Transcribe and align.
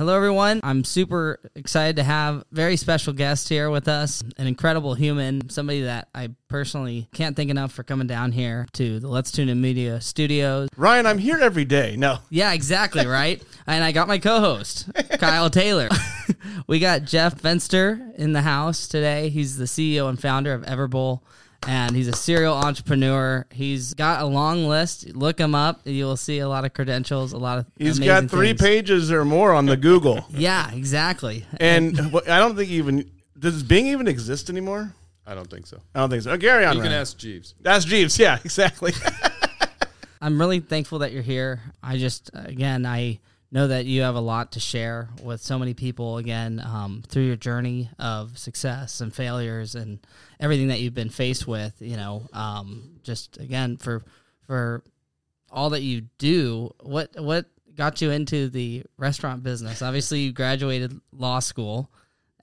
Hello, 0.00 0.16
everyone. 0.16 0.60
I'm 0.62 0.82
super 0.82 1.40
excited 1.54 1.96
to 1.96 2.02
have 2.02 2.46
very 2.50 2.78
special 2.78 3.12
guest 3.12 3.50
here 3.50 3.68
with 3.68 3.86
us, 3.86 4.22
an 4.38 4.46
incredible 4.46 4.94
human, 4.94 5.50
somebody 5.50 5.82
that 5.82 6.08
I 6.14 6.30
personally 6.48 7.06
can't 7.12 7.36
thank 7.36 7.50
enough 7.50 7.72
for 7.72 7.82
coming 7.82 8.06
down 8.06 8.32
here 8.32 8.66
to 8.72 8.98
the 8.98 9.08
Let's 9.08 9.30
Tune 9.30 9.50
In 9.50 9.60
Media 9.60 10.00
studios. 10.00 10.70
Ryan, 10.74 11.04
I'm 11.04 11.18
here 11.18 11.36
every 11.36 11.66
day. 11.66 11.96
No. 11.98 12.20
Yeah, 12.30 12.54
exactly, 12.54 13.06
right? 13.06 13.42
and 13.66 13.84
I 13.84 13.92
got 13.92 14.08
my 14.08 14.16
co 14.16 14.40
host, 14.40 14.88
Kyle 15.18 15.50
Taylor. 15.50 15.90
we 16.66 16.78
got 16.78 17.04
Jeff 17.04 17.34
Fenster 17.34 18.14
in 18.14 18.32
the 18.32 18.40
house 18.40 18.88
today. 18.88 19.28
He's 19.28 19.58
the 19.58 19.66
CEO 19.66 20.08
and 20.08 20.18
founder 20.18 20.54
of 20.54 20.62
Everbowl 20.62 21.20
and 21.66 21.94
he's 21.94 22.08
a 22.08 22.12
serial 22.16 22.54
entrepreneur. 22.54 23.46
He's 23.50 23.94
got 23.94 24.22
a 24.22 24.26
long 24.26 24.66
list. 24.66 25.14
Look 25.14 25.38
him 25.38 25.54
up. 25.54 25.80
You'll 25.84 26.16
see 26.16 26.38
a 26.38 26.48
lot 26.48 26.64
of 26.64 26.72
credentials, 26.72 27.32
a 27.32 27.38
lot 27.38 27.58
of. 27.58 27.66
He's 27.76 27.98
amazing 27.98 28.06
got 28.06 28.30
three 28.30 28.48
things. 28.48 28.60
pages 28.62 29.12
or 29.12 29.24
more 29.24 29.52
on 29.52 29.66
the 29.66 29.76
Google. 29.88 30.24
Yeah, 30.30 30.70
exactly. 30.72 31.44
and 31.58 31.98
I 32.28 32.38
don't 32.38 32.56
think 32.56 32.70
even 32.70 33.10
does 33.38 33.62
Bing 33.62 33.86
even 33.88 34.08
exist 34.08 34.50
anymore? 34.50 34.92
I 35.26 35.34
don't 35.34 35.48
think 35.48 35.66
so. 35.66 35.78
I 35.94 36.00
don't 36.00 36.10
think 36.10 36.22
so. 36.22 36.32
Oh, 36.32 36.36
Gary 36.36 36.64
on 36.64 36.74
You 36.76 36.82
can 36.82 36.90
Ryan. 36.90 37.00
ask 37.02 37.16
Jeeves. 37.16 37.54
That's 37.60 37.84
Jeeves. 37.84 38.18
Yeah, 38.18 38.38
exactly. 38.44 38.92
I'm 40.20 40.38
really 40.40 40.60
thankful 40.60 40.98
that 41.00 41.12
you're 41.12 41.22
here. 41.22 41.60
I 41.82 41.96
just, 41.96 42.30
again, 42.34 42.84
I 42.84 43.20
know 43.52 43.66
that 43.68 43.84
you 43.84 44.02
have 44.02 44.14
a 44.14 44.20
lot 44.20 44.52
to 44.52 44.60
share 44.60 45.08
with 45.22 45.40
so 45.40 45.58
many 45.58 45.74
people, 45.74 46.18
again, 46.18 46.60
um, 46.64 47.02
through 47.08 47.24
your 47.24 47.36
journey 47.36 47.90
of 47.98 48.38
success 48.38 49.00
and 49.00 49.12
failures 49.14 49.74
and 49.74 49.98
everything 50.38 50.68
that 50.68 50.80
you've 50.80 50.94
been 50.94 51.08
faced 51.10 51.46
with, 51.48 51.74
you 51.80 51.96
know, 51.96 52.28
um, 52.32 53.00
just 53.02 53.38
again, 53.38 53.76
for, 53.76 54.04
for 54.46 54.84
all 55.50 55.70
that 55.70 55.82
you 55.82 56.02
do, 56.18 56.72
what, 56.80 57.10
what 57.20 57.46
got 57.74 58.00
you 58.00 58.10
into 58.10 58.48
the 58.48 58.84
restaurant 58.96 59.42
business? 59.42 59.82
Obviously 59.82 60.20
you 60.20 60.32
graduated 60.32 61.00
law 61.12 61.40
school 61.40 61.90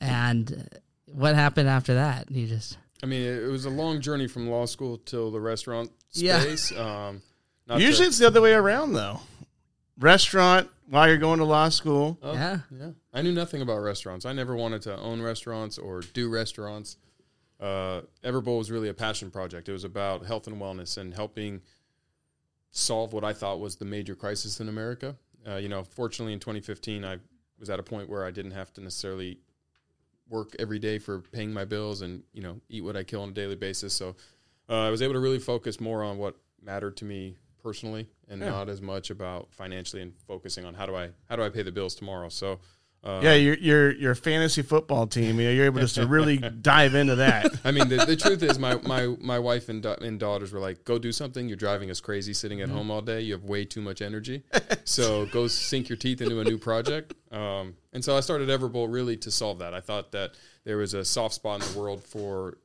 and 0.01 0.67
what 1.05 1.35
happened 1.35 1.69
after 1.69 1.93
that? 1.93 2.29
You 2.29 2.47
just, 2.47 2.77
I 3.01 3.05
mean, 3.05 3.21
it, 3.21 3.43
it 3.43 3.47
was 3.47 3.63
a 3.65 3.69
long 3.69 4.01
journey 4.01 4.27
from 4.27 4.49
law 4.49 4.65
school 4.65 4.97
till 4.97 5.31
the 5.31 5.39
restaurant 5.39 5.89
Yeah. 6.11 6.41
space. 6.41 6.77
Um, 6.77 7.21
not 7.65 7.79
Usually 7.79 8.05
to- 8.05 8.09
it's 8.09 8.17
the 8.19 8.27
other 8.27 8.41
way 8.41 8.51
around 8.53 8.91
though. 8.93 9.21
Restaurant 9.99 10.69
while 10.89 11.07
you're 11.07 11.17
going 11.17 11.39
to 11.39 11.45
law 11.45 11.69
school. 11.69 12.17
oh, 12.21 12.33
Yeah. 12.33 12.59
yeah. 12.71 12.91
I 13.13 13.21
knew 13.21 13.33
nothing 13.33 13.61
about 13.61 13.79
restaurants. 13.79 14.25
I 14.25 14.33
never 14.33 14.55
wanted 14.55 14.81
to 14.83 14.95
own 14.97 15.21
restaurants 15.21 15.77
or 15.77 16.01
do 16.01 16.29
restaurants. 16.29 16.97
Uh, 17.59 18.01
Everbowl 18.23 18.59
was 18.59 18.69
really 18.69 18.89
a 18.89 18.93
passion 18.93 19.31
project. 19.31 19.67
It 19.67 19.71
was 19.71 19.83
about 19.83 20.25
health 20.25 20.47
and 20.47 20.61
wellness 20.61 20.97
and 20.97 21.13
helping 21.13 21.61
solve 22.71 23.13
what 23.13 23.23
I 23.23 23.33
thought 23.33 23.59
was 23.59 23.77
the 23.77 23.85
major 23.85 24.15
crisis 24.15 24.59
in 24.59 24.69
America. 24.69 25.15
Uh, 25.47 25.55
you 25.55 25.67
know, 25.69 25.83
fortunately, 25.83 26.33
in 26.33 26.39
2015, 26.39 27.03
I 27.03 27.17
was 27.59 27.69
at 27.69 27.79
a 27.79 27.83
point 27.83 28.09
where 28.09 28.23
I 28.25 28.31
didn't 28.31 28.51
have 28.51 28.71
to 28.73 28.81
necessarily 28.81 29.39
work 30.29 30.55
every 30.59 30.77
day 30.77 30.99
for 30.99 31.19
paying 31.19 31.53
my 31.53 31.63
bills 31.65 32.01
and 32.01 32.21
you 32.33 32.41
know 32.41 32.59
eat 32.69 32.83
what 32.83 32.97
I 32.97 33.03
kill 33.03 33.21
on 33.23 33.29
a 33.29 33.33
daily 33.33 33.55
basis. 33.55 33.93
So 33.93 34.15
uh, 34.69 34.81
I 34.85 34.89
was 34.89 35.01
able 35.01 35.13
to 35.13 35.19
really 35.19 35.39
focus 35.39 35.79
more 35.79 36.03
on 36.03 36.17
what 36.17 36.35
mattered 36.61 36.97
to 36.97 37.05
me 37.05 37.37
personally 37.61 38.07
and 38.27 38.41
Yeah. 38.41 38.49
not 38.49 38.69
as 38.69 38.81
much 38.81 39.09
about 39.09 39.51
financially 39.53 40.01
and 40.01 40.13
focusing 40.27 40.65
on 40.65 40.73
how 40.73 40.85
do 40.85 40.95
I 40.95 41.09
how 41.29 41.35
do 41.35 41.43
I 41.43 41.49
pay 41.49 41.63
the 41.63 41.71
bills 41.71 41.95
tomorrow. 41.95 42.29
So 42.29 42.59
uh, 43.03 43.21
Yeah, 43.23 43.35
your 43.35 43.55
your 43.57 43.91
your 43.91 44.15
fantasy 44.15 44.63
football 44.63 45.05
team. 45.07 45.39
You 45.39 45.45
know, 45.47 45.51
you're 45.53 45.65
able 45.65 45.79
just 45.79 45.95
to 45.95 46.07
really 46.07 46.37
dive 46.61 46.95
into 46.95 47.15
that. 47.15 47.45
I 47.63 47.71
mean, 47.71 47.87
the, 47.89 47.97
the 47.97 48.15
truth 48.15 48.41
is, 48.41 48.57
my 48.57 48.75
my 48.81 49.15
my 49.21 49.37
wife 49.39 49.69
and, 49.69 49.83
da- 49.83 49.97
and 50.01 50.19
daughters 50.19 50.51
were 50.51 50.59
like, 50.59 50.83
"Go 50.83 50.97
do 50.97 51.11
something. 51.11 51.47
You're 51.47 51.57
driving 51.57 51.91
us 51.91 52.01
crazy 52.01 52.33
sitting 52.33 52.57
Mm-hmm. 52.59 52.71
at 52.71 52.75
home 52.75 52.89
all 52.91 53.01
day. 53.01 53.21
You 53.21 53.33
have 53.33 53.43
way 53.43 53.65
too 53.65 53.81
much 53.81 54.01
energy. 54.01 54.43
so 54.83 55.27
go 55.27 55.47
sink 55.47 55.89
your 55.89 55.95
teeth 55.97 56.21
into 56.21 56.39
a 56.39 56.43
new 56.43 56.57
project." 56.57 57.13
Um, 57.31 57.75
and 57.93 58.03
so 58.03 58.17
I 58.17 58.21
started 58.21 58.49
Everbowl 58.49 58.91
really 58.91 59.15
to 59.17 59.29
solve 59.31 59.59
that. 59.59 59.73
I 59.75 59.79
thought 59.79 60.11
that 60.13 60.31
there 60.63 60.77
was 60.77 60.93
a 60.95 61.05
soft 61.05 61.35
spot 61.35 61.61
in 61.65 61.71
the 61.73 61.79
world 61.79 62.03
for 62.03 62.57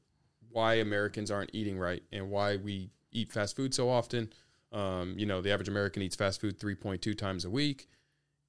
why 0.50 0.74
Americans 0.74 1.30
aren't 1.30 1.50
eating 1.54 1.78
right 1.78 2.02
and 2.10 2.30
why 2.30 2.56
we 2.56 2.90
eat 3.12 3.32
fast 3.32 3.54
food 3.54 3.74
so 3.74 3.90
often. 3.90 4.32
Um, 4.72 5.14
you 5.18 5.26
know, 5.26 5.40
the 5.42 5.50
average 5.52 5.68
American 5.68 6.02
eats 6.02 6.16
fast 6.16 6.40
food 6.40 6.58
3.2 6.58 7.16
times 7.16 7.44
a 7.44 7.50
week, 7.50 7.88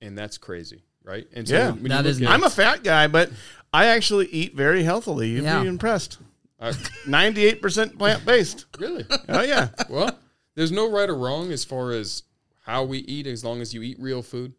and 0.01 0.17
that's 0.17 0.38
crazy, 0.38 0.84
right? 1.03 1.28
And 1.34 1.47
Yeah. 1.50 1.72
when 1.72 1.84
you 1.84 1.89
That 1.89 1.97
look 2.06 2.11
is 2.11 2.22
at- 2.22 2.29
I'm 2.29 2.44
a 2.44 2.50
fat 2.50 2.84
guy, 2.84 3.07
but 3.07 3.29
I 3.73 3.88
actually 3.88 4.28
eat 4.28 4.56
very 4.56 4.84
healthily. 4.84 5.29
You'd 5.31 5.44
Yeah. 5.44 5.61
be 5.61 5.67
impressed. 5.67 6.19
I- 6.59 6.73
Ninety-eight 7.06 7.61
percent 7.61 7.97
plant 7.97 8.25
based. 8.25 8.66
really. 8.79 9.06
Oh 9.28 9.41
yeah. 9.41 9.69
well, 9.89 10.17
there's 10.56 10.72
no 10.72 10.89
right 10.89 11.09
or 11.09 11.16
wrong 11.16 11.51
as 11.51 11.66
far 11.66 11.91
as 11.91 12.23
how 12.61 12.85
we 12.85 13.00
eat, 13.00 13.28
as 13.28 13.44
long 13.44 13.59
as 13.59 13.73
you 13.73 13.81
eat 13.81 13.97
real 14.00 14.22
food 14.23 14.53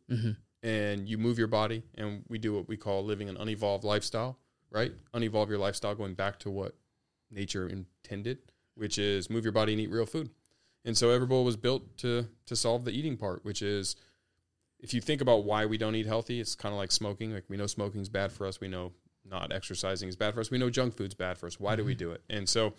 and 0.62 1.08
you 1.08 1.16
move 1.16 1.38
your 1.38 1.46
body. 1.48 1.82
And 1.94 2.24
we 2.28 2.36
do 2.38 2.52
what 2.52 2.68
we 2.68 2.76
call 2.76 3.02
living 3.06 3.30
an 3.30 3.36
unevolved 3.38 3.84
lifestyle, 3.84 4.38
right? 4.70 4.92
Unevolve 5.14 5.48
your 5.48 5.56
lifestyle, 5.58 5.94
going 5.94 6.12
back 6.14 6.38
to 6.40 6.50
what 6.50 6.74
nature 7.30 7.66
intended, 7.66 8.38
which 8.74 8.98
is 8.98 9.30
move 9.30 9.44
your 9.44 9.52
body 9.52 9.72
and 9.72 9.80
eat 9.80 9.88
real 9.90 10.04
food. 10.04 10.28
And 10.84 10.96
so 10.96 11.08
Everbowl 11.08 11.44
was 11.44 11.56
built 11.56 11.96
to 11.98 12.26
to 12.46 12.56
solve 12.56 12.84
the 12.84 12.92
eating 12.92 13.16
part, 13.16 13.44
which 13.44 13.62
is 13.62 13.96
if 14.80 14.92
you 14.92 15.00
think 15.00 15.20
about 15.20 15.44
why 15.44 15.66
we 15.66 15.78
don't 15.78 15.94
eat 15.94 16.06
healthy, 16.06 16.40
it's 16.40 16.54
kind 16.54 16.72
of 16.72 16.78
like 16.78 16.92
smoking. 16.92 17.32
Like 17.32 17.44
we 17.48 17.56
know 17.56 17.66
smoking 17.66 18.00
is 18.00 18.08
bad 18.08 18.32
for 18.32 18.46
us. 18.46 18.60
We 18.60 18.68
know 18.68 18.92
not 19.24 19.52
exercising 19.52 20.08
is 20.08 20.16
bad 20.16 20.34
for 20.34 20.40
us. 20.40 20.50
We 20.50 20.58
know 20.58 20.68
junk 20.68 20.94
food's 20.94 21.14
bad 21.14 21.38
for 21.38 21.46
us. 21.46 21.58
Why 21.58 21.76
do 21.76 21.84
we 21.84 21.92
mm-hmm. 21.92 21.98
do 21.98 22.10
it? 22.12 22.22
And 22.28 22.48
so 22.48 22.74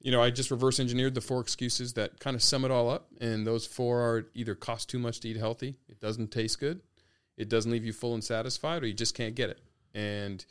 you 0.00 0.12
know, 0.12 0.22
I 0.22 0.30
just 0.30 0.50
reverse 0.50 0.78
engineered 0.78 1.14
the 1.14 1.20
four 1.20 1.40
excuses 1.40 1.94
that 1.94 2.20
kind 2.20 2.36
of 2.36 2.42
sum 2.42 2.64
it 2.64 2.70
all 2.70 2.88
up. 2.88 3.08
And 3.20 3.46
those 3.46 3.66
four 3.66 4.00
are 4.00 4.26
either 4.34 4.54
cost 4.54 4.88
too 4.88 4.98
much 4.98 5.20
to 5.20 5.28
eat 5.28 5.36
healthy, 5.36 5.76
it 5.88 6.00
doesn't 6.00 6.30
taste 6.30 6.60
good, 6.60 6.80
it 7.36 7.48
doesn't 7.48 7.70
leave 7.70 7.84
you 7.84 7.92
full 7.92 8.14
and 8.14 8.22
satisfied, 8.22 8.82
or 8.82 8.86
you 8.86 8.94
just 8.94 9.14
can't 9.14 9.34
get 9.34 9.50
it. 9.50 9.60
And 9.94 10.44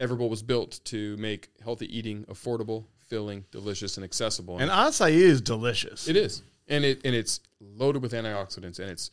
Everbowl 0.00 0.28
was 0.28 0.42
built 0.42 0.80
to 0.84 1.16
make 1.16 1.48
healthy 1.62 1.96
eating 1.96 2.24
affordable, 2.24 2.84
filling, 3.08 3.44
delicious, 3.50 3.96
and 3.96 4.04
accessible. 4.04 4.58
And 4.58 4.70
acai 4.70 5.10
is 5.10 5.40
delicious. 5.40 6.08
it 6.08 6.16
is, 6.16 6.42
and 6.68 6.84
it 6.84 7.00
and 7.04 7.14
it's 7.14 7.40
loaded 7.60 8.02
with 8.02 8.12
antioxidants, 8.12 8.78
and 8.78 8.90
it's 8.90 9.10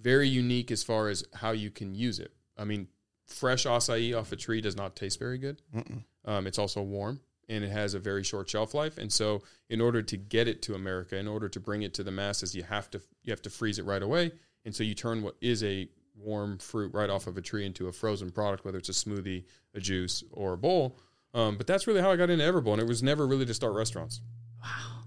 very 0.00 0.28
unique 0.28 0.70
as 0.70 0.82
far 0.82 1.08
as 1.08 1.24
how 1.34 1.52
you 1.52 1.70
can 1.70 1.94
use 1.94 2.18
it. 2.18 2.32
I 2.56 2.64
mean, 2.64 2.88
fresh 3.26 3.64
acai 3.64 4.18
off 4.18 4.32
a 4.32 4.36
tree 4.36 4.60
does 4.60 4.76
not 4.76 4.96
taste 4.96 5.18
very 5.18 5.38
good. 5.38 5.62
Um, 6.24 6.46
it's 6.46 6.58
also 6.58 6.82
warm 6.82 7.20
and 7.48 7.64
it 7.64 7.70
has 7.70 7.94
a 7.94 7.98
very 7.98 8.24
short 8.24 8.48
shelf 8.48 8.74
life. 8.74 8.98
And 8.98 9.12
so, 9.12 9.42
in 9.68 9.80
order 9.80 10.02
to 10.02 10.16
get 10.16 10.48
it 10.48 10.62
to 10.62 10.74
America, 10.74 11.16
in 11.16 11.28
order 11.28 11.48
to 11.48 11.60
bring 11.60 11.82
it 11.82 11.94
to 11.94 12.02
the 12.02 12.10
masses, 12.10 12.54
you 12.54 12.62
have 12.62 12.90
to 12.92 13.00
you 13.22 13.32
have 13.32 13.42
to 13.42 13.50
freeze 13.50 13.78
it 13.78 13.84
right 13.84 14.02
away. 14.02 14.32
And 14.64 14.74
so, 14.74 14.82
you 14.82 14.94
turn 14.94 15.22
what 15.22 15.36
is 15.40 15.62
a 15.62 15.88
warm 16.16 16.58
fruit 16.58 16.92
right 16.94 17.10
off 17.10 17.26
of 17.26 17.36
a 17.36 17.40
tree 17.40 17.66
into 17.66 17.88
a 17.88 17.92
frozen 17.92 18.30
product, 18.30 18.64
whether 18.64 18.78
it's 18.78 18.88
a 18.88 18.92
smoothie, 18.92 19.44
a 19.74 19.80
juice, 19.80 20.22
or 20.32 20.54
a 20.54 20.58
bowl. 20.58 20.98
Um, 21.34 21.56
but 21.56 21.66
that's 21.66 21.86
really 21.86 22.00
how 22.00 22.10
I 22.10 22.16
got 22.16 22.30
into 22.30 22.44
Everbowl, 22.44 22.72
and 22.72 22.82
it 22.82 22.86
was 22.86 23.02
never 23.02 23.26
really 23.26 23.46
to 23.46 23.54
start 23.54 23.74
restaurants. 23.74 24.20
Wow. 24.62 25.02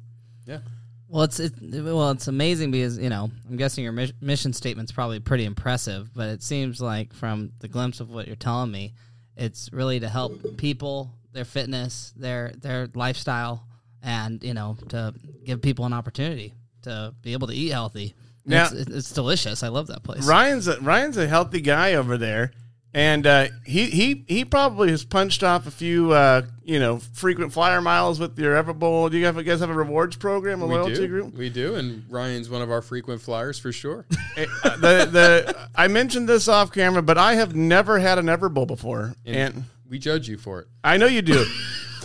Yeah. 0.45 0.59
Well, 1.07 1.23
it's 1.23 1.39
it, 1.39 1.53
well, 1.61 2.11
it's 2.11 2.27
amazing 2.27 2.71
because 2.71 2.97
you 2.97 3.09
know 3.09 3.29
I'm 3.47 3.57
guessing 3.57 3.83
your 3.83 3.93
mis- 3.93 4.13
mission 4.21 4.53
statement's 4.53 4.91
probably 4.91 5.19
pretty 5.19 5.45
impressive, 5.45 6.11
but 6.13 6.29
it 6.29 6.41
seems 6.41 6.81
like 6.81 7.13
from 7.13 7.51
the 7.59 7.67
glimpse 7.67 7.99
of 7.99 8.09
what 8.09 8.27
you're 8.27 8.35
telling 8.35 8.71
me, 8.71 8.95
it's 9.37 9.71
really 9.71 9.99
to 9.99 10.09
help 10.09 10.57
people, 10.57 11.11
their 11.31 11.45
fitness, 11.45 12.11
their 12.17 12.53
their 12.59 12.89
lifestyle, 12.95 13.67
and 14.01 14.43
you 14.43 14.55
know 14.55 14.77
to 14.89 15.13
give 15.45 15.61
people 15.61 15.85
an 15.85 15.93
opportunity 15.93 16.53
to 16.81 17.13
be 17.21 17.33
able 17.33 17.47
to 17.47 17.53
eat 17.53 17.71
healthy. 17.71 18.15
Now- 18.45 18.65
it's, 18.65 18.73
it's 18.89 19.11
delicious. 19.11 19.63
I 19.63 19.69
love 19.69 19.87
that 19.87 20.03
place. 20.03 20.25
Ryan's 20.27 20.67
a, 20.67 20.79
Ryan's 20.79 21.17
a 21.17 21.27
healthy 21.27 21.61
guy 21.61 21.95
over 21.95 22.17
there, 22.17 22.51
and 22.93 23.25
uh, 23.25 23.47
he 23.65 23.87
he 23.87 24.23
he 24.27 24.45
probably 24.45 24.89
has 24.91 25.03
punched 25.03 25.43
off 25.43 25.65
a 25.67 25.71
few 25.71 26.11
uh, 26.11 26.43
you 26.63 26.79
know 26.79 26.99
frequent 27.13 27.51
flyer 27.53 27.81
miles 27.81 28.19
with 28.19 28.37
your 28.39 28.55
Everbowl. 28.61 29.09
Do 29.11 29.17
you, 29.17 29.25
have, 29.25 29.35
you 29.37 29.43
guys 29.43 29.59
have 29.61 29.69
a 29.69 29.73
rewards 29.73 30.15
program, 30.15 30.61
a 30.61 30.67
We 30.67 30.75
loyalty 30.75 30.95
do. 30.95 31.07
group? 31.07 31.33
We 31.33 31.49
do, 31.49 31.75
and 31.75 32.03
Ryan's 32.09 32.49
one 32.49 32.61
of 32.61 32.69
our 32.71 32.81
frequent 32.81 33.21
flyers 33.21 33.57
for 33.59 33.71
sure. 33.71 34.05
Uh, 34.37 34.75
the 34.75 35.05
the 35.09 35.69
I 35.75 35.87
mentioned 35.87 36.27
this 36.27 36.49
off 36.49 36.73
camera, 36.73 37.01
but 37.01 37.17
I 37.17 37.35
have 37.35 37.55
never 37.55 37.99
had 37.99 38.17
an 38.17 38.25
Everbowl 38.25 38.67
before, 38.67 39.13
And, 39.25 39.35
and 39.37 39.63
we 39.89 39.97
judge 39.97 40.27
you 40.27 40.37
for 40.37 40.59
it. 40.59 40.67
I 40.83 40.97
know 40.97 41.05
you 41.07 41.21
do. 41.21 41.45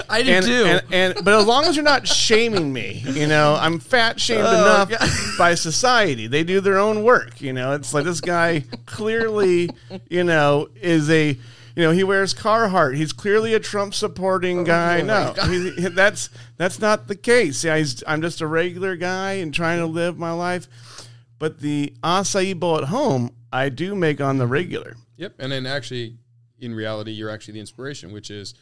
I 0.08 0.22
do 0.22 0.30
and, 0.30 0.46
too. 0.46 0.64
And, 0.64 0.82
and 0.90 1.24
but 1.24 1.34
as 1.34 1.46
long 1.46 1.64
as 1.64 1.76
you're 1.76 1.84
not 1.84 2.06
shaming 2.06 2.72
me, 2.72 3.02
you 3.06 3.26
know, 3.26 3.56
I'm 3.60 3.78
fat 3.78 4.20
shamed 4.20 4.46
Oh, 4.46 4.86
enough 4.86 5.36
by 5.38 5.54
society. 5.54 6.26
They 6.26 6.44
do 6.44 6.60
their 6.60 6.78
own 6.78 7.02
work. 7.02 7.40
You 7.40 7.52
know, 7.52 7.72
it's 7.72 7.92
like 7.92 8.04
this 8.04 8.20
guy 8.20 8.64
clearly, 8.86 9.70
you 10.08 10.24
know, 10.24 10.68
is 10.80 11.10
a 11.10 11.38
you 11.76 11.86
know, 11.86 11.92
he 11.92 12.04
wears 12.04 12.34
Carhartt. 12.34 12.96
He's 12.96 13.12
clearly 13.12 13.54
a 13.54 13.60
Trump 13.60 13.94
supporting 13.94 14.60
oh, 14.60 14.64
guy. 14.64 15.00
oh 15.00 15.04
my 15.04 15.06
no, 15.06 15.32
God. 15.34 15.50
he, 15.50 15.70
he- 15.70 15.88
that's 15.88 16.28
that's 16.56 16.78
not 16.78 17.08
the 17.08 17.16
case. 17.16 17.64
Yeah, 17.64 17.76
he's, 17.78 18.02
I'm 18.06 18.20
just 18.22 18.40
a 18.40 18.46
regular 18.46 18.96
guy 18.96 19.34
and 19.34 19.54
trying 19.54 19.78
to 19.78 19.86
live 19.86 20.18
my 20.18 20.32
life. 20.32 20.68
But 21.38 21.60
the 21.60 21.94
acai 22.02 22.58
bowl 22.58 22.78
at 22.78 22.84
home, 22.84 23.34
I 23.52 23.70
do 23.70 23.94
make 23.94 24.20
on 24.20 24.36
the 24.36 24.46
regular. 24.46 24.96
Yep. 25.16 25.36
And 25.38 25.52
then 25.52 25.64
actually, 25.64 26.18
in 26.58 26.74
reality, 26.74 27.12
you're 27.12 27.30
actually 27.30 27.54
the 27.54 27.60
inspiration, 27.60 28.12
which 28.12 28.30
is 28.30 28.54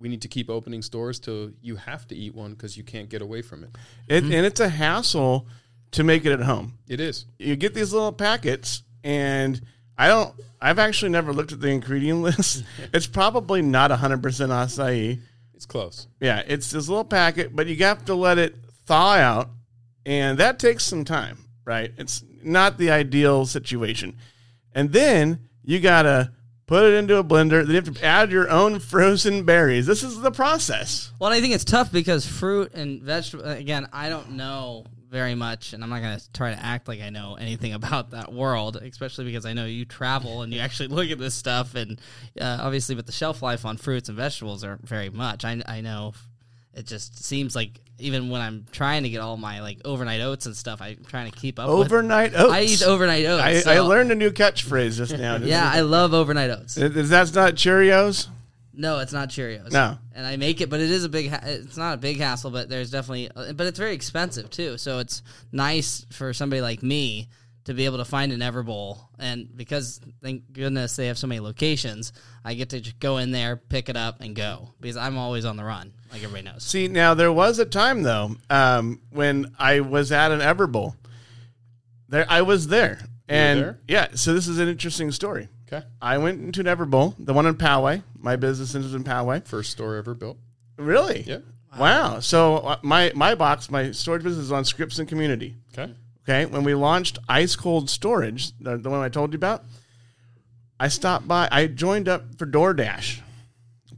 we 0.00 0.08
need 0.08 0.22
to 0.22 0.28
keep 0.28 0.48
opening 0.48 0.82
stores 0.82 1.20
till 1.20 1.52
you 1.60 1.76
have 1.76 2.08
to 2.08 2.16
eat 2.16 2.34
one 2.34 2.52
because 2.52 2.76
you 2.76 2.82
can't 2.82 3.08
get 3.08 3.22
away 3.22 3.42
from 3.42 3.62
it. 3.64 3.70
It, 4.08 4.24
mm-hmm. 4.24 4.32
And 4.32 4.46
it's 4.46 4.60
a 4.60 4.68
hassle 4.68 5.46
to 5.92 6.04
make 6.04 6.24
it 6.24 6.32
at 6.32 6.40
home. 6.40 6.78
It 6.88 7.00
is. 7.00 7.26
you 7.38 7.56
get 7.56 7.74
these 7.74 7.92
little 7.92 8.12
packets 8.12 8.82
and 9.04 9.60
I 9.96 10.08
don't. 10.08 10.34
I've 10.62 10.78
actually 10.78 11.10
never 11.10 11.32
looked 11.32 11.52
at 11.52 11.60
the 11.60 11.68
ingredient 11.68 12.22
list. 12.22 12.64
it's 12.92 13.06
probably 13.06 13.60
not 13.62 13.90
100% 13.90 14.20
acai. 14.20 15.20
It's 15.54 15.66
close. 15.66 16.06
Yeah, 16.20 16.42
it's 16.46 16.70
this 16.70 16.88
little 16.88 17.04
packet, 17.04 17.54
but 17.54 17.66
you 17.66 17.76
have 17.84 18.06
to 18.06 18.14
let 18.14 18.38
it 18.38 18.56
thaw 18.86 19.16
out, 19.16 19.50
and 20.06 20.38
that 20.38 20.58
takes 20.58 20.84
some 20.84 21.04
time, 21.04 21.36
right? 21.66 21.92
It's 21.98 22.24
not 22.42 22.78
the 22.78 22.90
ideal 22.90 23.44
situation. 23.44 24.16
And 24.74 24.90
then 24.92 25.48
you 25.62 25.80
gotta 25.80 26.32
put 26.70 26.84
it 26.84 26.94
into 26.94 27.18
a 27.18 27.24
blender. 27.24 27.66
Then 27.66 27.70
you 27.70 27.74
have 27.74 27.92
to 27.96 28.04
add 28.04 28.30
your 28.30 28.48
own 28.48 28.78
frozen 28.78 29.42
berries. 29.42 29.86
This 29.86 30.04
is 30.04 30.20
the 30.20 30.30
process. 30.30 31.10
Well, 31.18 31.32
I 31.32 31.40
think 31.40 31.52
it's 31.52 31.64
tough 31.64 31.90
because 31.90 32.24
fruit 32.24 32.72
and 32.74 33.02
vegetable. 33.02 33.44
Again, 33.44 33.88
I 33.92 34.08
don't 34.08 34.32
know 34.32 34.84
very 35.10 35.34
much, 35.34 35.72
and 35.72 35.82
I'm 35.82 35.90
not 35.90 36.00
going 36.00 36.16
to 36.16 36.32
try 36.32 36.54
to 36.54 36.64
act 36.64 36.86
like 36.86 37.00
I 37.00 37.10
know 37.10 37.34
anything 37.34 37.72
about 37.80 38.12
that 38.12 38.32
world, 38.32 38.76
especially 38.76 39.24
because 39.24 39.44
I 39.44 39.52
know 39.52 39.66
you 39.66 39.84
travel 39.84 40.42
and 40.42 40.54
you 40.54 40.60
actually 40.66 40.90
look 40.90 41.10
at 41.10 41.18
this 41.18 41.34
stuff. 41.34 41.74
And 41.74 42.00
uh, 42.40 42.58
obviously, 42.60 42.94
but 42.94 43.06
the 43.06 43.12
shelf 43.12 43.42
life 43.42 43.66
on 43.66 43.76
fruits 43.76 44.08
and 44.08 44.16
vegetables 44.16 44.62
are 44.62 44.78
very 44.84 45.10
much. 45.10 45.44
I, 45.44 45.60
I 45.66 45.80
know 45.80 46.12
it 46.72 46.86
just 46.86 47.24
seems 47.24 47.56
like 47.56 47.80
even 48.00 48.30
when 48.30 48.40
I'm 48.40 48.66
trying 48.72 49.02
to 49.04 49.08
get 49.08 49.20
all 49.20 49.36
my 49.36 49.60
like 49.60 49.78
overnight 49.84 50.20
oats 50.20 50.46
and 50.46 50.56
stuff, 50.56 50.80
I'm 50.82 51.04
trying 51.06 51.30
to 51.30 51.36
keep 51.38 51.58
up. 51.58 51.68
with. 51.68 51.86
Overnight 51.86 52.32
oats. 52.34 52.52
I 52.52 52.62
eat 52.62 52.82
overnight 52.82 53.24
oats. 53.26 53.42
I, 53.42 53.60
so- 53.60 53.70
I 53.72 53.80
learned 53.80 54.10
a 54.12 54.14
new 54.14 54.30
catchphrase 54.30 54.96
just 54.96 55.16
now. 55.16 55.36
Yeah, 55.36 55.70
I 55.72 55.80
love 55.80 56.14
overnight 56.14 56.50
oats. 56.50 56.76
Is 56.76 57.08
that's 57.08 57.34
not 57.34 57.54
Cheerios? 57.54 58.28
No, 58.72 59.00
it's 59.00 59.12
not 59.12 59.28
Cheerios. 59.28 59.72
No. 59.72 59.98
and 60.14 60.26
I 60.26 60.36
make 60.36 60.60
it, 60.60 60.70
but 60.70 60.80
it 60.80 60.90
is 60.90 61.04
a 61.04 61.08
big. 61.08 61.28
Ha- 61.30 61.40
it's 61.44 61.76
not 61.76 61.94
a 61.94 61.96
big 61.98 62.18
hassle, 62.18 62.50
but 62.50 62.68
there's 62.68 62.90
definitely, 62.90 63.30
uh, 63.36 63.52
but 63.52 63.66
it's 63.66 63.78
very 63.78 63.92
expensive 63.94 64.48
too. 64.48 64.78
So 64.78 65.00
it's 65.00 65.22
nice 65.52 66.06
for 66.10 66.32
somebody 66.32 66.62
like 66.62 66.82
me 66.82 67.28
to 67.70 67.74
be 67.74 67.84
able 67.84 67.98
to 67.98 68.04
find 68.04 68.32
an 68.32 68.40
Everbowl, 68.40 68.98
and 69.16 69.48
because 69.56 70.00
thank 70.20 70.52
goodness 70.52 70.96
they 70.96 71.06
have 71.06 71.16
so 71.16 71.28
many 71.28 71.38
locations, 71.38 72.12
I 72.44 72.54
get 72.54 72.70
to 72.70 72.80
just 72.80 72.98
go 72.98 73.18
in 73.18 73.30
there, 73.30 73.54
pick 73.54 73.88
it 73.88 73.96
up, 73.96 74.20
and 74.20 74.34
go 74.34 74.74
because 74.80 74.96
I'm 74.96 75.16
always 75.16 75.44
on 75.44 75.56
the 75.56 75.62
run, 75.62 75.92
like 76.10 76.24
everybody 76.24 76.52
knows. 76.52 76.64
See, 76.64 76.88
now 76.88 77.14
there 77.14 77.32
was 77.32 77.60
a 77.60 77.64
time 77.64 78.02
though 78.02 78.34
um, 78.50 79.00
when 79.10 79.54
I 79.56 79.80
was 79.80 80.10
at 80.10 80.32
an 80.32 80.40
Everbowl. 80.40 80.96
There, 82.08 82.26
I 82.28 82.42
was 82.42 82.66
there, 82.66 82.98
and 83.28 83.60
there? 83.60 83.78
yeah. 83.86 84.08
So 84.14 84.34
this 84.34 84.48
is 84.48 84.58
an 84.58 84.66
interesting 84.66 85.12
story. 85.12 85.48
Okay. 85.72 85.86
I 86.02 86.18
went 86.18 86.42
into 86.42 86.58
an 86.58 86.66
Everbowl, 86.66 87.14
the 87.20 87.32
one 87.32 87.46
in 87.46 87.54
Poway. 87.54 88.02
My 88.18 88.34
business 88.34 88.74
is 88.74 88.94
in 88.94 89.04
Poway. 89.04 89.46
First 89.46 89.70
store 89.70 89.94
ever 89.94 90.14
built. 90.14 90.38
Really? 90.76 91.22
Yep. 91.22 91.44
Wow. 91.78 92.18
So 92.18 92.56
uh, 92.56 92.78
my 92.82 93.12
my 93.14 93.36
box, 93.36 93.70
my 93.70 93.92
storage 93.92 94.24
business 94.24 94.46
is 94.46 94.52
on 94.52 94.64
Scripps 94.64 94.98
and 94.98 95.08
Community. 95.08 95.54
Okay. 95.72 95.94
Okay. 96.30 96.46
When 96.46 96.62
we 96.62 96.74
launched 96.74 97.18
Ice 97.28 97.56
Cold 97.56 97.90
Storage, 97.90 98.56
the, 98.60 98.76
the 98.76 98.88
one 98.88 99.00
I 99.00 99.08
told 99.08 99.32
you 99.32 99.36
about, 99.36 99.64
I 100.78 100.86
stopped 100.86 101.26
by. 101.26 101.48
I 101.50 101.66
joined 101.66 102.08
up 102.08 102.38
for 102.38 102.46
DoorDash 102.46 103.18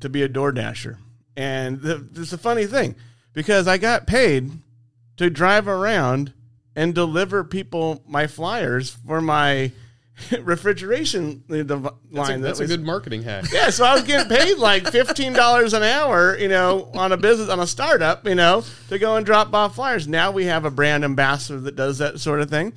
to 0.00 0.08
be 0.08 0.22
a 0.22 0.30
DoorDasher, 0.30 0.96
and 1.36 1.82
the, 1.82 2.08
it's 2.16 2.32
a 2.32 2.38
funny 2.38 2.64
thing 2.64 2.96
because 3.34 3.68
I 3.68 3.76
got 3.76 4.06
paid 4.06 4.50
to 5.18 5.28
drive 5.28 5.68
around 5.68 6.32
and 6.74 6.94
deliver 6.94 7.44
people 7.44 8.02
my 8.08 8.26
flyers 8.26 8.88
for 9.06 9.20
my 9.20 9.72
refrigeration 10.42 11.42
the 11.48 11.62
the 11.64 11.76
That's, 11.78 11.94
line. 12.10 12.30
a, 12.30 12.42
that 12.42 12.48
that's 12.48 12.60
a 12.60 12.66
good 12.66 12.84
marketing 12.84 13.22
hack. 13.22 13.46
yeah, 13.52 13.70
so 13.70 13.84
I 13.84 13.94
was 13.94 14.02
getting 14.02 14.28
paid 14.34 14.58
like 14.58 14.88
fifteen 14.88 15.32
dollars 15.32 15.72
an 15.72 15.82
hour, 15.82 16.36
you 16.38 16.48
know, 16.48 16.90
on 16.94 17.12
a 17.12 17.16
business 17.16 17.48
on 17.48 17.60
a 17.60 17.66
startup, 17.66 18.26
you 18.26 18.34
know, 18.34 18.62
to 18.88 18.98
go 18.98 19.16
and 19.16 19.24
drop 19.26 19.52
off 19.54 19.74
flyers. 19.74 20.06
Now 20.06 20.30
we 20.30 20.44
have 20.44 20.64
a 20.64 20.70
brand 20.70 21.04
ambassador 21.04 21.60
that 21.60 21.76
does 21.76 21.98
that 21.98 22.20
sort 22.20 22.40
of 22.40 22.50
thing. 22.50 22.72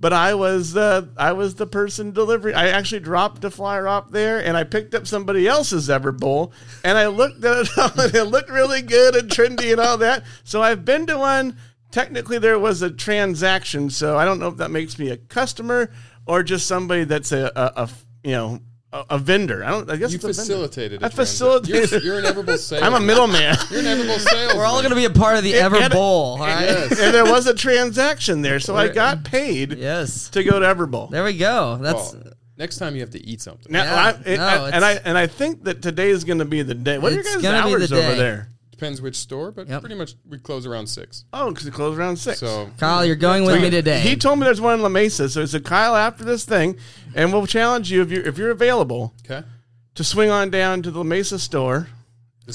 But 0.00 0.14
I 0.14 0.32
was 0.32 0.74
uh, 0.74 1.08
I 1.18 1.32
was 1.32 1.56
the 1.56 1.66
person 1.66 2.12
delivering. 2.12 2.54
I 2.56 2.68
actually 2.68 3.00
dropped 3.00 3.44
a 3.44 3.50
flyer 3.50 3.86
off 3.86 4.10
there, 4.10 4.42
and 4.42 4.56
I 4.56 4.64
picked 4.64 4.94
up 4.94 5.06
somebody 5.06 5.46
else's 5.46 5.90
Everbowl, 5.90 6.52
and 6.82 6.96
I 6.96 7.08
looked 7.08 7.44
at 7.44 7.66
it 7.66 7.68
all, 7.78 8.00
and 8.00 8.14
it 8.14 8.24
looked 8.24 8.48
really 8.48 8.80
good 8.80 9.14
and 9.14 9.28
trendy 9.28 9.70
and 9.72 9.80
all 9.80 9.98
that. 9.98 10.24
So 10.44 10.62
I've 10.62 10.86
been 10.86 11.04
to 11.08 11.18
one. 11.18 11.58
Technically, 11.90 12.38
there 12.38 12.56
was 12.58 12.82
a 12.82 12.90
transaction, 12.90 13.90
so 13.90 14.16
I 14.16 14.24
don't 14.24 14.38
know 14.38 14.46
if 14.46 14.56
that 14.58 14.70
makes 14.70 14.96
me 14.96 15.10
a 15.10 15.16
customer 15.16 15.90
or 16.30 16.42
just 16.42 16.66
somebody 16.66 17.04
that's 17.04 17.32
a, 17.32 17.50
a, 17.56 17.82
a 17.84 17.90
you 18.24 18.32
know 18.32 18.60
a, 18.92 19.04
a 19.10 19.18
vendor. 19.18 19.62
I 19.64 19.70
don't. 19.70 19.90
I 19.90 19.96
guess 19.96 20.10
You 20.12 20.16
it's 20.16 20.24
a 20.24 20.28
vendor. 20.28 20.42
facilitated. 20.42 21.02
a 21.02 21.06
I 21.06 21.08
transaction. 21.08 21.16
facilitated. 21.26 22.02
You're, 22.04 22.20
you're 22.20 22.26
an 22.26 22.34
Everbowl 22.34 22.58
sales. 22.58 22.82
I'm 22.86 22.94
a 22.94 23.00
middleman. 23.00 23.56
You're 23.70 23.80
an 23.80 23.86
Everbowl 23.86 24.18
sales. 24.18 24.54
We're 24.54 24.64
all 24.64 24.78
going 24.80 24.90
to 24.90 24.96
be 24.96 25.04
a 25.04 25.10
part 25.10 25.36
of 25.36 25.44
the 25.44 25.54
Ever 25.54 25.76
and- 25.76 25.92
Bowl. 25.92 26.32
All 26.32 26.38
right. 26.38 26.62
Yes. 26.62 27.00
and 27.00 27.14
there 27.14 27.24
was 27.24 27.46
a 27.46 27.54
transaction 27.54 28.42
there, 28.42 28.58
so 28.60 28.74
I 28.76 28.88
got 28.88 29.24
paid 29.24 29.74
Yes. 29.78 30.28
to 30.30 30.42
go 30.42 30.58
to 30.58 30.66
Everbowl. 30.66 31.10
There 31.10 31.22
we 31.24 31.36
go. 31.36 31.78
That's 31.80 32.14
Well, 32.14 32.32
next 32.58 32.78
time 32.78 32.94
you 32.96 33.00
have 33.02 33.10
to 33.10 33.24
eat 33.24 33.40
something. 33.40 33.70
Now, 33.72 33.84
Yeah. 33.84 33.94
I, 34.26 34.28
it- 34.28 34.36
No, 34.38 34.44
I- 34.44 34.70
and 34.70 34.84
I 34.84 34.92
and 35.04 35.16
I 35.18 35.26
think 35.28 35.64
that 35.64 35.82
today 35.82 36.10
is 36.10 36.24
going 36.24 36.38
to 36.40 36.44
be 36.44 36.62
the 36.62 36.74
day. 36.74 36.98
What 36.98 37.12
are 37.12 37.14
your 37.14 37.22
guys' 37.24 37.36
gonna 37.42 37.64
be 37.66 37.72
hours 37.72 37.90
the 37.90 37.96
over 37.98 38.08
day. 38.12 38.18
there? 38.18 38.48
Depends 38.80 39.02
which 39.02 39.16
store, 39.16 39.52
but 39.52 39.68
Yep. 39.68 39.80
pretty 39.82 39.94
much 39.94 40.14
we 40.26 40.38
close 40.38 40.64
around 40.64 40.86
six. 40.86 41.26
Oh, 41.34 41.50
because 41.50 41.66
it 41.66 41.74
closed 41.74 41.98
around 41.98 42.16
six. 42.16 42.38
So 42.40 42.70
Kyle. 42.78 43.04
You're 43.04 43.14
going 43.14 43.44
with 43.44 43.60
me 43.60 43.68
today. 43.68 44.00
He 44.00 44.16
told 44.16 44.38
me 44.38 44.46
there's 44.46 44.58
one 44.60 44.72
in 44.72 44.82
La 44.82 44.88
Mesa, 44.88 45.28
so 45.28 45.42
he 45.42 45.46
said, 45.46 45.64
Kyle, 45.66 45.94
after 45.94 46.24
this 46.24 46.46
thing, 46.46 46.78
and 47.14 47.30
we'll 47.30 47.46
challenge 47.46 47.92
you 47.92 48.00
if 48.00 48.10
you're 48.10 48.26
if 48.26 48.38
you're 48.38 48.50
available 48.50 49.14
okay. 49.26 49.46
to 49.96 50.02
swing 50.02 50.30
on 50.30 50.48
down 50.48 50.80
to 50.80 50.90
the 50.90 50.96
La 50.96 51.04
Mesa 51.04 51.38
store 51.38 51.80
This- 51.80 51.90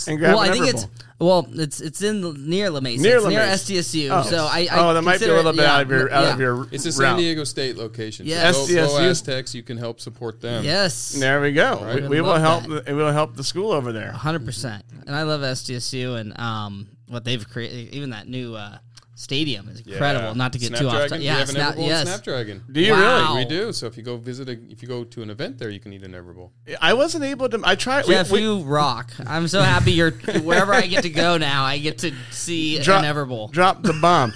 and 0.07 0.19
grab 0.19 0.35
well, 0.35 0.39
I 0.39 0.51
think 0.51 0.67
it's 0.67 0.87
well, 1.19 1.47
it's 1.53 1.79
it's 1.79 2.01
in 2.01 2.21
the, 2.21 2.33
near 2.33 2.69
La 2.69 2.81
Mesa. 2.81 3.01
Near 3.01 3.15
it's 3.15 3.23
La 3.23 3.29
near 3.29 3.39
Mesa. 3.39 3.73
SDSU. 3.73 4.09
Oh. 4.11 4.23
So 4.23 4.45
I, 4.45 4.67
I 4.69 4.79
oh, 4.79 4.93
that 4.93 5.01
might 5.01 5.19
be 5.19 5.27
a 5.27 5.33
little 5.33 5.53
bit 5.53 5.61
yeah, 5.61 5.75
out 5.75 5.81
of 5.83 5.89
your 5.89 6.11
out 6.11 6.23
yeah. 6.23 6.33
of 6.33 6.39
your. 6.39 6.67
It's 6.71 6.85
a 6.85 6.91
San 6.91 7.03
route. 7.03 7.19
Diego 7.19 7.43
State 7.45 7.77
location. 7.77 8.25
Yes. 8.25 8.55
So 8.55 8.67
go, 8.67 8.87
go 8.87 8.93
SDSU. 8.93 9.09
Aztecs. 9.09 9.55
You 9.55 9.63
can 9.63 9.77
help 9.77 10.01
support 10.01 10.41
them. 10.41 10.65
Yes. 10.65 11.13
There 11.13 11.39
we 11.39 11.53
go. 11.53 11.79
Right. 11.81 12.01
We, 12.01 12.07
we 12.09 12.21
will 12.21 12.35
help. 12.35 12.63
that. 12.63 12.85
The, 12.85 12.95
we 12.95 13.01
will 13.01 13.13
help 13.13 13.35
the 13.35 13.43
school 13.43 13.71
over 13.71 13.93
there. 13.93 14.11
hundred 14.11 14.45
percent. 14.45 14.83
And 15.07 15.15
I 15.15 15.23
love 15.23 15.41
SDSU 15.41 16.19
and 16.19 16.37
um 16.37 16.87
what 17.07 17.23
they've 17.23 17.47
created. 17.47 17.93
Even 17.93 18.09
that 18.09 18.27
new 18.27 18.55
uh, 18.55 18.77
stadium 19.15 19.67
is 19.69 19.81
incredible. 19.81 20.27
Yeah. 20.27 20.33
Not 20.33 20.53
to 20.53 20.59
get 20.59 20.75
too 20.75 20.87
off. 20.87 21.07
Snapdragon. 21.07 21.17
To- 21.19 21.23
yeah, 21.25 21.33
have 21.39 21.49
an 21.49 21.55
Snap- 21.55 21.75
yes. 21.77 22.07
Snapdragon. 22.07 22.63
Do 22.71 22.81
you 22.81 22.91
Wow. 22.91 23.35
We 23.37 23.45
do. 23.45 23.71
So 23.73 23.87
if 23.87 23.97
you 23.97 24.03
go 24.03 24.17
visit 24.17 24.49
a, 24.49 24.59
if 24.69 24.81
you 24.81 24.87
go 24.87 25.03
to 25.03 25.21
an 25.21 25.29
event 25.29 25.57
there, 25.57 25.69
you 25.69 25.79
can 25.79 25.93
eat 25.93 26.03
an 26.03 26.11
Everbowl. 26.11 26.51
really? 26.65 26.77
I 26.81 26.93
wasn't 26.93 27.23
able 27.23 27.49
to. 27.49 27.61
I 27.63 27.75
tried. 27.75 28.05
Jeff, 28.05 28.29
we, 28.29 28.39
we, 28.39 28.43
you 28.45 28.59
rock. 28.63 29.11
I'm 29.25 29.47
so 29.47 29.61
happy 29.61 29.93
you're 29.93 30.11
wherever 30.11 30.73
I 30.73 30.81
get 30.87 31.03
to 31.03 31.09
go 31.09 31.37
now. 31.37 31.63
I 31.63 31.77
get 31.79 31.97
to 31.99 32.13
see 32.31 32.79
drop, 32.81 33.03
an 33.03 33.15
Everbowl. 33.15 33.51
Drop 33.51 33.81
the 33.83 33.93
bomb. 33.93 34.33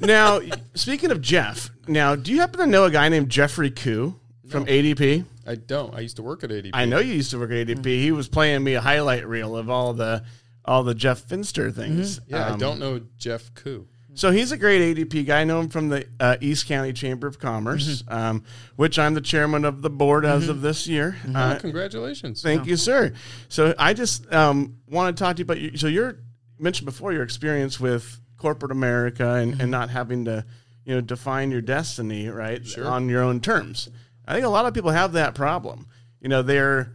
now, 0.00 0.40
speaking 0.74 1.10
of 1.10 1.20
Jeff, 1.20 1.70
now 1.88 2.14
do 2.14 2.32
you 2.32 2.40
happen 2.40 2.60
to 2.60 2.66
know 2.66 2.84
a 2.84 2.90
guy 2.90 3.08
named 3.08 3.30
Jeffrey 3.30 3.70
Koo 3.70 4.18
from 4.48 4.66
ADP? 4.66 5.24
I 5.46 5.54
don't. 5.56 5.94
I 5.94 6.00
used 6.00 6.16
to 6.16 6.22
work 6.22 6.44
at 6.44 6.50
ADP. 6.50 6.70
I 6.74 6.84
know 6.84 6.98
you 7.00 7.14
used 7.14 7.30
to 7.32 7.38
work 7.38 7.50
at 7.50 7.66
ADP. 7.66 7.84
He 7.86 8.12
was 8.12 8.28
playing 8.28 8.62
me 8.62 8.74
a 8.74 8.80
highlight 8.80 9.26
reel 9.26 9.56
of 9.56 9.68
all 9.70 9.94
the 9.94 10.22
all 10.64 10.84
the 10.84 10.94
Jeff 10.94 11.26
Fenster 11.26 11.74
things. 11.74 12.20
Yeah, 12.28 12.46
I 12.46 12.50
Um, 12.50 12.58
don't 12.58 12.78
know 12.78 13.00
Jeff 13.18 13.52
Koo. 13.54 13.88
So 14.14 14.30
he's 14.30 14.52
a 14.52 14.56
great 14.56 14.96
ADP 14.96 15.26
guy. 15.26 15.40
I 15.40 15.44
know 15.44 15.60
him 15.60 15.68
from 15.68 15.88
the 15.88 16.06
uh, 16.18 16.36
East 16.40 16.66
County 16.66 16.92
Chamber 16.92 17.26
of 17.26 17.38
Commerce, 17.38 18.02
um, 18.08 18.44
which 18.76 18.98
I'm 18.98 19.14
the 19.14 19.20
chairman 19.20 19.64
of 19.64 19.82
the 19.82 19.90
board 19.90 20.24
as 20.26 20.48
of 20.48 20.60
this 20.62 20.86
year. 20.86 21.16
Uh, 21.34 21.54
oh, 21.56 21.60
congratulations. 21.60 22.42
Thank 22.42 22.66
you, 22.66 22.76
sir. 22.76 23.12
So 23.48 23.74
I 23.78 23.94
just 23.94 24.30
um, 24.32 24.76
want 24.88 25.16
to 25.16 25.22
talk 25.22 25.36
to 25.36 25.40
you 25.40 25.44
about 25.44 25.60
you. 25.60 25.76
So 25.76 25.86
you're 25.86 26.10
you 26.10 26.64
mentioned 26.64 26.86
before 26.86 27.12
your 27.12 27.22
experience 27.22 27.80
with 27.80 28.20
corporate 28.36 28.72
America 28.72 29.34
and, 29.34 29.60
and 29.60 29.70
not 29.70 29.90
having 29.90 30.24
to, 30.26 30.44
you 30.84 30.94
know, 30.94 31.00
define 31.00 31.50
your 31.50 31.62
destiny 31.62 32.28
right 32.28 32.66
Sure. 32.66 32.86
on 32.86 33.08
your 33.08 33.22
own 33.22 33.40
terms. 33.40 33.88
I 34.26 34.34
think 34.34 34.44
a 34.44 34.50
lot 34.50 34.66
of 34.66 34.74
people 34.74 34.90
have 34.90 35.12
that 35.14 35.34
problem. 35.34 35.86
You 36.20 36.28
know, 36.28 36.42
they're, 36.42 36.92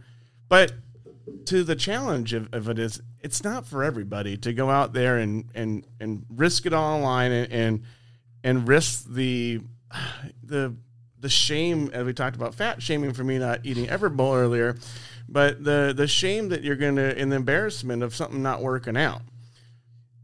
but 0.48 0.72
to 1.46 1.64
the 1.64 1.76
challenge 1.76 2.32
of, 2.32 2.48
of 2.52 2.68
it 2.68 2.78
is 2.78 3.00
it's 3.20 3.42
not 3.42 3.66
for 3.66 3.82
everybody 3.82 4.36
to 4.38 4.52
go 4.52 4.70
out 4.70 4.92
there 4.92 5.18
and 5.18 5.50
and 5.54 5.86
and 6.00 6.24
risk 6.30 6.66
it 6.66 6.72
all 6.72 6.94
online 6.96 7.32
and 7.32 7.52
and, 7.52 7.82
and 8.44 8.68
risk 8.68 9.04
the 9.08 9.60
the 10.42 10.74
the 11.18 11.28
shame 11.28 11.90
as 11.92 12.04
we 12.04 12.12
talked 12.12 12.36
about 12.36 12.54
fat 12.54 12.82
shaming 12.82 13.12
for 13.12 13.24
me 13.24 13.38
not 13.38 13.60
eating 13.64 13.86
Everbowl 13.86 14.36
earlier, 14.36 14.76
but 15.28 15.64
the 15.64 15.92
the 15.96 16.06
shame 16.06 16.50
that 16.50 16.62
you're 16.62 16.76
gonna 16.76 17.14
and 17.16 17.32
the 17.32 17.36
embarrassment 17.36 18.02
of 18.02 18.14
something 18.14 18.42
not 18.42 18.62
working 18.62 18.96
out. 18.96 19.22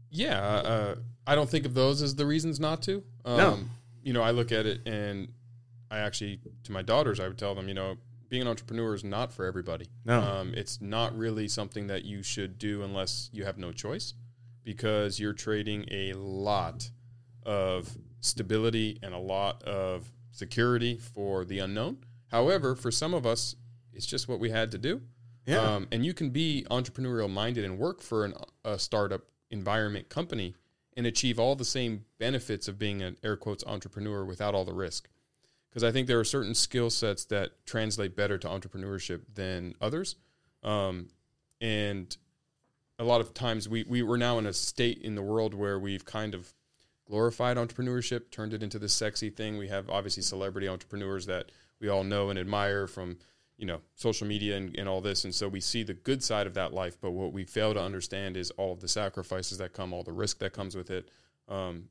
Yeah, 0.09 0.39
uh, 0.39 0.95
I 1.25 1.35
don't 1.35 1.49
think 1.49 1.65
of 1.65 1.73
those 1.73 2.01
as 2.01 2.15
the 2.15 2.25
reasons 2.25 2.59
not 2.59 2.81
to. 2.83 3.03
Um, 3.25 3.37
No. 3.37 3.59
You 4.03 4.13
know, 4.13 4.21
I 4.21 4.31
look 4.31 4.51
at 4.51 4.65
it 4.65 4.85
and 4.85 5.29
I 5.89 5.99
actually, 5.99 6.39
to 6.65 6.71
my 6.71 6.81
daughters, 6.81 7.19
I 7.19 7.27
would 7.27 7.37
tell 7.37 7.55
them, 7.55 7.67
you 7.67 7.73
know, 7.73 7.95
being 8.33 8.41
an 8.41 8.47
entrepreneur 8.47 8.95
is 8.95 9.03
not 9.03 9.31
for 9.31 9.45
everybody. 9.45 9.85
No. 10.05 10.19
Um, 10.19 10.53
it's 10.55 10.81
not 10.81 11.15
really 11.15 11.47
something 11.47 11.85
that 11.85 12.03
you 12.03 12.23
should 12.23 12.57
do 12.57 12.81
unless 12.81 13.29
you 13.31 13.45
have 13.45 13.59
no 13.59 13.71
choice 13.71 14.15
because 14.63 15.19
you're 15.19 15.33
trading 15.33 15.85
a 15.91 16.13
lot 16.13 16.89
of 17.43 17.95
stability 18.21 18.97
and 19.03 19.13
a 19.13 19.19
lot 19.19 19.61
of 19.61 20.11
security 20.31 20.97
for 20.97 21.45
the 21.45 21.59
unknown. 21.59 21.97
However, 22.31 22.73
for 22.73 22.89
some 22.89 23.13
of 23.13 23.27
us, 23.27 23.55
it's 23.93 24.07
just 24.07 24.27
what 24.27 24.39
we 24.39 24.49
had 24.49 24.71
to 24.71 24.79
do. 24.79 25.03
Yeah. 25.45 25.59
Um, 25.59 25.87
and 25.91 26.03
you 26.03 26.15
can 26.15 26.31
be 26.31 26.65
entrepreneurial 26.71 27.29
minded 27.29 27.65
and 27.65 27.77
work 27.77 28.01
for 28.01 28.25
an, 28.25 28.33
a 28.65 28.79
startup 28.79 29.27
environment 29.51 30.09
company 30.09 30.55
and 30.97 31.05
achieve 31.05 31.37
all 31.37 31.55
the 31.55 31.65
same 31.65 32.05
benefits 32.17 32.67
of 32.67 32.79
being 32.79 33.03
an 33.03 33.15
air 33.23 33.37
quotes 33.37 33.63
entrepreneur 33.67 34.25
without 34.25 34.55
all 34.55 34.65
the 34.65 34.73
risk. 34.73 35.07
Because 35.73 35.83
I 35.83 35.91
think 35.91 36.05
there 36.05 36.19
are 36.19 36.23
certain 36.23 36.53
skill 36.53 36.91
sets 36.91 37.25
that 37.25 37.65
translate 37.65 38.15
better 38.15 38.37
to 38.37 38.47
entrepreneurship 38.47 39.21
than 39.33 39.73
others. 39.81 40.17
Um, 40.61 41.07
and 41.59 42.15
a 42.99 43.03
lot 43.03 43.21
of 43.21 43.33
times 43.33 43.67
we, 43.67 43.83
we 43.89 44.03
we're 44.03 44.17
now 44.17 44.37
in 44.37 44.45
a 44.45 44.53
state 44.53 44.99
in 44.99 45.15
the 45.15 45.23
world 45.23 45.55
where 45.55 45.79
we've 45.79 46.05
kind 46.05 46.35
of 46.35 46.53
glorified 47.07 47.57
entrepreneurship, 47.57 48.29
turned 48.29 48.53
it 48.53 48.61
into 48.61 48.77
this 48.77 48.93
sexy 48.93 49.31
thing. 49.31 49.57
We 49.57 49.67
have 49.69 49.89
obviously 49.89 50.21
celebrity 50.21 50.67
entrepreneurs 50.67 51.25
that 51.25 51.51
we 51.79 51.89
all 51.89 52.03
know 52.03 52.29
and 52.29 52.37
admire 52.37 52.85
from 52.85 53.17
you 53.57 53.65
know 53.65 53.81
social 53.95 54.27
media 54.27 54.55
and, 54.57 54.75
and 54.77 54.89
all 54.89 54.99
this 54.99 55.25
and 55.25 55.33
so 55.33 55.47
we 55.47 55.61
see 55.61 55.83
the 55.83 55.93
good 55.93 56.23
side 56.23 56.47
of 56.47 56.55
that 56.55 56.73
life 56.73 56.97
but 56.99 57.11
what 57.11 57.31
we 57.31 57.45
fail 57.45 57.71
to 57.71 57.79
understand 57.79 58.35
is 58.35 58.49
all 58.51 58.73
of 58.73 58.79
the 58.79 58.87
sacrifices 58.87 59.59
that 59.59 59.73
come 59.73 59.93
all 59.93 60.01
the 60.01 60.11
risk 60.11 60.39
that 60.39 60.53
comes 60.53 60.75
with 60.75 60.89
it 60.89 61.09
um, 61.47 61.83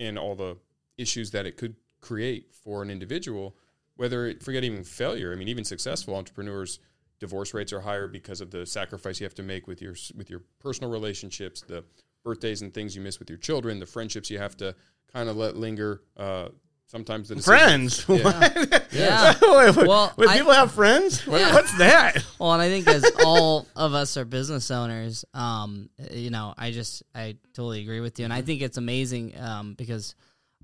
and 0.00 0.18
all 0.18 0.34
the 0.34 0.56
issues 0.98 1.30
that 1.30 1.46
it 1.46 1.56
could 1.56 1.76
create 2.04 2.52
for 2.62 2.82
an 2.82 2.90
individual 2.90 3.56
whether 3.96 4.26
it, 4.26 4.42
forget 4.42 4.62
even 4.64 4.84
failure 4.84 5.32
i 5.32 5.36
mean 5.36 5.48
even 5.48 5.64
successful 5.64 6.14
entrepreneurs 6.14 6.78
divorce 7.18 7.54
rates 7.54 7.72
are 7.72 7.80
higher 7.80 8.06
because 8.08 8.40
of 8.42 8.50
the 8.50 8.66
sacrifice 8.66 9.20
you 9.20 9.24
have 9.24 9.34
to 9.34 9.42
make 9.42 9.66
with 9.66 9.80
your 9.80 9.94
with 10.16 10.28
your 10.28 10.42
personal 10.60 10.90
relationships 10.90 11.62
the 11.62 11.82
birthdays 12.22 12.60
and 12.62 12.74
things 12.74 12.94
you 12.94 13.00
miss 13.02 13.18
with 13.18 13.30
your 13.30 13.38
children 13.38 13.78
the 13.80 13.86
friendships 13.86 14.30
you 14.30 14.38
have 14.38 14.56
to 14.56 14.74
kind 15.12 15.28
of 15.30 15.36
let 15.36 15.56
linger 15.56 16.02
uh, 16.18 16.48
sometimes 16.86 17.28
the 17.28 17.36
decisions- 17.36 18.02
Friends. 18.04 18.22
What? 18.24 18.86
Yeah. 18.92 19.34
Wait, 19.42 19.76
wait, 19.76 19.86
Well, 19.86 20.12
wait, 20.16 20.28
I- 20.28 20.36
people 20.38 20.52
have 20.52 20.70
friends. 20.72 21.26
What- 21.26 21.40
Yeah. 21.40 21.54
What's 21.54 21.76
that? 21.78 22.22
Well, 22.38 22.52
and 22.52 22.60
I 22.60 22.68
think 22.68 22.86
as 22.88 23.04
all 23.24 23.66
of 23.74 23.94
us 23.94 24.16
are 24.18 24.24
business 24.26 24.70
owners, 24.70 25.24
um, 25.32 25.88
you 26.10 26.30
know, 26.30 26.52
I 26.58 26.72
just 26.72 27.02
I 27.14 27.36
totally 27.54 27.80
agree 27.82 28.00
with 28.00 28.18
you, 28.18 28.24
and 28.26 28.34
I 28.34 28.42
think 28.42 28.60
it's 28.60 28.76
amazing 28.76 29.32
um, 29.40 29.74
because 29.74 30.14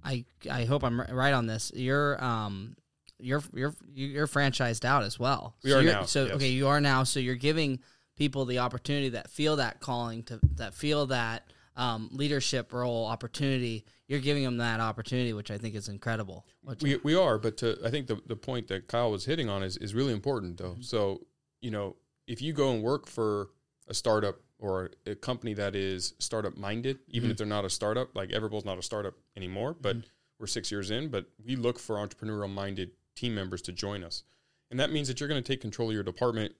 I 0.04 0.24
I 0.50 0.64
hope 0.64 0.84
I'm 0.84 1.00
right 1.00 1.34
on 1.34 1.46
this. 1.46 1.72
You're 1.74 2.22
um 2.22 2.76
you're 3.18 3.42
you're 3.54 3.74
you're 3.92 4.26
franchised 4.26 4.84
out 4.84 5.02
as 5.02 5.18
well. 5.18 5.56
We 5.62 5.70
so 5.70 5.78
are 5.78 5.82
now, 5.82 6.04
So 6.04 6.26
yes. 6.26 6.34
okay, 6.36 6.48
you 6.48 6.68
are 6.68 6.80
now. 6.80 7.04
So 7.04 7.20
you're 7.20 7.34
giving 7.34 7.80
people 8.16 8.44
the 8.44 8.58
opportunity 8.58 9.10
that 9.10 9.30
feel 9.30 9.56
that 9.56 9.80
calling 9.80 10.22
to 10.24 10.40
that 10.56 10.74
feel 10.74 11.06
that 11.06 11.44
um, 11.76 12.10
leadership 12.12 12.72
role 12.72 13.06
opportunity. 13.06 13.84
You're 14.06 14.20
giving 14.20 14.42
them 14.42 14.58
that 14.58 14.80
opportunity, 14.80 15.32
which 15.32 15.50
I 15.50 15.58
think 15.58 15.74
is 15.74 15.88
incredible. 15.88 16.44
We, 16.82 16.96
we 17.02 17.14
are, 17.14 17.38
but 17.38 17.56
to, 17.58 17.78
I 17.84 17.90
think 17.90 18.08
the, 18.08 18.20
the 18.26 18.36
point 18.36 18.68
that 18.68 18.88
Kyle 18.88 19.10
was 19.10 19.24
hitting 19.24 19.48
on 19.48 19.62
is, 19.62 19.76
is 19.76 19.94
really 19.94 20.12
important 20.12 20.58
though. 20.58 20.76
So, 20.80 21.22
you 21.60 21.70
know, 21.70 21.96
if 22.26 22.42
you 22.42 22.52
go 22.52 22.72
and 22.72 22.82
work 22.82 23.06
for 23.06 23.50
a 23.90 23.94
startup 23.94 24.36
or 24.58 24.90
a 25.06 25.14
company 25.14 25.52
that 25.54 25.74
is 25.74 26.14
startup 26.18 26.56
minded, 26.56 27.00
even 27.08 27.30
if 27.30 27.36
mm-hmm. 27.36 27.38
they're 27.38 27.56
not 27.56 27.64
a 27.64 27.70
startup, 27.70 28.14
like 28.14 28.30
Everbowl's 28.30 28.64
not 28.64 28.78
a 28.78 28.82
startup 28.82 29.14
anymore, 29.36 29.76
but 29.78 29.96
mm-hmm. 29.96 30.06
we're 30.38 30.46
six 30.46 30.70
years 30.70 30.90
in, 30.90 31.08
but 31.08 31.26
we 31.44 31.56
look 31.56 31.78
for 31.78 31.96
entrepreneurial 31.96 32.50
minded 32.50 32.92
team 33.16 33.34
members 33.34 33.60
to 33.62 33.72
join 33.72 34.04
us. 34.04 34.22
And 34.70 34.78
that 34.78 34.92
means 34.92 35.08
that 35.08 35.18
you're 35.18 35.28
going 35.28 35.42
to 35.42 35.46
take 35.52 35.60
control 35.60 35.88
of 35.88 35.94
your 35.94 36.04
department. 36.04 36.54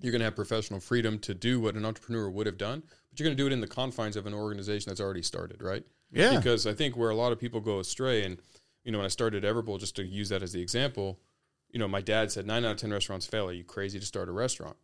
You're 0.00 0.12
going 0.12 0.20
to 0.20 0.26
have 0.26 0.36
professional 0.36 0.78
freedom 0.78 1.18
to 1.20 1.34
do 1.34 1.58
what 1.58 1.74
an 1.74 1.84
entrepreneur 1.84 2.30
would 2.30 2.46
have 2.46 2.56
done, 2.56 2.84
but 3.10 3.18
you're 3.18 3.26
going 3.26 3.36
to 3.36 3.42
do 3.42 3.48
it 3.48 3.52
in 3.52 3.60
the 3.60 3.66
confines 3.66 4.14
of 4.14 4.26
an 4.26 4.34
organization 4.34 4.88
that's 4.88 5.00
already 5.00 5.22
started, 5.22 5.60
right? 5.62 5.84
Yeah. 6.12 6.36
because 6.36 6.66
I 6.66 6.74
think 6.74 6.96
where 6.96 7.10
a 7.10 7.14
lot 7.14 7.32
of 7.32 7.40
people 7.40 7.60
go 7.60 7.80
astray, 7.80 8.24
and 8.24 8.38
you 8.84 8.92
know, 8.92 8.98
when 8.98 9.04
I 9.04 9.08
started 9.08 9.44
Everbowl, 9.44 9.78
just 9.78 9.96
to 9.96 10.04
use 10.04 10.28
that 10.28 10.42
as 10.42 10.52
the 10.52 10.62
example, 10.62 11.18
you 11.70 11.78
know, 11.78 11.88
my 11.88 12.00
dad 12.00 12.32
said 12.32 12.46
nine 12.46 12.64
out 12.64 12.72
of 12.72 12.76
ten 12.78 12.92
restaurants 12.92 13.26
fail. 13.26 13.48
Are 13.48 13.52
you 13.52 13.64
crazy 13.64 13.98
to 13.98 14.06
start 14.06 14.28
a 14.28 14.32
restaurant? 14.32 14.76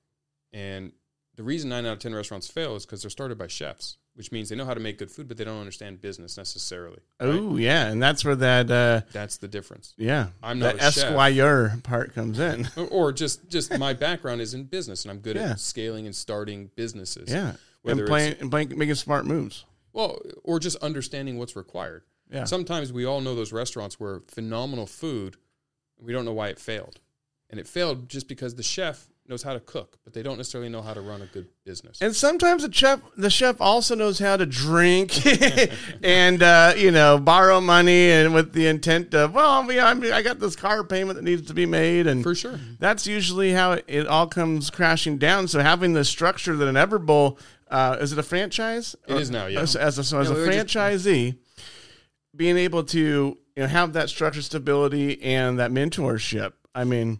And 0.52 0.92
the 1.36 1.42
reason 1.42 1.70
nine 1.70 1.86
out 1.86 1.92
of 1.94 1.98
ten 1.98 2.14
restaurants 2.14 2.48
fail 2.48 2.76
is 2.76 2.84
because 2.86 3.02
they're 3.02 3.10
started 3.10 3.36
by 3.38 3.46
chefs, 3.46 3.98
which 4.14 4.32
means 4.32 4.48
they 4.48 4.56
know 4.56 4.64
how 4.64 4.74
to 4.74 4.80
make 4.80 4.98
good 4.98 5.10
food, 5.10 5.28
but 5.28 5.36
they 5.36 5.44
don't 5.44 5.58
understand 5.60 6.00
business 6.00 6.36
necessarily. 6.36 6.98
Oh 7.20 7.56
yeah, 7.56 7.86
and 7.88 8.02
that's 8.02 8.24
where 8.24 8.36
that 8.36 8.70
uh, 8.70 9.02
That's 9.12 9.36
the 9.38 9.48
difference. 9.48 9.94
yeah, 9.96 10.28
I'm 10.42 10.58
not 10.58 10.76
that 10.78 10.88
a 10.88 10.92
chef. 10.92 11.04
esquire 11.04 11.78
part 11.82 12.14
comes 12.14 12.38
in. 12.38 12.68
Or, 12.76 12.86
or 12.86 13.12
just 13.12 13.48
just 13.48 13.76
my 13.78 13.92
background 13.92 14.40
is 14.40 14.54
in 14.54 14.64
business, 14.64 15.04
and 15.04 15.12
I'm 15.12 15.18
good 15.20 15.36
Yeah. 15.36 15.52
at 15.52 15.60
scaling 15.60 16.06
and 16.06 16.14
starting 16.16 16.70
businesses. 16.74 17.30
Yeah, 17.30 17.52
and 17.84 18.06
playing 18.06 18.36
and 18.40 18.50
playing, 18.50 18.76
making 18.76 18.94
smart 18.96 19.26
moves. 19.26 19.64
Well, 19.92 20.20
or 20.44 20.58
just 20.58 20.76
understanding 20.82 21.38
what's 21.38 21.56
required. 21.56 22.02
Yeah. 22.30 22.44
Sometimes 22.44 22.92
we 22.92 23.04
all 23.06 23.20
know 23.20 23.34
those 23.34 23.52
restaurants 23.52 24.00
where 24.00 24.20
phenomenal 24.28 24.86
food, 24.86 25.36
we 25.98 26.12
don't 26.12 26.24
know 26.24 26.32
why 26.32 26.48
it 26.48 26.58
failed. 26.58 26.98
And 27.48 27.60
it 27.60 27.68
failed 27.68 28.08
just 28.08 28.26
because 28.26 28.56
the 28.56 28.62
chef 28.64 29.06
knows 29.28 29.42
how 29.42 29.52
to 29.52 29.60
cook, 29.60 29.98
but 30.04 30.12
they 30.12 30.22
don't 30.22 30.36
necessarily 30.36 30.68
know 30.68 30.82
how 30.82 30.94
to 30.94 31.00
run 31.00 31.22
a 31.22 31.26
good 31.26 31.48
business. 31.64 32.00
And 32.00 32.14
sometimes 32.14 32.62
the 32.62 32.72
chef, 32.72 33.00
the 33.16 33.30
chef 33.30 33.60
also 33.60 33.94
knows 33.94 34.18
how 34.18 34.36
to 34.36 34.46
drink 34.46 35.12
and 36.02 36.42
uh, 36.42 36.74
you 36.76 36.90
know 36.90 37.18
borrow 37.18 37.60
money, 37.60 38.10
and 38.10 38.32
with 38.34 38.52
the 38.52 38.66
intent 38.66 39.14
of, 39.14 39.34
well, 39.34 39.70
yeah, 39.72 39.86
I'm, 39.88 40.02
I 40.12 40.22
got 40.22 40.38
this 40.40 40.56
car 40.56 40.84
payment 40.84 41.16
that 41.16 41.22
needs 41.24 41.46
to 41.48 41.54
be 41.54 41.66
made, 41.66 42.06
and 42.06 42.22
For 42.22 42.34
sure. 42.34 42.58
that's 42.78 43.06
usually 43.06 43.52
how 43.52 43.72
it, 43.72 43.84
it 43.88 44.06
all 44.06 44.26
comes 44.26 44.70
crashing 44.70 45.18
down. 45.18 45.48
So 45.48 45.60
having 45.60 45.92
the 45.92 46.04
structure 46.04 46.56
that 46.56 46.68
an 46.68 46.74
Everbowl 46.76 47.38
uh, 47.70 47.96
is 48.00 48.12
it 48.12 48.18
a 48.18 48.22
franchise? 48.22 48.94
It 49.08 49.16
is 49.16 49.30
now, 49.30 49.46
yeah. 49.46 49.60
As, 49.60 49.74
as 49.74 49.98
a, 49.98 50.04
so 50.04 50.20
as 50.20 50.28
Yeah, 50.28 50.34
a 50.34 50.38
we 50.38 50.46
were 50.46 50.52
just- 50.52 50.74
franchisee, 50.74 51.36
being 52.34 52.56
able 52.56 52.84
to 52.84 52.98
you 53.00 53.62
know 53.62 53.66
have 53.66 53.94
that 53.94 54.08
structure 54.08 54.42
stability 54.42 55.20
and 55.22 55.58
that 55.58 55.70
mentorship. 55.70 56.52
I 56.74 56.84
mean, 56.84 57.08
Or- 57.08 57.14
or- 57.14 57.18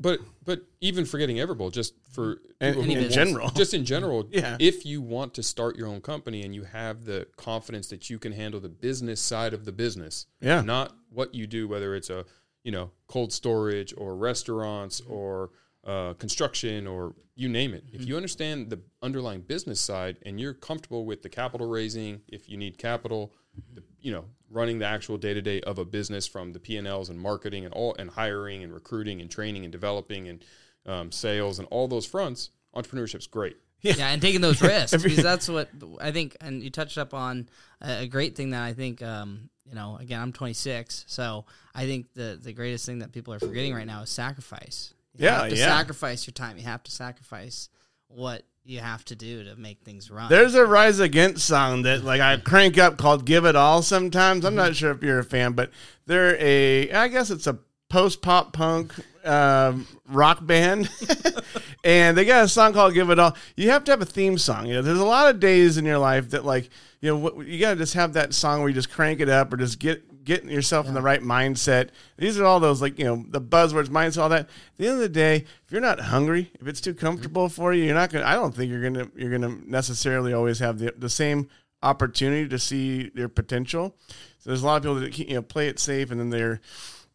But 0.00 0.20
but 0.44 0.62
even 0.80 1.04
forgetting 1.04 1.36
Everbowl, 1.36 1.72
just 1.72 1.94
for 2.12 2.40
And- 2.60 2.76
and 2.76 2.90
in 2.92 3.10
general. 3.10 3.50
just 3.50 3.74
in 3.74 3.84
general, 3.84 4.28
Yeah. 4.32 4.56
if 4.60 4.84
you 4.86 5.00
want 5.00 5.34
to 5.34 5.42
start 5.42 5.76
your 5.76 5.86
own 5.88 6.00
company 6.00 6.42
and 6.42 6.54
you 6.54 6.64
have 6.64 7.04
the 7.04 7.26
confidence 7.36 7.88
that 7.88 8.08
you 8.10 8.18
can 8.18 8.32
handle 8.32 8.60
the 8.60 8.68
business 8.68 9.20
side 9.20 9.52
of 9.54 9.64
the 9.64 9.72
business, 9.72 10.26
Yeah. 10.40 10.60
not 10.62 10.96
what 11.10 11.34
you 11.34 11.46
do, 11.46 11.68
whether 11.68 11.94
it's 11.94 12.10
a 12.10 12.24
you 12.64 12.72
know 12.72 12.90
cold 13.06 13.32
storage 13.32 13.94
or 13.96 14.16
restaurants 14.16 15.00
or 15.02 15.50
uh, 15.84 16.12
construction 16.14 16.86
or 16.86 17.14
you 17.34 17.48
name 17.48 17.72
it. 17.72 17.84
If 17.92 18.06
you 18.06 18.16
understand 18.16 18.68
the 18.68 18.80
underlying 19.00 19.40
business 19.42 19.80
side 19.80 20.18
and 20.26 20.40
you're 20.40 20.52
comfortable 20.54 21.06
with 21.06 21.22
the 21.22 21.28
capital 21.28 21.66
raising, 21.68 22.20
if 22.28 22.48
you 22.48 22.56
need 22.56 22.76
capital, 22.78 23.32
the, 23.74 23.82
you 24.00 24.12
know, 24.12 24.24
running 24.50 24.78
the 24.78 24.86
actual 24.86 25.18
day 25.18 25.34
to 25.34 25.42
day 25.42 25.60
of 25.62 25.78
a 25.78 25.84
business 25.84 26.26
from 26.26 26.52
the 26.52 26.58
P 26.60 26.76
and 26.76 26.86
Ls 26.86 27.08
and 27.08 27.18
marketing 27.20 27.64
and 27.64 27.74
all 27.74 27.94
and 27.98 28.10
hiring 28.10 28.62
and 28.62 28.72
recruiting 28.72 29.20
and 29.20 29.30
training 29.30 29.64
and 29.64 29.72
developing 29.72 30.28
and 30.28 30.44
um, 30.86 31.12
sales 31.12 31.58
and 31.58 31.68
all 31.70 31.88
those 31.88 32.06
fronts, 32.06 32.50
entrepreneurship's 32.74 33.26
great. 33.26 33.56
yeah, 33.82 34.08
and 34.08 34.20
taking 34.22 34.40
those 34.40 34.60
risks 34.74 35.02
because 35.02 35.22
that's 35.22 35.48
what 35.48 35.68
I 36.00 36.10
think. 36.12 36.36
And 36.40 36.62
you 36.62 36.70
touched 36.70 36.98
up 36.98 37.14
on 37.14 37.48
a, 37.80 38.02
a 38.02 38.06
great 38.06 38.36
thing 38.36 38.50
that 38.50 38.62
I 38.62 38.72
think. 38.72 39.02
Um, 39.02 39.50
you 39.68 39.74
know, 39.74 39.98
again, 40.00 40.18
I'm 40.22 40.32
26, 40.32 41.04
so 41.06 41.44
I 41.74 41.84
think 41.84 42.14
the 42.14 42.38
the 42.42 42.54
greatest 42.54 42.86
thing 42.86 43.00
that 43.00 43.12
people 43.12 43.34
are 43.34 43.38
forgetting 43.38 43.74
right 43.74 43.86
now 43.86 44.00
is 44.00 44.08
sacrifice. 44.08 44.94
You 45.14 45.26
Yeah, 45.26 45.42
have 45.42 45.50
to 45.50 45.56
yeah. 45.56 45.66
sacrifice 45.66 46.26
your 46.26 46.32
time. 46.32 46.56
You 46.56 46.64
have 46.64 46.82
to 46.84 46.90
sacrifice 46.90 47.68
what 48.06 48.44
you 48.68 48.80
have 48.80 49.04
to 49.06 49.16
do 49.16 49.44
to 49.44 49.56
make 49.56 49.80
things 49.80 50.10
run. 50.10 50.28
There's 50.28 50.54
a 50.54 50.66
Rise 50.66 51.00
Against 51.00 51.46
song 51.46 51.82
that 51.82 52.04
like 52.04 52.20
I 52.20 52.36
crank 52.36 52.76
up 52.76 52.98
called 52.98 53.24
"Give 53.24 53.46
It 53.46 53.56
All." 53.56 53.82
Sometimes 53.82 54.44
I'm 54.44 54.54
not 54.54 54.76
sure 54.76 54.90
if 54.90 55.02
you're 55.02 55.18
a 55.18 55.24
fan, 55.24 55.52
but 55.52 55.70
they're 56.06 56.36
a 56.38 56.90
I 56.92 57.08
guess 57.08 57.30
it's 57.30 57.46
a 57.46 57.58
post 57.88 58.20
pop 58.20 58.52
punk 58.52 58.92
um, 59.24 59.86
rock 60.06 60.44
band, 60.44 60.90
and 61.84 62.16
they 62.16 62.24
got 62.24 62.44
a 62.44 62.48
song 62.48 62.74
called 62.74 62.92
"Give 62.92 63.08
It 63.10 63.18
All." 63.18 63.34
You 63.56 63.70
have 63.70 63.84
to 63.84 63.92
have 63.92 64.02
a 64.02 64.06
theme 64.06 64.36
song. 64.36 64.66
You 64.66 64.74
know, 64.74 64.82
there's 64.82 64.98
a 64.98 65.04
lot 65.04 65.34
of 65.34 65.40
days 65.40 65.78
in 65.78 65.86
your 65.86 65.98
life 65.98 66.30
that 66.30 66.44
like 66.44 66.68
you 67.00 67.16
know 67.16 67.40
you 67.40 67.58
got 67.58 67.70
to 67.70 67.76
just 67.76 67.94
have 67.94 68.12
that 68.12 68.34
song 68.34 68.60
where 68.60 68.68
you 68.68 68.74
just 68.74 68.90
crank 68.90 69.20
it 69.20 69.30
up 69.30 69.52
or 69.52 69.56
just 69.56 69.78
get 69.78 70.02
get 70.28 70.44
yourself 70.44 70.86
in 70.86 70.92
the 70.92 71.00
right 71.00 71.22
mindset. 71.22 71.88
These 72.18 72.38
are 72.38 72.44
all 72.44 72.60
those 72.60 72.82
like 72.82 72.98
you 72.98 73.04
know 73.06 73.24
the 73.26 73.40
buzzwords, 73.40 73.88
mindset, 73.88 74.22
all 74.22 74.28
that. 74.28 74.42
At 74.42 74.48
the 74.76 74.86
end 74.86 74.96
of 74.96 75.00
the 75.00 75.08
day, 75.08 75.36
if 75.36 75.72
you're 75.72 75.80
not 75.80 75.98
hungry, 75.98 76.52
if 76.60 76.68
it's 76.68 76.82
too 76.82 76.94
comfortable 76.94 77.46
mm-hmm. 77.46 77.54
for 77.54 77.72
you, 77.72 77.84
you're 77.84 77.94
not 77.94 78.12
gonna. 78.12 78.26
I 78.26 78.34
don't 78.34 78.54
think 78.54 78.70
you're 78.70 78.82
gonna 78.82 79.08
you're 79.16 79.30
gonna 79.30 79.56
necessarily 79.66 80.34
always 80.34 80.58
have 80.58 80.78
the 80.78 80.92
the 80.96 81.08
same 81.08 81.48
opportunity 81.82 82.46
to 82.46 82.58
see 82.58 83.08
their 83.14 83.30
potential. 83.30 83.96
So 84.38 84.50
there's 84.50 84.62
a 84.62 84.66
lot 84.66 84.76
of 84.76 84.82
people 84.82 85.00
that 85.00 85.18
you 85.18 85.34
know 85.34 85.42
play 85.42 85.68
it 85.68 85.78
safe 85.78 86.10
and 86.10 86.20
then 86.20 86.28
they're 86.30 86.60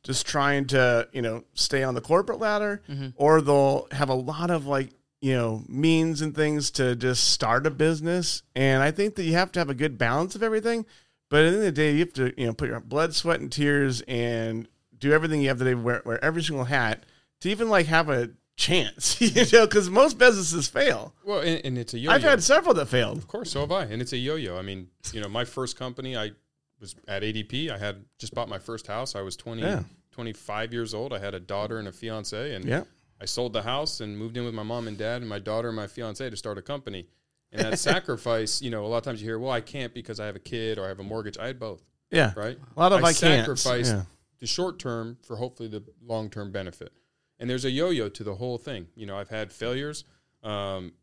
just 0.02 0.26
trying 0.26 0.66
to 0.68 1.08
you 1.14 1.22
know 1.22 1.44
stay 1.54 1.84
on 1.84 1.94
the 1.94 2.02
corporate 2.02 2.40
ladder, 2.40 2.82
mm-hmm. 2.90 3.10
or 3.16 3.42
they'll 3.42 3.88
have 3.92 4.10
a 4.10 4.16
lot 4.16 4.50
of 4.50 4.66
like 4.66 4.90
you 5.22 5.36
know 5.36 5.64
means 5.70 6.22
and 6.22 6.34
things 6.36 6.72
to 6.72 6.96
just 6.96 7.30
start 7.30 7.68
a 7.68 7.72
business. 7.72 8.42
And 8.56 8.82
I 8.82 8.90
think 8.90 9.16
that 9.16 9.24
you 9.24 9.34
have 9.34 9.52
to 9.52 9.60
have 9.60 9.70
a 9.70 9.76
good 9.76 10.00
balance 10.00 10.34
of 10.34 10.42
everything. 10.42 10.88
But 11.34 11.46
at 11.46 11.50
the 11.50 11.58
end 11.58 11.58
of 11.58 11.64
the 11.64 11.72
day, 11.72 11.94
you 11.94 12.00
have 12.02 12.14
to 12.14 12.32
you 12.40 12.46
know 12.46 12.54
put 12.54 12.70
your 12.70 12.80
blood, 12.80 13.16
sweat, 13.16 13.40
and 13.40 13.52
tears 13.52 14.02
and 14.08 14.68
do 15.00 15.12
everything 15.14 15.42
you 15.42 15.48
have 15.48 15.58
to 15.58 15.66
do, 15.66 15.76
wear, 15.80 16.04
wear 16.06 16.24
every 16.24 16.44
single 16.44 16.66
hat 16.66 17.08
to 17.42 17.50
even 17.50 17.70
like 17.70 17.88
have 17.88 18.08
a 18.08 18.30
chance, 18.56 19.20
you 19.36 19.44
know, 19.52 19.66
because 19.66 19.90
most 19.90 20.20
businesses 20.20 20.68
fail. 20.68 21.16
Well, 21.26 21.40
and, 21.40 21.60
and 21.66 21.76
it's 21.80 21.96
a 21.96 21.98
yo-yo. 21.98 22.16
I've 22.16 22.22
had 22.22 22.44
several 22.44 22.76
that 22.76 22.86
failed. 22.86 23.18
Of 23.18 23.28
course, 23.28 23.50
so 23.50 23.62
have 23.62 23.72
I. 23.72 23.86
And 23.86 24.00
it's 24.00 24.14
a 24.14 24.18
yo-yo. 24.18 24.60
I 24.60 24.62
mean, 24.62 24.90
you 25.12 25.22
know, 25.22 25.28
my 25.28 25.44
first 25.44 25.76
company, 25.76 26.16
I 26.16 26.34
was 26.80 26.94
at 27.08 27.24
ADP. 27.24 27.72
I 27.72 27.80
had 27.80 28.06
just 28.20 28.36
bought 28.36 28.48
my 28.48 28.60
first 28.60 28.86
house. 28.86 29.16
I 29.16 29.22
was 29.22 29.36
20, 29.36 29.64
Yeah. 29.64 29.82
25 30.12 30.72
years 30.72 30.94
old. 30.94 31.14
I 31.14 31.18
had 31.18 31.34
a 31.34 31.40
daughter 31.40 31.80
and 31.80 31.88
a 31.88 31.92
fiance, 31.92 32.54
and 32.54 32.64
Yeah. 32.64 32.84
I 33.20 33.26
sold 33.26 33.54
the 33.54 33.64
house 33.64 34.02
and 34.02 34.20
moved 34.20 34.38
in 34.38 34.46
with 34.46 34.54
my 34.54 34.62
mom 34.62 34.88
and 34.88 35.00
dad 35.00 35.22
and 35.22 35.30
my 35.30 35.40
daughter 35.40 35.70
and 35.70 35.76
my 35.76 35.88
fiance 35.88 36.30
to 36.30 36.38
start 36.38 36.60
a 36.60 36.62
company. 36.62 37.08
And 37.54 37.62
that 37.64 37.80
sacrifice, 37.80 38.62
you 38.62 38.70
know, 38.72 38.86
a 38.86 38.88
lot 38.88 38.98
of 38.98 39.04
times 39.04 39.22
you 39.22 39.28
hear, 39.28 39.40
well, 39.40 39.52
I 39.52 39.62
can't 39.62 39.94
because 39.94 40.20
I 40.20 40.26
have 40.26 40.36
a 40.36 40.40
kid 40.40 40.78
or 40.78 40.86
I 40.86 40.88
have 40.90 41.00
a 41.00 41.04
mortgage. 41.04 41.38
I 41.38 41.48
had 41.48 41.60
both, 41.60 41.84
Yeah. 42.12 42.34
right? 42.36 42.58
A 42.76 42.80
lot 42.80 42.92
of 42.92 43.04
I 43.04 43.10
I 43.10 43.14
can't. 43.14 43.46
sacrificed 43.46 43.94
Yeah. 43.94 44.04
the 44.40 44.48
short 44.48 44.80
term 44.80 45.18
for 45.24 45.36
hopefully 45.38 45.70
the 45.70 45.84
long 46.02 46.30
term 46.30 46.52
benefit. 46.52 46.92
And 47.40 47.50
there's 47.50 47.66
a 47.66 47.72
yo 47.72 47.90
yo 47.90 48.10
to 48.10 48.24
the 48.24 48.36
whole 48.36 48.58
thing. 48.58 48.88
You 48.96 49.06
know, 49.06 49.18
I've 49.18 49.30
had 49.30 49.52
failures. 49.52 50.04
Um, 50.44 50.94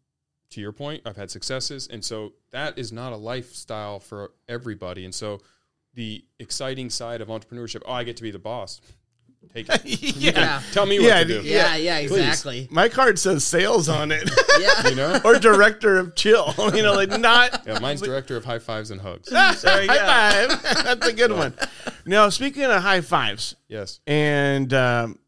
to 0.50 0.60
your 0.60 0.72
point, 0.72 1.02
I've 1.06 1.16
had 1.16 1.30
successes. 1.30 1.86
And 1.86 2.04
so 2.04 2.32
that 2.50 2.76
is 2.78 2.90
not 2.92 3.12
a 3.12 3.16
lifestyle 3.16 4.00
for 4.00 4.32
everybody. 4.48 5.04
And 5.04 5.14
so 5.14 5.38
the 5.94 6.24
exciting 6.40 6.90
side 6.90 7.20
of 7.20 7.28
entrepreneurship, 7.28 7.82
oh, 7.86 7.92
I 7.92 8.02
get 8.04 8.16
to 8.16 8.22
be 8.22 8.30
the 8.32 8.38
boss. 8.40 8.80
Take 9.54 9.68
it. 9.70 9.84
Yeah. 10.16 10.62
Tell 10.72 10.86
me 10.86 10.98
what 11.00 11.06
Yeah, 11.08 11.18
to 11.24 11.24
do. 11.24 11.40
Yeah, 11.42 11.74
yeah, 11.76 11.98
Please. 12.06 12.12
exactly. 12.20 12.68
My 12.70 12.88
card 12.88 13.18
says 13.18 13.44
sales 13.44 13.88
on 13.88 14.12
it, 14.12 14.30
Yeah. 14.60 14.88
You 14.88 14.94
know? 14.94 15.20
or 15.24 15.38
director 15.40 15.98
of 15.98 16.14
chill. 16.14 16.54
You 16.74 16.82
know, 16.82 16.92
like 16.94 17.08
not. 17.18 17.62
Yeah, 17.66 17.78
mine's 17.80 18.00
director 18.00 18.36
of 18.36 18.44
high 18.44 18.60
fives 18.60 18.90
and 18.92 19.00
hugs. 19.00 19.28
high 19.32 19.54
five. 19.54 20.62
That's 20.84 21.06
a 21.06 21.12
good 21.12 21.32
one. 21.32 21.54
Now, 22.06 22.28
speaking 22.28 22.62
of 22.64 22.80
high 22.82 23.00
fives, 23.00 23.56
Yes. 23.68 23.98
and 24.06 24.72
um, 24.72 25.18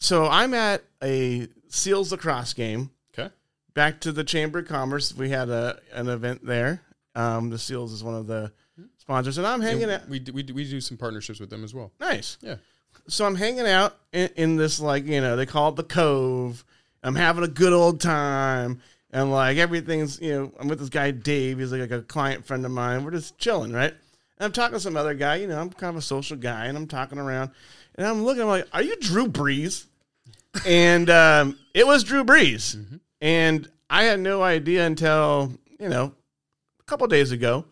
so 0.00 0.26
I'm 0.26 0.54
at 0.54 0.82
a 1.02 1.48
Seals 1.68 2.10
lacrosse 2.12 2.54
game. 2.54 2.90
Okay. 3.18 3.28
Back 3.74 4.00
to 4.02 4.12
the 4.12 4.24
Chamber 4.24 4.60
of 4.60 4.68
Commerce, 4.68 5.14
we 5.14 5.28
had 5.30 5.48
a 5.50 5.78
an 5.92 6.08
event 6.08 6.44
there. 6.46 6.80
Um, 7.14 7.50
the 7.50 7.58
Seals 7.58 7.92
is 7.92 8.02
one 8.02 8.14
of 8.14 8.26
the 8.26 8.50
sponsors, 8.98 9.36
and 9.36 9.46
I'm 9.46 9.60
hanging 9.60 9.90
out. 9.90 10.08
We, 10.08 10.18
do- 10.20 10.32
we, 10.32 10.42
do- 10.42 10.54
we 10.54 10.68
do 10.68 10.80
some 10.80 10.96
partnerships 10.96 11.38
with 11.40 11.50
them 11.50 11.64
as 11.64 11.74
well. 11.74 11.92
Nice. 12.00 12.38
Yeah. 12.40 12.56
So 13.08 13.26
I'm 13.26 13.34
hanging 13.34 13.66
out 13.66 13.96
in, 14.12 14.30
in 14.36 14.56
this 14.56 14.80
like 14.80 15.04
you 15.04 15.20
know 15.20 15.36
they 15.36 15.46
call 15.46 15.70
it 15.70 15.76
the 15.76 15.82
Cove. 15.82 16.64
I'm 17.02 17.14
having 17.14 17.44
a 17.44 17.48
good 17.48 17.72
old 17.72 18.00
time, 18.00 18.80
and 19.10 19.30
like 19.30 19.58
everything's 19.58 20.20
you 20.20 20.32
know 20.32 20.52
I'm 20.58 20.68
with 20.68 20.78
this 20.78 20.88
guy 20.88 21.10
Dave. 21.10 21.58
He's 21.58 21.72
like, 21.72 21.90
a 21.90 22.02
client 22.02 22.44
friend 22.44 22.64
of 22.64 22.72
mine. 22.72 23.04
We're 23.04 23.10
just 23.10 23.38
chilling, 23.38 23.72
right? 23.72 23.92
And 23.92 24.44
I'm 24.44 24.52
talking 24.52 24.74
to 24.74 24.80
some 24.80 24.96
other 24.96 25.14
guy. 25.14 25.36
You 25.36 25.48
know, 25.48 25.60
I'm 25.60 25.70
kind 25.70 25.90
of 25.90 25.96
a 25.96 26.02
social 26.02 26.36
guy, 26.36 26.66
and 26.66 26.76
I'm 26.76 26.86
talking 26.86 27.18
around, 27.18 27.50
and 27.96 28.06
I'm 28.06 28.24
looking. 28.24 28.42
I'm 28.42 28.48
like, 28.48 28.68
"Are 28.72 28.82
you 28.82 28.96
Drew 28.96 29.26
Brees?" 29.26 29.86
and 30.66 31.08
um, 31.10 31.58
it 31.74 31.86
was 31.86 32.04
Drew 32.04 32.24
Brees, 32.24 32.78
and 33.20 33.68
I 33.88 34.04
had 34.04 34.20
no 34.20 34.42
idea 34.42 34.86
until 34.86 35.52
you 35.78 35.88
know 35.88 36.12
a 36.80 36.82
couple 36.84 37.06
days 37.06 37.32
ago 37.32 37.64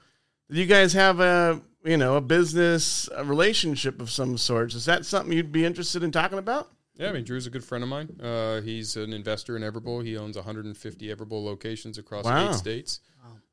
that 0.48 0.56
you 0.56 0.66
guys 0.66 0.92
have 0.94 1.20
a 1.20 1.60
you 1.84 1.96
know 1.96 2.16
a 2.16 2.20
business 2.20 3.08
a 3.14 3.24
relationship 3.24 4.00
of 4.00 4.10
some 4.10 4.36
sorts. 4.38 4.74
Is 4.74 4.84
that 4.86 5.06
something 5.06 5.32
you'd 5.32 5.52
be 5.52 5.64
interested 5.64 6.02
in 6.02 6.10
talking 6.12 6.38
about? 6.38 6.68
Yeah, 6.96 7.08
I 7.08 7.12
mean, 7.12 7.24
Drew's 7.24 7.46
a 7.46 7.50
good 7.50 7.64
friend 7.64 7.82
of 7.82 7.88
mine. 7.88 8.20
Uh, 8.22 8.60
he's 8.60 8.96
an 8.96 9.12
investor 9.14 9.56
in 9.56 9.62
Everbowl. 9.62 10.04
He 10.04 10.18
owns 10.18 10.36
150 10.36 11.06
Everbowl 11.08 11.42
locations 11.44 11.96
across 11.96 12.26
Wow. 12.26 12.50
eight 12.50 12.54
states. 12.54 13.00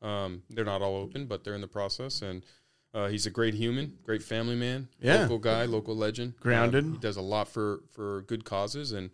Um, 0.02 0.44
they're 0.50 0.66
not 0.66 0.82
all 0.82 0.98
open, 0.98 1.26
but 1.28 1.44
they're 1.44 1.56
in 1.56 1.62
the 1.62 1.68
process. 1.68 2.22
And 2.22 2.44
uh, 2.94 3.08
he's 3.08 3.26
a 3.26 3.30
great 3.32 3.54
human, 3.54 3.98
great 4.04 4.22
family 4.22 4.56
man, 4.56 4.90
Yeah. 5.02 5.22
local 5.22 5.38
guy, 5.40 5.64
local 5.66 5.96
legend. 5.96 6.34
Uh, 6.40 6.44
Grounded. 6.44 6.86
he 6.86 6.98
does 6.98 7.16
a 7.18 7.22
lot 7.22 7.48
for 7.48 7.82
for 7.92 8.24
good 8.24 8.44
causes. 8.44 8.92
And 8.92 9.12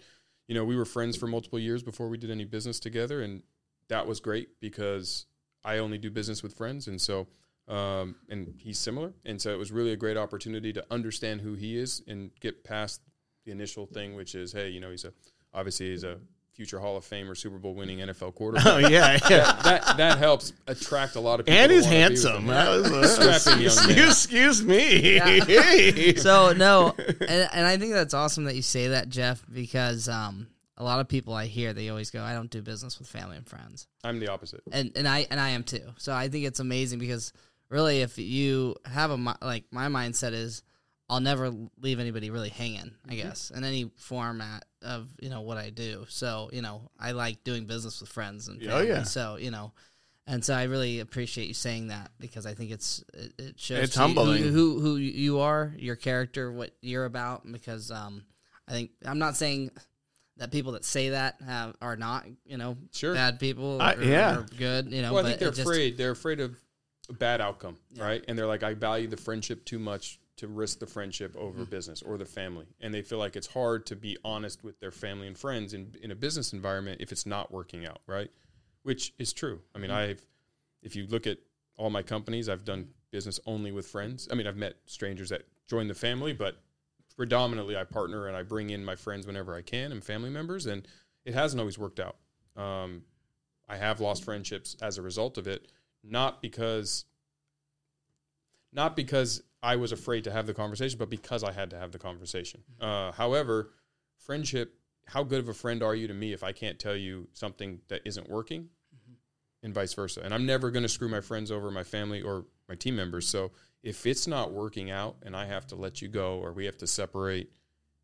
you 0.47 0.55
know, 0.55 0.65
we 0.65 0.75
were 0.75 0.85
friends 0.85 1.15
for 1.15 1.27
multiple 1.27 1.59
years 1.59 1.83
before 1.83 2.09
we 2.09 2.17
did 2.17 2.31
any 2.31 2.43
business 2.45 2.79
together, 2.79 3.21
and 3.21 3.43
that 3.87 4.07
was 4.07 4.19
great 4.19 4.59
because 4.59 5.25
I 5.63 5.77
only 5.77 5.97
do 5.97 6.09
business 6.09 6.41
with 6.41 6.53
friends, 6.55 6.87
and 6.87 6.99
so. 6.99 7.27
Um, 7.67 8.15
and 8.29 8.53
he's 8.57 8.77
similar, 8.77 9.13
and 9.25 9.41
so 9.41 9.53
it 9.53 9.57
was 9.57 9.71
really 9.71 9.93
a 9.93 9.95
great 9.95 10.17
opportunity 10.17 10.73
to 10.73 10.85
understand 10.91 11.39
who 11.41 11.53
he 11.53 11.77
is 11.77 12.01
and 12.07 12.31
get 12.41 12.63
past 12.65 13.01
the 13.45 13.51
initial 13.51 13.85
thing, 13.85 14.15
which 14.15 14.35
is, 14.35 14.51
hey, 14.51 14.69
you 14.69 14.81
know, 14.81 14.91
he's 14.91 15.05
a 15.05 15.13
obviously 15.53 15.91
he's 15.91 16.03
a 16.03 16.17
future 16.53 16.79
Hall 16.79 16.97
of 16.97 17.03
Fame 17.03 17.29
or 17.29 17.35
Super 17.35 17.57
Bowl 17.57 17.73
winning 17.73 17.99
NFL 17.99 18.35
quarterback. 18.35 18.65
Oh 18.67 18.77
yeah, 18.77 19.17
yeah. 19.29 19.59
that 19.63 19.97
that 19.97 20.17
helps 20.17 20.53
attract 20.67 21.15
a 21.15 21.19
lot 21.19 21.39
of 21.39 21.45
people. 21.45 21.59
and 21.59 21.71
he's 21.71 21.83
wanna 21.85 21.95
be 21.95 22.13
with 22.13 22.23
handsome. 22.23 22.47
That 22.47 22.69
was 22.69 22.91
a, 22.91 23.07
Strapping 23.07 23.61
young 23.63 23.75
man. 23.75 23.89
excuse, 23.89 24.25
excuse 24.25 24.63
me. 24.63 25.15
Yeah. 25.15 26.13
So 26.17 26.53
no, 26.53 26.95
and, 26.97 27.49
and 27.53 27.65
I 27.65 27.77
think 27.77 27.93
that's 27.93 28.13
awesome 28.13 28.43
that 28.45 28.55
you 28.55 28.61
say 28.61 28.89
that, 28.89 29.09
Jeff, 29.09 29.43
because 29.51 30.07
um, 30.09 30.47
a 30.77 30.83
lot 30.83 30.99
of 30.99 31.07
people 31.07 31.33
I 31.33 31.45
hear 31.45 31.73
they 31.73 31.89
always 31.89 32.11
go, 32.11 32.21
"I 32.21 32.33
don't 32.33 32.49
do 32.49 32.61
business 32.61 32.99
with 32.99 33.07
family 33.07 33.37
and 33.37 33.47
friends," 33.47 33.87
I'm 34.03 34.19
the 34.19 34.29
opposite. 34.29 34.61
and 34.71 34.91
and 34.95 35.07
I 35.07 35.27
and 35.31 35.39
I 35.39 35.49
am 35.49 35.63
too. 35.63 35.93
So 35.97 36.13
I 36.13 36.29
think 36.29 36.45
it's 36.45 36.59
amazing 36.59 36.99
because 36.99 37.33
really, 37.69 38.01
if 38.01 38.17
you 38.17 38.75
have 38.85 39.11
a 39.11 39.17
mi- 39.17 39.31
like 39.41 39.65
my 39.71 39.87
mindset 39.87 40.33
is, 40.33 40.63
I'll 41.09 41.19
never 41.19 41.51
leave 41.81 41.99
anybody 41.99 42.29
really 42.29 42.49
hanging. 42.49 42.91
I 43.07 43.15
guess 43.15 43.51
in 43.51 43.63
any 43.63 43.91
format 43.97 44.65
of 44.81 45.07
you 45.21 45.29
know 45.29 45.41
what 45.41 45.57
I 45.57 45.69
do. 45.69 46.05
So 46.09 46.49
you 46.53 46.61
know, 46.61 46.89
I 46.99 47.11
like 47.11 47.43
doing 47.43 47.65
business 47.65 47.99
with 48.01 48.09
friends 48.09 48.47
and 48.47 48.61
Oh, 48.63 48.67
family. 48.69 48.87
yeah. 48.87 49.03
So 49.03 49.37
you 49.37 49.51
know. 49.51 49.73
And 50.25 50.43
so 50.45 50.53
I 50.55 50.63
really 50.63 51.01
appreciate 51.01 51.49
you 51.49 51.53
saying 51.53 51.89
that 51.89 52.09
because 52.17 52.45
I 52.45 52.53
think 52.53 52.71
it's 52.71 53.03
it, 53.13 53.33
it 53.37 53.59
shows 53.59 53.79
It's 53.83 53.93
to 53.95 53.99
you 53.99 54.05
humbling. 54.05 54.41
who, 54.43 54.49
who 54.51 54.79
who 54.79 54.95
you 54.95 55.39
are, 55.41 55.73
your 55.77 55.97
character, 55.97 56.49
what 56.49 56.71
you're 56.81 57.03
about. 57.03 57.43
Because 57.51 57.91
um, 57.91 58.23
I 58.65 58.71
think 58.71 58.91
I'm 59.05 59.19
not 59.19 59.35
saying 59.35 59.71
that 60.37 60.49
people 60.49 60.71
that 60.71 60.85
say 60.85 61.09
that 61.09 61.41
have, 61.45 61.75
are 61.81 61.97
not 61.97 62.25
you 62.45 62.55
know 62.55 62.77
Sure. 62.93 63.13
bad 63.13 63.37
people 63.37 63.81
I- 63.81 63.95
or, 63.95 64.03
yeah. 64.03 64.37
or 64.37 64.45
good 64.57 64.93
you 64.93 65.01
know. 65.01 65.11
Well, 65.11 65.19
I 65.19 65.23
but 65.23 65.27
think 65.31 65.39
they're 65.41 65.49
just- 65.49 65.59
afraid. 65.59 65.97
They're 65.97 66.11
afraid 66.11 66.39
of 66.39 66.51
a 66.53 66.55
bad 67.19 67.41
outcome, 67.41 67.77
right? 67.97 68.23
And 68.27 68.37
they're 68.37 68.47
like, 68.47 68.63
I 68.63 68.73
value 68.73 69.07
the 69.07 69.17
friendship 69.17 69.65
too 69.65 69.79
much 69.79 70.19
to 70.37 70.47
risk 70.47 70.79
the 70.79 70.87
friendship 70.87 71.35
over 71.37 71.61
Mm-hmm. 71.61 71.69
business 71.69 72.01
or 72.01 72.17
the 72.17 72.25
family, 72.25 72.65
and 72.81 72.93
they 72.93 73.01
feel 73.03 73.19
like 73.19 73.35
it's 73.35 73.47
hard 73.47 73.85
to 73.87 73.95
be 73.95 74.17
honest 74.25 74.63
with 74.63 74.79
their 74.79 74.91
family 74.91 75.27
and 75.27 75.37
friends 75.37 75.73
in 75.73 75.95
in 76.01 76.11
a 76.11 76.15
business 76.15 76.53
environment 76.53 77.01
if 77.01 77.11
it's 77.11 77.25
not 77.25 77.51
working 77.51 77.85
out, 77.85 78.01
right? 78.07 78.31
Which 78.81 79.13
is 79.19 79.31
true. 79.33 79.61
I 79.75 79.79
mean, 79.79 79.91
Mm-hmm. 79.91 80.11
I've 80.11 80.25
if 80.81 80.95
you 80.95 81.05
look 81.07 81.27
at 81.27 81.37
all 81.77 81.89
my 81.89 82.01
companies, 82.03 82.49
I've 82.49 82.65
done 82.65 82.89
business 83.11 83.39
only 83.45 83.71
with 83.71 83.85
friends. 83.87 84.27
I 84.31 84.35
mean, 84.35 84.47
I've 84.47 84.57
met 84.57 84.73
strangers 84.85 85.29
that 85.29 85.43
join 85.69 85.87
the 85.87 85.93
family, 85.93 86.33
but 86.33 86.57
predominantly 87.15 87.77
I 87.77 87.83
partner 87.83 88.27
and 88.27 88.35
I 88.35 88.43
bring 88.43 88.69
in 88.71 88.83
my 88.83 88.95
friends 88.95 89.27
whenever 89.27 89.53
I 89.55 89.61
can 89.61 89.91
and 89.91 90.03
family 90.03 90.29
members, 90.29 90.65
and 90.65 90.87
it 91.25 91.33
hasn't 91.33 91.59
always 91.59 91.77
worked 91.77 91.99
out. 91.99 92.17
Um, 92.55 93.03
I 93.69 93.77
have 93.77 94.01
lost 94.01 94.23
friendships 94.23 94.75
as 94.81 94.97
a 94.97 95.01
result 95.01 95.37
of 95.37 95.47
it, 95.47 95.71
not 96.03 96.41
because 96.41 97.05
not 98.71 98.95
because 98.95 99.43
I 99.61 99.75
was 99.75 99.91
afraid 99.91 100.23
to 100.25 100.31
have 100.31 100.45
the 100.47 100.53
conversation, 100.53 100.97
but 100.97 101.09
because 101.09 101.43
I 101.43 101.51
had 101.51 101.69
to 101.69 101.77
have 101.77 101.91
the 101.91 101.99
conversation. 101.99 102.61
Mm-hmm. 102.81 102.85
Uh, 102.85 103.11
however, 103.13 103.71
friendship, 104.17 104.75
how 105.05 105.23
good 105.23 105.39
of 105.39 105.49
a 105.49 105.53
friend 105.53 105.83
are 105.83 105.95
you 105.95 106.07
to 106.07 106.13
me 106.13 106.33
if 106.33 106.43
I 106.43 106.51
can't 106.51 106.79
tell 106.79 106.95
you 106.95 107.27
something 107.33 107.79
that 107.87 108.01
isn't 108.05 108.29
working, 108.29 108.63
mm-hmm. 108.63 109.13
and 109.63 109.73
vice 109.73 109.93
versa? 109.93 110.21
And 110.23 110.33
I'm 110.33 110.45
never 110.45 110.71
going 110.71 110.83
to 110.83 110.89
screw 110.89 111.07
my 111.07 111.21
friends 111.21 111.51
over, 111.51 111.71
my 111.71 111.83
family, 111.83 112.21
or 112.21 112.45
my 112.67 112.75
team 112.75 112.95
members. 112.95 113.27
So 113.27 113.51
if 113.83 114.05
it's 114.05 114.27
not 114.27 114.51
working 114.51 114.91
out 114.91 115.17
and 115.23 115.35
I 115.35 115.45
have 115.45 115.67
to 115.67 115.75
let 115.75 116.01
you 116.01 116.07
go 116.07 116.39
or 116.39 116.51
we 116.51 116.65
have 116.65 116.77
to 116.77 116.87
separate, 116.87 117.49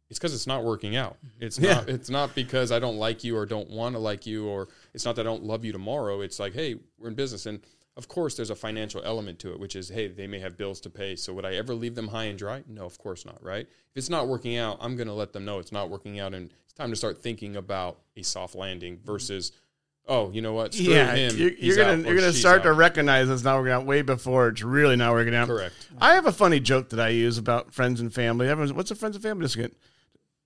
it's 0.09 0.19
because 0.19 0.33
it's 0.33 0.47
not 0.47 0.63
working 0.63 0.95
out. 0.95 1.17
Mm-hmm. 1.25 1.43
It's 1.43 1.59
Yeah. 1.59 1.75
not. 1.75 1.89
It's 1.89 2.09
not 2.09 2.35
because 2.35 2.71
I 2.71 2.79
don't 2.79 2.97
like 2.97 3.23
you 3.23 3.37
or 3.37 3.45
don't 3.45 3.69
want 3.69 3.95
to 3.95 3.99
like 3.99 4.25
you, 4.25 4.47
or 4.47 4.67
it's 4.93 5.05
not 5.05 5.15
that 5.15 5.21
I 5.21 5.29
don't 5.29 5.43
love 5.43 5.63
you 5.63 5.71
tomorrow. 5.71 6.21
It's 6.21 6.39
like, 6.39 6.53
hey, 6.53 6.75
we're 6.97 7.09
in 7.09 7.15
business, 7.15 7.45
and 7.45 7.59
of 7.99 8.07
course, 8.07 8.35
there's 8.35 8.49
a 8.49 8.55
financial 8.55 9.01
element 9.03 9.39
to 9.39 9.51
it, 9.51 9.59
which 9.59 9.75
is, 9.75 9.89
hey, 9.89 10.07
they 10.07 10.25
may 10.25 10.39
have 10.39 10.55
bills 10.55 10.79
to 10.79 10.89
pay. 10.89 11.17
So 11.17 11.33
would 11.33 11.43
I 11.43 11.55
ever 11.55 11.75
leave 11.75 11.95
them 11.95 12.07
high 12.07 12.23
and 12.23 12.39
dry? 12.39 12.63
No, 12.65 12.85
of 12.85 12.97
course 12.97 13.25
not. 13.25 13.43
Right? 13.43 13.67
If 13.67 13.97
it's 13.97 14.09
not 14.09 14.29
working 14.29 14.55
out, 14.55 14.77
I'm 14.79 14.95
going 14.95 15.09
to 15.09 15.13
let 15.13 15.33
them 15.33 15.43
know 15.43 15.59
it's 15.59 15.73
not 15.73 15.89
working 15.89 16.17
out, 16.17 16.33
and 16.33 16.49
it's 16.63 16.73
time 16.73 16.91
to 16.91 16.95
start 16.95 17.21
thinking 17.21 17.57
about 17.57 17.99
a 18.15 18.23
soft 18.23 18.55
landing 18.55 18.99
versus, 19.03 19.51
oh, 20.07 20.31
you 20.31 20.41
know 20.41 20.53
what? 20.53 20.73
Screw 20.73 20.93
yeah, 20.93 21.13
him. 21.13 21.35
you're, 21.35 21.51
you're 21.51 21.81
out 21.81 21.97
gonna 21.97 22.07
you're 22.07 22.15
gonna 22.15 22.31
she's 22.31 22.39
start 22.39 22.63
to 22.63 22.71
recognize 22.71 23.29
it's 23.29 23.43
not 23.43 23.57
working 23.59 23.73
out 23.73 23.85
way 23.85 24.01
before 24.01 24.47
it's 24.47 24.63
really 24.63 24.95
not 24.95 25.11
working 25.11 25.35
out. 25.35 25.49
Correct. 25.49 25.75
I 25.99 26.13
have 26.13 26.25
a 26.25 26.31
funny 26.31 26.61
joke 26.61 26.91
that 26.91 27.01
I 27.01 27.09
use 27.09 27.37
about 27.37 27.73
friends 27.73 27.99
and 27.99 28.13
family. 28.13 28.47
Everyone's, 28.47 28.71
what's 28.71 28.91
a 28.91 28.95
friends 28.95 29.17
and 29.17 29.23
family 29.23 29.43
discount? 29.43 29.75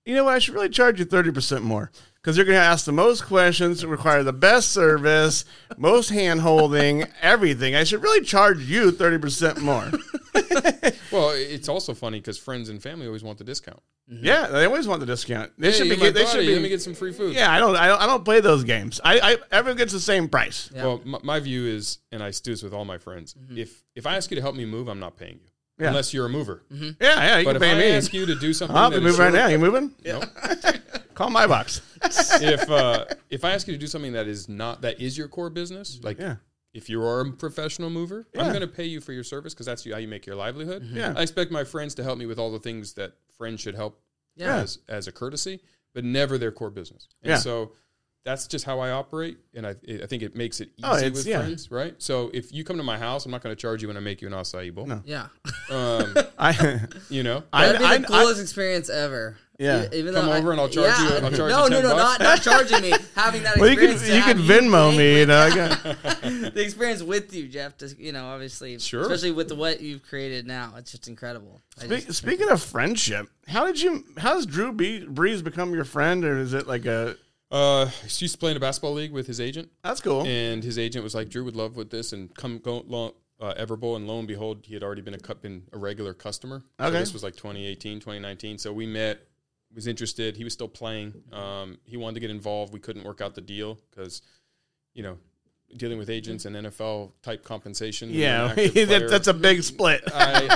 You 0.04 0.14
know 0.14 0.24
what? 0.24 0.34
I 0.34 0.38
should 0.38 0.54
really 0.54 0.68
charge 0.68 0.98
you 0.98 1.04
thirty 1.04 1.30
percent 1.32 1.64
more 1.64 1.90
because 2.16 2.36
you're 2.36 2.44
going 2.46 2.58
to 2.58 2.62
ask 2.64 2.84
the 2.84 2.92
most 2.92 3.24
questions, 3.24 3.84
require 3.86 4.22
the 4.22 4.32
best 4.34 4.70
service, 4.72 5.44
most 5.78 6.10
hand 6.10 6.40
holding, 6.42 7.04
everything. 7.22 7.74
I 7.74 7.84
should 7.84 8.02
really 8.02 8.24
charge 8.24 8.60
you 8.60 8.90
thirty 8.90 9.18
percent 9.18 9.60
more. 9.60 9.90
Well, 11.12 11.30
it's 11.30 11.68
also 11.68 11.94
funny 11.94 12.18
because 12.18 12.38
friends 12.38 12.68
and 12.68 12.82
family 12.82 13.06
always 13.06 13.22
want 13.22 13.38
the 13.38 13.44
discount. 13.44 13.80
Mm-hmm. 14.10 14.24
yeah, 14.26 14.48
they 14.48 14.64
always 14.64 14.88
want 14.88 14.98
the 14.98 15.06
discount. 15.06 15.52
They 15.56 15.70
Hey, 15.70 15.72
should 15.78 15.82
be. 15.84 15.88
you're 15.90 15.96
get- 15.98 16.14
They 16.14 16.26
should 16.26 16.40
be. 16.40 16.52
Let 16.52 16.62
me 16.62 16.68
get 16.68 16.82
some 16.82 16.94
free 16.94 17.12
food. 17.12 17.34
yeah, 17.34 17.52
I 17.52 17.60
don't, 17.60 17.76
I 17.76 17.86
don't. 17.86 18.02
I 18.02 18.06
don't 18.06 18.24
play 18.24 18.40
those 18.40 18.64
games. 18.64 19.00
I, 19.04 19.20
I 19.20 19.36
everyone 19.52 19.76
gets 19.78 19.92
the 19.92 20.00
same 20.00 20.28
price. 20.28 20.70
Yeah. 20.74 20.82
Well, 20.84 21.00
my, 21.04 21.18
my 21.22 21.40
view 21.40 21.66
is, 21.66 21.98
and 22.10 22.20
I 22.22 22.30
do 22.32 22.50
this 22.50 22.62
with 22.64 22.74
all 22.74 22.84
my 22.84 22.98
friends. 22.98 23.34
Mm-hmm. 23.34 23.58
If 23.58 23.84
if 23.94 24.06
I 24.06 24.16
ask 24.16 24.30
you 24.30 24.34
to 24.34 24.40
help 24.42 24.56
me 24.56 24.64
move, 24.64 24.88
I'm 24.88 24.98
not 24.98 25.16
paying 25.16 25.38
you 25.40 25.48
Yeah. 25.78 25.88
unless 25.88 26.14
you're 26.14 26.26
a 26.26 26.28
mover. 26.28 26.62
Yeah, 26.70 26.92
yeah. 27.00 27.38
You 27.38 27.44
But 27.44 27.54
can 27.54 27.56
if 27.56 27.62
pay 27.62 27.72
I 27.72 27.78
me. 27.78 27.90
ask 27.96 28.12
you 28.14 28.26
to 28.26 28.34
do 28.36 28.52
something, 28.52 28.76
I'll 28.76 28.90
that 28.90 28.98
be 28.98 29.04
moving 29.04 29.20
right 29.20 29.32
now. 29.32 29.48
You 29.48 29.58
moving? 29.58 29.92
Nope. 30.04 30.24
Call 31.14 31.30
my 31.30 31.46
box. 31.46 31.80
if 32.42 32.68
uh, 32.70 33.04
if 33.30 33.44
I 33.44 33.52
ask 33.52 33.66
you 33.66 33.72
to 33.74 33.78
do 33.78 33.86
something 33.86 34.12
that 34.12 34.26
is 34.26 34.48
not 34.48 34.82
that 34.82 35.00
is 35.00 35.16
your 35.18 35.28
core 35.28 35.50
business, 35.50 35.98
like 36.02 36.18
Yeah. 36.18 36.36
if 36.72 36.88
you 36.88 37.02
are 37.02 37.20
a 37.20 37.30
professional 37.32 37.90
mover, 37.90 38.26
I'm 38.36 38.48
going 38.48 38.60
to 38.60 38.66
pay 38.66 38.84
you 38.84 39.00
for 39.00 39.12
your 39.12 39.24
service 39.24 39.54
because 39.54 39.66
that's 39.66 39.84
how 39.88 39.96
you 39.98 40.08
make 40.08 40.26
your 40.26 40.36
livelihood. 40.36 40.84
Yeah. 40.92 41.12
I 41.16 41.22
expect 41.22 41.50
my 41.50 41.64
friends 41.64 41.94
to 41.96 42.02
help 42.04 42.18
me 42.18 42.26
with 42.26 42.38
all 42.38 42.50
the 42.52 42.58
things 42.60 42.94
that 42.94 43.12
friends 43.36 43.60
should 43.60 43.74
help 43.74 44.00
Yeah. 44.36 44.56
as 44.58 44.78
as 44.88 45.06
a 45.08 45.12
courtesy, 45.12 45.60
but 45.92 46.04
never 46.04 46.36
their 46.38 46.52
core 46.52 46.70
business. 46.70 47.08
And 47.22 47.30
Yeah. 47.30 47.36
so 47.38 47.72
that's 48.24 48.46
just 48.46 48.64
how 48.64 48.80
I 48.80 48.90
operate, 48.90 49.38
and 49.54 49.66
I 49.66 49.74
I 50.02 50.06
think 50.06 50.22
it 50.22 50.34
makes 50.34 50.60
it 50.60 50.70
easy 50.76 50.84
Oh, 50.84 51.10
with 51.10 51.26
yeah. 51.26 51.40
friends, 51.40 51.70
right? 51.70 51.94
So 51.98 52.30
if 52.32 52.52
you 52.52 52.64
come 52.64 52.76
to 52.78 52.82
my 52.82 52.98
house, 52.98 53.26
I'm 53.26 53.30
not 53.32 53.42
going 53.42 53.54
to 53.54 53.60
charge 53.60 53.82
you 53.82 53.88
when 53.88 53.96
I 53.96 54.00
make 54.00 54.22
you 54.22 54.28
an 54.28 54.34
acai 54.34 54.72
bowl. 54.74 54.86
No. 54.86 55.02
Yeah. 55.04 55.26
Um, 55.70 56.14
I, 56.38 56.80
you 57.10 57.22
know, 57.22 57.42
I, 57.52 57.66
That'd 57.66 57.80
be 57.80 57.84
I, 57.86 57.98
the 57.98 58.06
coolest 58.06 58.40
experience 58.40 58.88
ever. 58.88 59.36
Yeah. 59.58 59.86
Even 59.92 60.14
Come 60.14 60.26
though 60.26 60.32
I- 60.32 60.38
over 60.38 60.50
and 60.50 60.60
I'll 60.60 60.68
charge 60.68 60.98
you- 60.98 61.14
I'll 61.16 61.30
charge 61.30 61.52
no, 61.52 61.64
you 61.64 61.70
no, 61.70 61.80
10 61.80 61.82
no, 61.82 61.94
bucks. 61.94 62.18
not 62.18 62.20
not 62.24 62.42
charging 62.42 62.80
me. 62.90 62.92
Having 63.14 63.42
that 63.44 63.56
well, 63.58 63.68
you 63.70 63.76
could 63.76 63.90
experience. 63.90 64.26
you 64.26 64.34
have 64.34 64.36
could 64.36 64.44
Venmo 64.46 64.90
pay 64.90 64.96
me. 64.98 65.18
You 65.20 65.26
know, 65.26 65.38
I 65.38 65.54
got, 65.54 65.82
the 66.54 66.62
experience 66.62 67.02
with 67.04 67.32
you, 67.32 67.46
Jeff. 67.46 67.76
To, 67.78 67.94
you 67.96 68.10
know, 68.10 68.24
obviously, 68.26 68.76
Sure. 68.80 69.02
especially 69.02 69.30
with 69.30 69.48
the, 69.48 69.54
what 69.54 69.80
you've 69.80 70.02
created 70.02 70.44
now, 70.46 70.72
it's 70.76 70.90
just 70.90 71.06
incredible. 71.06 71.60
Spe- 71.76 71.88
just- 71.88 72.14
speaking 72.14 72.48
of 72.48 72.60
friendship, 72.62 73.28
how 73.46 73.66
did 73.66 73.80
you? 73.80 74.02
How 74.16 74.34
does 74.34 74.46
Drew 74.46 74.72
Be- 74.72 75.06
Brees 75.06 75.44
become 75.44 75.72
your 75.72 75.84
friend, 75.84 76.24
or 76.24 76.38
is 76.38 76.52
it 76.52 76.66
like 76.66 76.84
a? 76.86 77.16
Uh, 77.54 77.86
he 77.86 78.24
used 78.24 78.34
to 78.34 78.38
play 78.38 78.50
in 78.50 78.56
a 78.56 78.60
basketball 78.60 78.92
league 78.94 79.12
with 79.12 79.26
his 79.26 79.40
agent, 79.40 79.70
That's 79.82 80.00
cool. 80.00 80.26
and 80.26 80.62
his 80.64 80.78
agent 80.78 81.02
was 81.04 81.14
like, 81.14 81.28
"Drew 81.28 81.44
would 81.44 81.56
love 81.56 81.76
with 81.76 81.90
this," 81.90 82.12
and 82.12 82.34
come 82.34 82.58
go 82.58 82.84
lo, 82.86 83.14
uh, 83.40 83.54
Everbowl, 83.54 83.96
and 83.96 84.06
lo 84.06 84.18
and 84.18 84.26
behold, 84.28 84.64
he 84.66 84.74
had 84.74 84.82
already 84.82 85.02
been 85.02 85.14
a 85.14 85.18
cup 85.18 85.42
been 85.42 85.62
a 85.72 85.78
regular 85.78 86.14
customer. 86.14 86.62
So 86.80 86.86
Okay. 86.86 86.98
this 86.98 87.12
was 87.12 87.22
like 87.22 87.36
2018, 87.36 88.00
2019. 88.00 88.58
So 88.58 88.72
we 88.72 88.86
met. 88.86 89.20
Was 89.74 89.88
interested. 89.88 90.36
He 90.36 90.44
was 90.44 90.52
still 90.52 90.68
playing. 90.68 91.12
Um, 91.32 91.78
he 91.84 91.96
wanted 91.96 92.14
to 92.14 92.20
get 92.20 92.30
involved. 92.30 92.72
We 92.72 92.78
couldn't 92.78 93.02
work 93.04 93.20
out 93.20 93.34
the 93.34 93.40
deal 93.40 93.76
because, 93.90 94.22
you 94.94 95.02
know, 95.02 95.18
dealing 95.76 95.98
with 95.98 96.08
agents 96.10 96.44
and 96.44 96.54
NFL 96.54 97.10
type 97.22 97.42
compensation. 97.42 98.10
when 98.10 98.18
you're 98.20 98.28
an 98.28 98.56
yeah, 98.72 98.84
that, 98.84 99.08
that's 99.10 99.26
a 99.26 99.34
big 99.34 99.64
split. 99.64 100.02
I, 100.14 100.46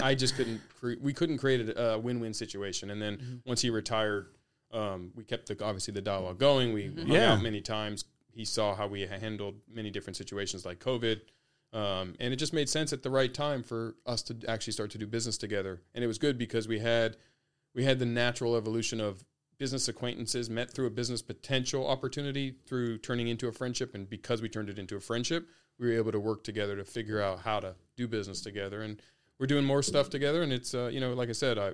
I, 0.00 0.10
I 0.10 0.14
just 0.14 0.36
couldn't. 0.36 0.60
Cre- 0.78 1.00
we 1.00 1.12
couldn't 1.12 1.38
create 1.38 1.68
a, 1.68 1.94
a 1.94 1.98
win-win 1.98 2.32
situation. 2.32 2.90
And 2.90 3.02
then 3.02 3.42
once 3.44 3.60
he 3.60 3.70
retired, 3.70 4.28
um, 4.72 5.12
we 5.14 5.24
kept 5.24 5.46
the 5.48 5.64
obviously 5.64 5.92
the 5.94 6.00
dialogue 6.02 6.38
going. 6.38 6.72
We 6.72 6.86
hung 6.86 7.08
Yeah. 7.08 7.32
out 7.34 7.42
many 7.42 7.60
times. 7.60 8.04
He 8.32 8.44
saw 8.44 8.74
how 8.74 8.86
we 8.86 9.02
handled 9.02 9.56
many 9.68 9.90
different 9.90 10.16
situations 10.16 10.64
like 10.64 10.78
COVID, 10.78 11.20
um, 11.72 12.14
and 12.20 12.32
it 12.32 12.36
just 12.36 12.52
made 12.52 12.68
sense 12.68 12.92
at 12.92 13.02
the 13.02 13.10
right 13.10 13.32
time 13.32 13.62
for 13.62 13.96
us 14.06 14.22
to 14.24 14.36
actually 14.48 14.72
start 14.72 14.90
to 14.92 14.98
do 14.98 15.06
business 15.06 15.36
together. 15.36 15.82
And 15.94 16.04
it 16.04 16.06
was 16.06 16.18
good 16.18 16.38
because 16.38 16.68
we 16.68 16.78
had 16.78 17.16
we 17.74 17.84
had 17.84 17.98
the 17.98 18.06
natural 18.06 18.56
evolution 18.56 19.00
of 19.00 19.24
business 19.58 19.88
acquaintances 19.88 20.48
met 20.48 20.70
through 20.72 20.86
a 20.86 20.90
business 20.90 21.20
potential 21.22 21.86
opportunity 21.86 22.54
through 22.66 22.96
turning 22.98 23.28
into 23.28 23.46
a 23.46 23.52
friendship 23.52 23.94
and 23.94 24.08
because 24.08 24.40
we 24.40 24.48
turned 24.48 24.70
it 24.70 24.78
into 24.78 24.96
a 24.96 25.00
friendship 25.00 25.46
we 25.78 25.86
were 25.86 25.92
able 25.92 26.10
to 26.10 26.18
work 26.18 26.42
together 26.42 26.76
to 26.76 26.84
figure 26.84 27.20
out 27.20 27.40
how 27.40 27.60
to 27.60 27.74
do 27.94 28.08
business 28.08 28.40
together 28.40 28.80
and 28.80 29.02
we're 29.38 29.46
doing 29.46 29.64
more 29.64 29.82
stuff 29.82 30.08
together 30.08 30.42
and 30.42 30.50
it's 30.50 30.72
uh, 30.72 30.86
you 30.90 30.98
know 30.98 31.12
like 31.12 31.28
i 31.28 31.32
said 31.32 31.58
i 31.58 31.72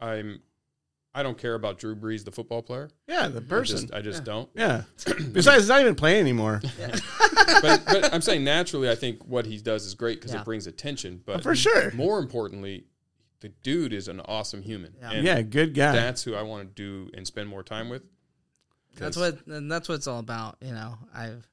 i'm 0.00 0.38
i 1.14 1.22
don't 1.22 1.38
care 1.38 1.54
about 1.54 1.78
drew 1.78 1.94
brees 1.94 2.24
the 2.24 2.30
football 2.32 2.62
player 2.62 2.90
Yeah, 3.06 3.28
the 3.28 3.38
i 3.38 3.42
person. 3.42 3.78
just, 3.82 3.94
I 3.94 4.00
just 4.00 4.24
don't 4.24 4.48
yeah. 4.54 4.82
Besides, 5.32 5.62
he's 5.62 5.68
not 5.68 5.80
even 5.80 5.94
playing 5.94 6.20
anymore. 6.20 6.60
but, 7.62 7.82
but 7.86 8.12
i'm 8.14 8.20
saying 8.28 8.44
naturally 8.44 8.90
i 8.90 8.94
think 8.94 9.24
what 9.24 9.46
he 9.46 9.58
does 9.58 9.84
is 9.86 9.94
great 9.94 10.18
because 10.20 10.32
Yeah. 10.34 10.40
it 10.40 10.44
brings 10.44 10.66
attention 10.66 11.22
but 11.24 11.42
For 11.42 11.54
sure. 11.54 11.92
more 11.92 12.18
importantly 12.18 12.84
the 13.40 13.48
dude 13.62 13.92
is 13.92 14.08
an 14.08 14.20
awesome 14.20 14.62
human 14.62 14.94
Yeah. 15.00 15.10
and 15.12 15.24
Yeah, 15.26 15.42
good 15.42 15.74
guy. 15.74 15.92
that's 15.92 16.22
who 16.22 16.34
i 16.34 16.42
want 16.42 16.68
to 16.68 16.74
do 16.74 17.10
and 17.14 17.26
spend 17.26 17.48
more 17.48 17.62
time 17.62 17.88
with 17.88 18.02
That's 18.96 19.16
what 19.16 19.46
and 19.46 19.70
that's 19.70 19.88
what 19.88 19.96
it's 19.96 20.06
all 20.06 20.20
about. 20.20 20.56
You 20.60 20.72
know, 20.72 20.96
I've 21.14 21.46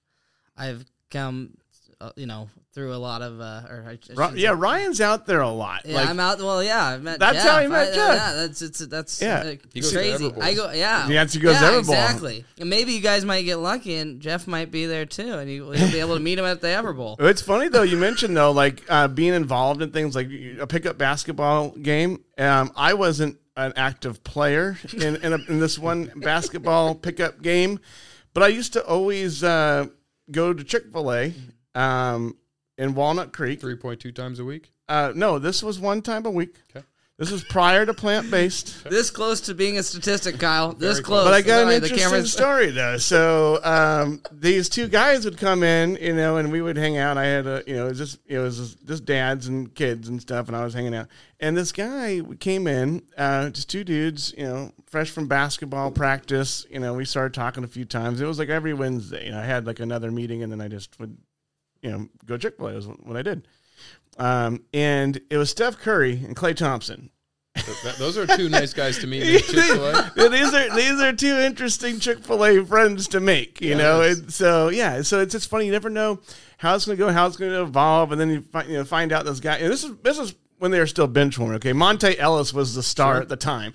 I've 0.56 0.86
come, 1.10 1.56
uh, 2.02 2.12
you 2.16 2.26
know, 2.26 2.50
through 2.74 2.94
a 2.94 2.98
lot 2.98 3.22
of 3.22 3.40
uh, 3.40 3.62
or 3.70 3.86
I, 3.88 3.92
I 3.92 4.32
Ri- 4.32 4.40
yeah, 4.42 4.50
say- 4.52 4.56
Ryan's 4.56 5.02
out 5.02 5.26
there 5.26 5.42
a 5.42 5.50
lot. 5.50 5.82
Yeah, 5.86 5.96
like, 5.96 6.10
I'm 6.10 6.20
out. 6.20 6.40
Well, 6.40 6.64
yeah, 6.64 6.86
I 6.86 6.98
met. 6.98 7.20
That's 7.20 7.38
Jeff. 7.44 7.48
how 7.52 7.62
he 7.62 7.68
met 7.68 7.90
I- 7.92 7.96
Jeff. 7.96 8.16
Yeah, 8.16 8.34
that's 8.34 8.62
it's 8.62 8.80
that's 8.88 9.22
Yeah. 9.22 9.38
uh, 9.40 9.56
He 9.74 9.82
goes 9.82 9.92
to 9.92 9.96
crazy. 9.98 10.32
I 10.42 10.54
go, 10.54 10.72
yeah, 10.72 11.08
The 11.08 11.18
answer 11.18 11.40
goes 11.40 11.56
to 11.58 11.62
yeah, 11.62 11.72
Everbowl. 11.72 11.80
exactly. 11.80 12.46
And 12.60 12.70
maybe 12.70 12.94
you 12.94 13.02
guys 13.02 13.24
might 13.26 13.44
get 13.44 13.58
lucky, 13.58 13.96
and 13.96 14.20
Jeff 14.22 14.48
might 14.48 14.72
be 14.72 14.86
there 14.86 15.06
too, 15.06 15.34
and 15.34 15.50
you, 15.50 15.74
you'll 15.74 15.92
be 15.92 16.00
able 16.00 16.16
to 16.16 16.22
meet 16.22 16.40
him 16.40 16.46
at 16.46 16.62
the 16.62 16.68
Everbowl. 16.68 17.18
It's 17.32 17.42
funny 17.42 17.68
though. 17.70 17.84
You 17.84 17.98
mentioned 17.98 18.36
though, 18.36 18.52
like 18.52 18.84
uh, 18.90 19.08
being 19.08 19.34
involved 19.34 19.82
in 19.82 19.92
things 19.92 20.16
like 20.16 20.30
a 20.60 20.66
pickup 20.68 20.98
basketball 20.98 21.70
game. 21.72 22.24
Um, 22.38 22.72
I 22.76 22.94
wasn't 22.94 23.38
an 23.58 23.74
active 23.76 24.24
player 24.24 24.78
in 24.94 25.18
in, 25.18 25.34
a, 25.34 25.38
in 25.50 25.60
this 25.60 25.78
one 25.78 26.10
basketball 26.16 26.96
pickup 26.96 27.42
game, 27.42 27.80
but 28.34 28.44
I 28.44 28.48
used 28.48 28.72
to 28.74 28.86
always 28.86 29.44
uh, 29.44 29.88
go 30.32 30.54
to 30.54 30.64
Chick 30.64 30.86
Fil 30.94 31.12
A 31.14 31.34
um, 31.76 32.36
in 32.78 32.94
Walnut 32.96 33.32
Creek. 33.34 33.60
3.2 33.62 34.14
times 34.14 34.40
a 34.40 34.46
week 34.46 34.72
Uh, 34.90 35.12
no, 35.16 35.40
this 35.40 35.62
was 35.64 35.80
one 35.80 36.02
time 36.02 36.26
a 36.26 36.32
week. 36.32 36.56
Okay. 36.76 36.86
This 37.18 37.30
was 37.30 37.44
prior 37.44 37.86
to 37.86 37.94
plant 37.94 38.32
based. 38.32 38.84
This 38.90 39.12
close 39.12 39.42
to 39.42 39.54
being 39.54 39.78
a 39.78 39.84
statistic, 39.84 40.40
Kyle. 40.40 40.74
This 40.74 40.94
Very 40.94 41.04
close. 41.04 41.26
But 41.26 41.34
I 41.36 41.42
got 41.42 41.62
Sorry, 41.62 41.76
an 41.76 41.82
the 41.82 41.88
interesting 41.90 41.98
camera's- 42.00 42.34
story 42.42 42.72
though. 42.72 42.98
So 42.98 43.60
um, 43.64 44.24
these 44.32 44.70
two 44.70 44.88
guys 44.88 45.24
would 45.24 45.38
come 45.38 45.62
in, 45.62 45.98
you 46.02 46.16
know, 46.16 46.38
and 46.38 46.52
we 46.52 46.64
would 46.64 46.78
hang 46.78 46.98
out. 46.98 47.20
I 47.20 47.26
had 47.26 47.46
a, 47.46 47.64
you 47.68 47.76
know, 47.76 47.86
it 47.86 47.90
was 47.90 47.98
just 48.00 48.20
it 48.26 48.40
was 48.40 48.58
just, 48.58 48.88
just 48.88 49.06
dads 49.06 49.46
and 49.46 49.72
kids 49.76 50.08
and 50.08 50.20
stuff, 50.20 50.48
and 50.48 50.58
I 50.58 50.64
was 50.64 50.74
hanging 50.74 50.96
out. 50.96 51.10
And 51.40 51.56
this 51.56 51.72
guy 51.72 52.22
came 52.40 52.66
in, 52.66 53.04
uh, 53.20 53.52
just 53.52 53.70
two 53.70 53.84
dudes, 53.84 54.34
you 54.36 54.46
know, 54.46 54.72
fresh 54.88 55.12
from 55.12 55.28
basketball 55.28 55.92
practice. 55.92 56.66
You 56.72 56.80
know, 56.80 56.96
we 56.96 57.06
started 57.06 57.36
talking 57.36 57.64
a 57.64 57.68
few 57.68 57.86
times. 57.86 58.20
It 58.20 58.26
was 58.26 58.40
like 58.40 58.50
every 58.50 58.74
Wednesday. 58.74 59.26
You 59.28 59.32
know, 59.34 59.40
I 59.42 59.46
had 59.46 59.68
like 59.68 59.80
another 59.80 60.10
meeting, 60.12 60.42
and 60.42 60.52
then 60.52 60.60
I 60.60 60.70
just 60.70 61.00
would, 61.00 61.16
you 61.82 61.92
know, 61.92 62.08
go 62.26 62.38
Chick 62.38 62.58
Fil 62.58 62.68
A. 62.70 62.74
Was 62.74 62.88
what 62.88 63.18
I 63.18 63.22
did. 63.22 63.48
Um, 64.18 64.64
and 64.74 65.20
it 65.30 65.38
was 65.38 65.50
Steph 65.50 65.78
Curry 65.78 66.14
and 66.26 66.36
Klay 66.36 66.56
Thompson. 66.56 67.10
Th- 67.56 67.96
those 67.96 68.18
are 68.18 68.26
two 68.26 68.50
nice 68.50 68.74
guys 68.74 68.98
to 69.00 69.08
meet. 69.08 69.24
These 69.46 70.54
are 70.54 70.76
these 70.76 71.02
are 71.02 71.12
two 71.14 71.36
interesting 71.38 72.00
Chick 72.00 72.24
Fil 72.24 72.46
A 72.46 72.66
friends 72.66 73.10
to 73.10 73.20
make, 73.20 73.60
you 73.60 73.76
know. 73.76 74.02
And 74.02 74.32
so 74.32 74.70
yeah, 74.70 75.02
so 75.02 75.20
it's 75.20 75.34
just 75.34 75.50
funny. 75.50 75.66
You 75.66 75.72
never 75.74 75.90
know 75.90 76.20
how 76.58 76.76
it's 76.76 76.86
going 76.86 76.98
to 76.98 77.04
go, 77.04 77.12
how 77.12 77.28
it's 77.28 77.36
going 77.36 77.52
to 77.52 77.62
evolve, 77.62 78.14
and 78.14 78.22
then 78.22 78.30
you 78.30 78.42
find 78.42 78.70
you 78.70 78.78
know 78.78 78.86
find 78.86 79.12
out 79.12 79.26
this 79.26 79.42
guy. 79.42 79.58
And 79.58 79.72
this 79.72 79.84
is 79.84 79.96
this 79.98 80.18
is 80.18 80.34
when 80.60 80.72
they 80.72 80.80
were 80.80 80.88
still 80.88 81.08
bench 81.08 81.38
warming. 81.38 81.58
Okay, 81.58 81.74
Monta 81.74 82.18
Ellis 82.18 82.54
was 82.54 82.74
the 82.74 82.84
star 82.84 83.20
at 83.20 83.28
the 83.28 83.36
time, 83.36 83.74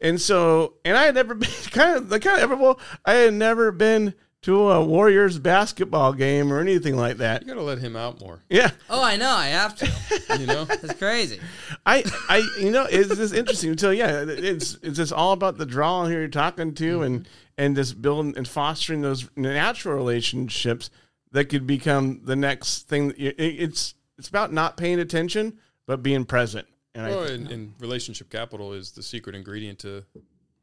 and 0.00 0.18
so 0.18 0.74
and 0.84 0.96
I 0.96 1.04
had 1.04 1.14
never 1.14 1.34
been 1.36 1.50
kind 1.70 1.96
of 1.98 2.08
the 2.08 2.20
kind 2.20 2.38
of 2.38 2.42
ever 2.44 2.56
well, 2.56 2.80
I 3.04 3.14
had 3.14 3.34
never 3.34 3.70
been 3.70 4.14
to 4.42 4.70
a 4.70 4.84
Warriors 4.84 5.38
basketball 5.38 6.12
game 6.12 6.52
or 6.52 6.60
anything 6.60 6.96
like 6.96 7.18
that. 7.18 7.42
You 7.42 7.48
got 7.48 7.54
to 7.54 7.62
let 7.62 7.78
him 7.78 7.94
out 7.94 8.20
more. 8.20 8.42
Yeah, 8.48 8.70
Oh, 8.88 9.02
I 9.02 9.16
know. 9.16 9.30
I 9.30 9.48
have 9.48 9.76
to. 9.76 9.90
You 10.38 10.46
know, 10.46 10.64
It's 10.70 10.94
crazy. 10.94 11.40
I, 11.84 12.04
I, 12.28 12.48
you 12.60 12.70
know, 12.70 12.86
it's 12.88 13.14
just 13.16 13.34
interesting. 13.34 13.76
So 13.76 13.90
yeah, 13.90 14.24
it's 14.26 14.78
it's 14.80 14.96
just 14.96 15.12
all 15.12 15.32
about 15.32 15.58
the 15.58 15.66
draw 15.66 16.06
here 16.06 16.20
you're 16.20 16.28
talking 16.28 16.72
to, 16.76 17.02
and 17.02 17.20
mm-hmm. 17.20 17.32
and 17.58 17.74
just 17.74 18.00
building 18.00 18.34
and 18.36 18.46
fostering 18.46 19.00
those 19.00 19.28
natural 19.36 19.96
relationships 19.96 20.88
that 21.32 21.46
could 21.46 21.66
become 21.66 22.20
the 22.24 22.36
next 22.36 22.88
thing. 22.88 23.08
That 23.08 23.18
you, 23.18 23.28
it, 23.30 23.40
it's 23.40 23.94
it's 24.18 24.28
about 24.28 24.52
not 24.52 24.76
paying 24.76 25.00
attention, 25.00 25.58
but 25.86 26.02
being 26.02 26.24
present. 26.24 26.68
And 26.94 27.06
I, 27.06 27.10
well, 27.10 27.24
and, 27.24 27.50
and 27.50 27.74
relationship 27.80 28.30
capital 28.30 28.72
is 28.72 28.92
the 28.92 29.02
secret 29.02 29.34
ingredient 29.34 29.80
to, 29.80 30.04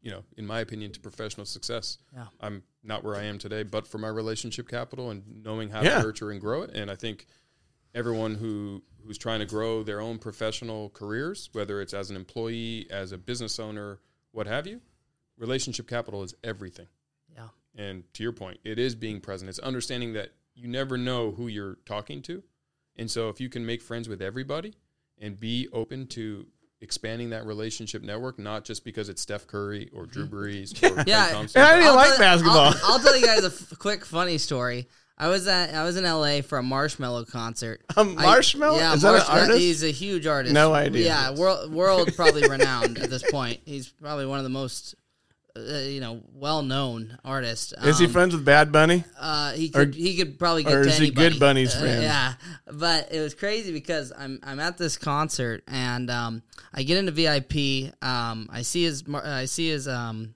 you 0.01 0.11
know, 0.11 0.23
in 0.37 0.45
my 0.45 0.61
opinion, 0.61 0.91
to 0.93 0.99
professional 0.99 1.45
success. 1.45 1.97
Yeah. 2.13 2.25
I'm 2.39 2.63
not 2.87 3.03
where 3.03 3.15
I 3.15 3.23
am 3.23 3.37
today, 3.37 3.63
but 3.63 3.85
for 3.87 3.97
my 3.97 4.07
relationship 4.07 4.67
capital 4.67 5.11
and 5.11 5.43
knowing 5.43 5.69
how 5.69 5.81
Yeah. 5.83 5.97
to 5.99 6.03
nurture 6.03 6.31
and 6.31 6.39
grow 6.41 6.63
it. 6.63 6.71
And 6.73 6.89
I 6.89 6.95
think 6.95 7.25
everyone 7.93 8.35
who 8.35 8.83
who's 9.05 9.17
trying 9.17 9.39
to 9.39 9.45
grow 9.45 9.83
their 9.83 10.01
own 10.01 10.17
professional 10.17 10.89
careers, 10.89 11.49
whether 11.53 11.79
it's 11.81 11.93
as 11.93 12.09
an 12.09 12.17
employee, 12.17 12.85
as 12.91 13.13
a 13.13 13.17
business 13.17 13.57
owner, 13.57 13.99
what 14.31 14.47
have 14.47 14.67
you, 14.67 14.81
relationship 15.37 15.87
capital 15.87 16.23
is 16.23 16.35
everything. 16.43 16.87
Yeah. 17.33 17.47
And 17.73 18.03
to 18.15 18.23
your 18.23 18.33
point, 18.33 18.59
it 18.65 18.79
is 18.79 18.95
being 18.95 19.21
present. 19.21 19.47
It's 19.47 19.59
understanding 19.59 20.11
that 20.13 20.31
you 20.55 20.67
never 20.67 20.97
know 20.97 21.31
who 21.31 21.47
you're 21.47 21.75
talking 21.85 22.21
to. 22.23 22.43
And 22.97 23.09
so 23.09 23.29
if 23.29 23.39
you 23.39 23.47
can 23.47 23.65
make 23.65 23.81
friends 23.81 24.09
with 24.09 24.21
everybody 24.21 24.73
and 25.17 25.39
be 25.39 25.69
open 25.71 26.07
to 26.07 26.47
expanding 26.81 27.31
that 27.31 27.45
relationship 27.45 28.03
network, 28.03 28.37
not 28.39 28.63
just 28.63 28.83
because 28.85 29.09
it's 29.09 29.21
Steph 29.21 29.47
Curry 29.47 29.89
or 29.93 30.05
Drew 30.05 30.25
mm-hmm. 30.25 30.35
Brees 30.35 30.83
or 30.97 31.03
Yeah. 31.07 31.29
Thompson. 31.31 31.61
I 31.61 31.77
didn't 31.79 31.95
like 31.95 32.09
tell- 32.09 32.17
basketball. 32.19 32.57
I'll, 32.57 32.79
I'll 32.93 32.99
tell 32.99 33.17
you 33.17 33.25
guys 33.25 33.43
a 33.43 33.47
f- 33.71 33.73
quick 33.79 34.05
funny 34.05 34.37
story. 34.37 34.87
I 35.19 35.29
was 35.29 35.47
at 35.47 35.73
I 35.73 35.83
was 35.83 35.97
in 35.97 36.03
LA 36.03 36.41
for 36.41 36.59
a 36.59 36.61
Marshmello 36.61 37.27
concert. 37.27 37.81
A 37.97 38.01
I- 38.01 38.03
Marshmello? 38.03 38.77
yeah, 38.77 38.93
Is 38.93 39.01
that 39.01 39.15
an 39.15 39.21
artist? 39.27 39.57
He's 39.59 39.83
a 39.83 39.89
huge 39.91 40.27
artist. 40.27 40.53
No 40.53 40.73
idea. 40.73 41.05
Yeah, 41.07 41.31
world 41.33 41.73
world 41.73 42.15
probably 42.15 42.47
renowned 42.47 42.99
at 42.99 43.09
this 43.09 43.23
point. 43.31 43.59
He's 43.65 43.89
probably 43.89 44.27
one 44.27 44.37
of 44.37 44.43
the 44.43 44.49
most 44.51 44.93
uh, 45.57 45.77
you 45.87 45.99
know 45.99 46.21
well 46.33 46.61
known 46.61 47.17
artists. 47.25 47.73
is 47.83 47.99
he 47.99 48.05
Um, 48.05 48.11
friends 48.11 48.33
with 48.35 48.45
Bad 48.45 48.71
Bunny? 48.71 49.03
Uh, 49.19 49.51
he 49.53 49.69
could 49.69 49.93
he 49.95 50.15
could 50.15 50.37
probably 50.39 50.63
get 50.63 50.73
or 50.73 50.83
to 50.83 50.89
is 50.89 50.97
he. 50.97 51.09
Good 51.11 51.39
Bunny's 51.39 51.75
Uh, 51.75 51.79
friend? 51.79 52.01
yeah, 52.03 52.33
but 52.71 53.11
it 53.11 53.19
was 53.19 53.33
crazy 53.33 53.71
because 53.71 54.11
I'm 54.17 54.39
I'm 54.43 54.59
at 54.59 54.77
this 54.77 54.97
concert 54.97 55.63
and 55.67 56.09
um, 56.09 56.41
I 56.73 56.83
get 56.83 56.97
into 56.97 57.11
VIP. 57.11 57.93
Um, 58.03 58.49
I 58.51 58.61
see 58.61 58.83
his 58.83 59.03
I 59.13 59.45
see 59.45 59.69
his 59.69 59.87
um, 59.87 60.35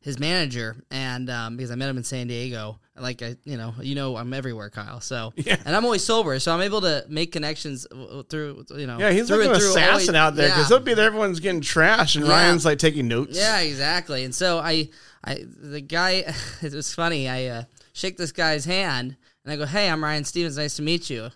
his 0.00 0.18
manager, 0.18 0.76
and 0.90 1.28
um, 1.30 1.56
because 1.56 1.70
I 1.70 1.74
met 1.74 1.88
him 1.88 1.96
in 1.96 2.04
San 2.04 2.26
Diego, 2.28 2.78
like 2.98 3.22
I, 3.22 3.36
you 3.44 3.56
know, 3.56 3.74
you 3.80 3.94
know, 3.94 4.16
I'm 4.16 4.32
everywhere, 4.32 4.70
Kyle. 4.70 5.00
So, 5.00 5.32
Yeah. 5.36 5.56
and 5.64 5.74
I'm 5.76 5.84
always 5.84 6.04
sober, 6.04 6.38
so 6.38 6.52
I'm 6.54 6.62
able 6.62 6.80
to 6.82 7.04
make 7.08 7.32
connections 7.32 7.86
through, 8.30 8.64
you 8.76 8.86
know, 8.86 8.98
Yeah, 8.98 9.10
he's 9.10 9.28
through 9.28 9.38
like 9.44 9.50
an 9.50 9.56
assassin 9.56 9.88
always- 9.90 10.08
out 10.14 10.34
there 10.36 10.48
because 10.48 10.70
yeah. 10.70 10.76
he'll 10.76 10.84
be 10.84 10.94
there. 10.94 11.06
Everyone's 11.06 11.40
getting 11.40 11.60
trashed, 11.60 12.16
and 12.16 12.24
Yeah. 12.26 12.32
Ryan's 12.32 12.64
like 12.64 12.78
taking 12.78 13.08
notes. 13.08 13.36
Yeah, 13.36 13.60
exactly. 13.60 14.24
And 14.24 14.34
so 14.34 14.58
I, 14.58 14.88
I, 15.24 15.44
the 15.46 15.80
guy, 15.80 16.32
it 16.62 16.72
was 16.72 16.94
funny. 16.94 17.28
I 17.28 17.46
uh, 17.46 17.62
shake 17.92 18.16
this 18.16 18.32
guy's 18.32 18.64
hand 18.64 19.16
and 19.44 19.52
I 19.52 19.56
go, 19.56 19.66
"Hey, 19.66 19.88
I'm 19.90 20.02
Ryan 20.02 20.24
Stevens. 20.24 20.56
Nice 20.56 20.76
to 20.76 20.82
meet 20.82 21.08
you." 21.10 21.28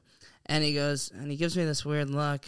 And 0.46 0.64
he 0.64 0.74
goes, 0.74 1.10
and 1.14 1.30
he 1.30 1.36
gives 1.36 1.56
me 1.56 1.64
this 1.64 1.84
weird 1.84 2.10
look, 2.10 2.44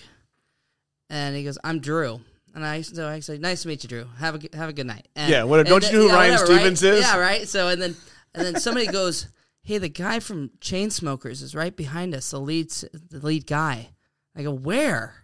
and 1.11 1.37
he 1.37 1.45
goes, 1.45 1.59
"I'm 1.63 1.79
Drew." 1.81 2.21
And 2.55 2.65
I 2.67 2.83
so 2.83 3.09
I 3.09 3.21
say, 3.21 3.39
"Nice 3.39 3.63
to 3.63 3.69
meet 3.69 3.83
you, 3.83 3.89
Drew. 3.89 4.07
Have 4.19 4.45
a 4.45 4.57
have 4.57 4.69
a 4.69 4.73
good 4.73 4.87
night." 4.87 5.09
And, 5.17 5.31
Yeah, 5.31 5.45
what- 5.45 5.67
don't 5.67 5.85
you 5.85 5.93
know 5.93 5.99
who 6.03 6.07
yeah, 6.09 6.15
Ryan 6.15 6.31
whatever, 6.33 6.53
right? 6.53 6.59
Stevens 6.59 6.83
is? 6.83 7.01
Yeah, 7.01 7.19
right. 7.19 7.49
So 7.49 7.69
and 7.69 7.81
then 7.81 7.97
and 8.35 8.45
then 8.45 8.61
somebody 8.61 8.87
goes, 8.87 9.29
"Hey, 9.63 9.79
the 9.79 9.89
guy 9.89 10.21
from 10.21 10.51
Chainsmokers 10.61 11.43
is 11.43 11.55
right 11.55 11.77
behind 11.77 12.15
us. 12.15 12.31
The 12.31 12.39
lead 12.39 12.71
the 12.71 13.21
lead 13.21 13.47
guy." 13.47 13.91
I 14.37 14.43
go, 14.43 14.53
"Where?" 14.53 15.23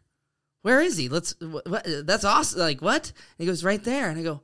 Where 0.63 0.81
is 0.81 0.97
he? 0.97 1.09
Let's. 1.09 1.35
What, 1.41 1.87
that's 2.05 2.25
awesome. 2.25 2.61
Like 2.61 2.83
what? 2.83 3.07
And 3.07 3.15
he 3.39 3.47
goes 3.47 3.65
right 3.65 3.83
there, 3.83 4.11
and 4.11 4.19
I 4.19 4.23
go, 4.23 4.43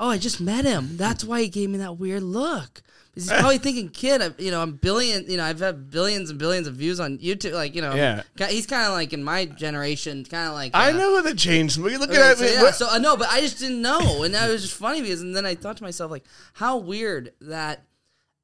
"Oh, 0.00 0.08
I 0.08 0.18
just 0.18 0.40
met 0.40 0.64
him. 0.64 0.96
That's 0.96 1.24
why 1.24 1.42
he 1.42 1.48
gave 1.48 1.70
me 1.70 1.78
that 1.78 1.98
weird 1.98 2.22
look." 2.22 2.82
Because 3.12 3.30
he's 3.30 3.38
probably 3.38 3.58
thinking, 3.58 3.90
"Kid, 3.90 4.20
I, 4.22 4.30
you 4.38 4.50
know, 4.50 4.60
I'm 4.60 4.72
billion. 4.72 5.30
You 5.30 5.36
know, 5.36 5.44
I've 5.44 5.60
had 5.60 5.88
billions 5.90 6.30
and 6.30 6.38
billions 6.38 6.66
of 6.66 6.74
views 6.74 6.98
on 6.98 7.18
YouTube. 7.18 7.52
Like, 7.52 7.74
you 7.76 7.80
know, 7.82 7.94
Yeah. 7.94 8.22
He's 8.48 8.66
kind 8.66 8.86
of 8.86 8.92
like 8.92 9.12
in 9.12 9.22
my 9.22 9.44
generation, 9.44 10.24
kind 10.24 10.48
of 10.48 10.54
like 10.54 10.72
I 10.74 10.90
uh, 10.90 10.96
know 10.96 11.22
the 11.22 11.34
change. 11.34 11.78
Look 11.78 11.92
Okay, 12.10 12.16
at 12.20 12.38
so, 12.38 12.44
that. 12.44 12.52
yeah, 12.62 12.70
so 12.72 12.88
I 12.90 12.98
know, 12.98 13.16
but 13.16 13.28
I 13.30 13.40
just 13.40 13.58
didn't 13.60 13.82
know, 13.82 14.22
and 14.24 14.34
that 14.34 14.50
was 14.50 14.62
just 14.62 14.74
funny 14.74 15.00
because, 15.00 15.20
and 15.22 15.34
then 15.36 15.46
I 15.46 15.54
thought 15.54 15.76
to 15.76 15.84
myself, 15.84 16.10
like, 16.10 16.24
how 16.54 16.78
weird 16.78 17.32
that 17.42 17.84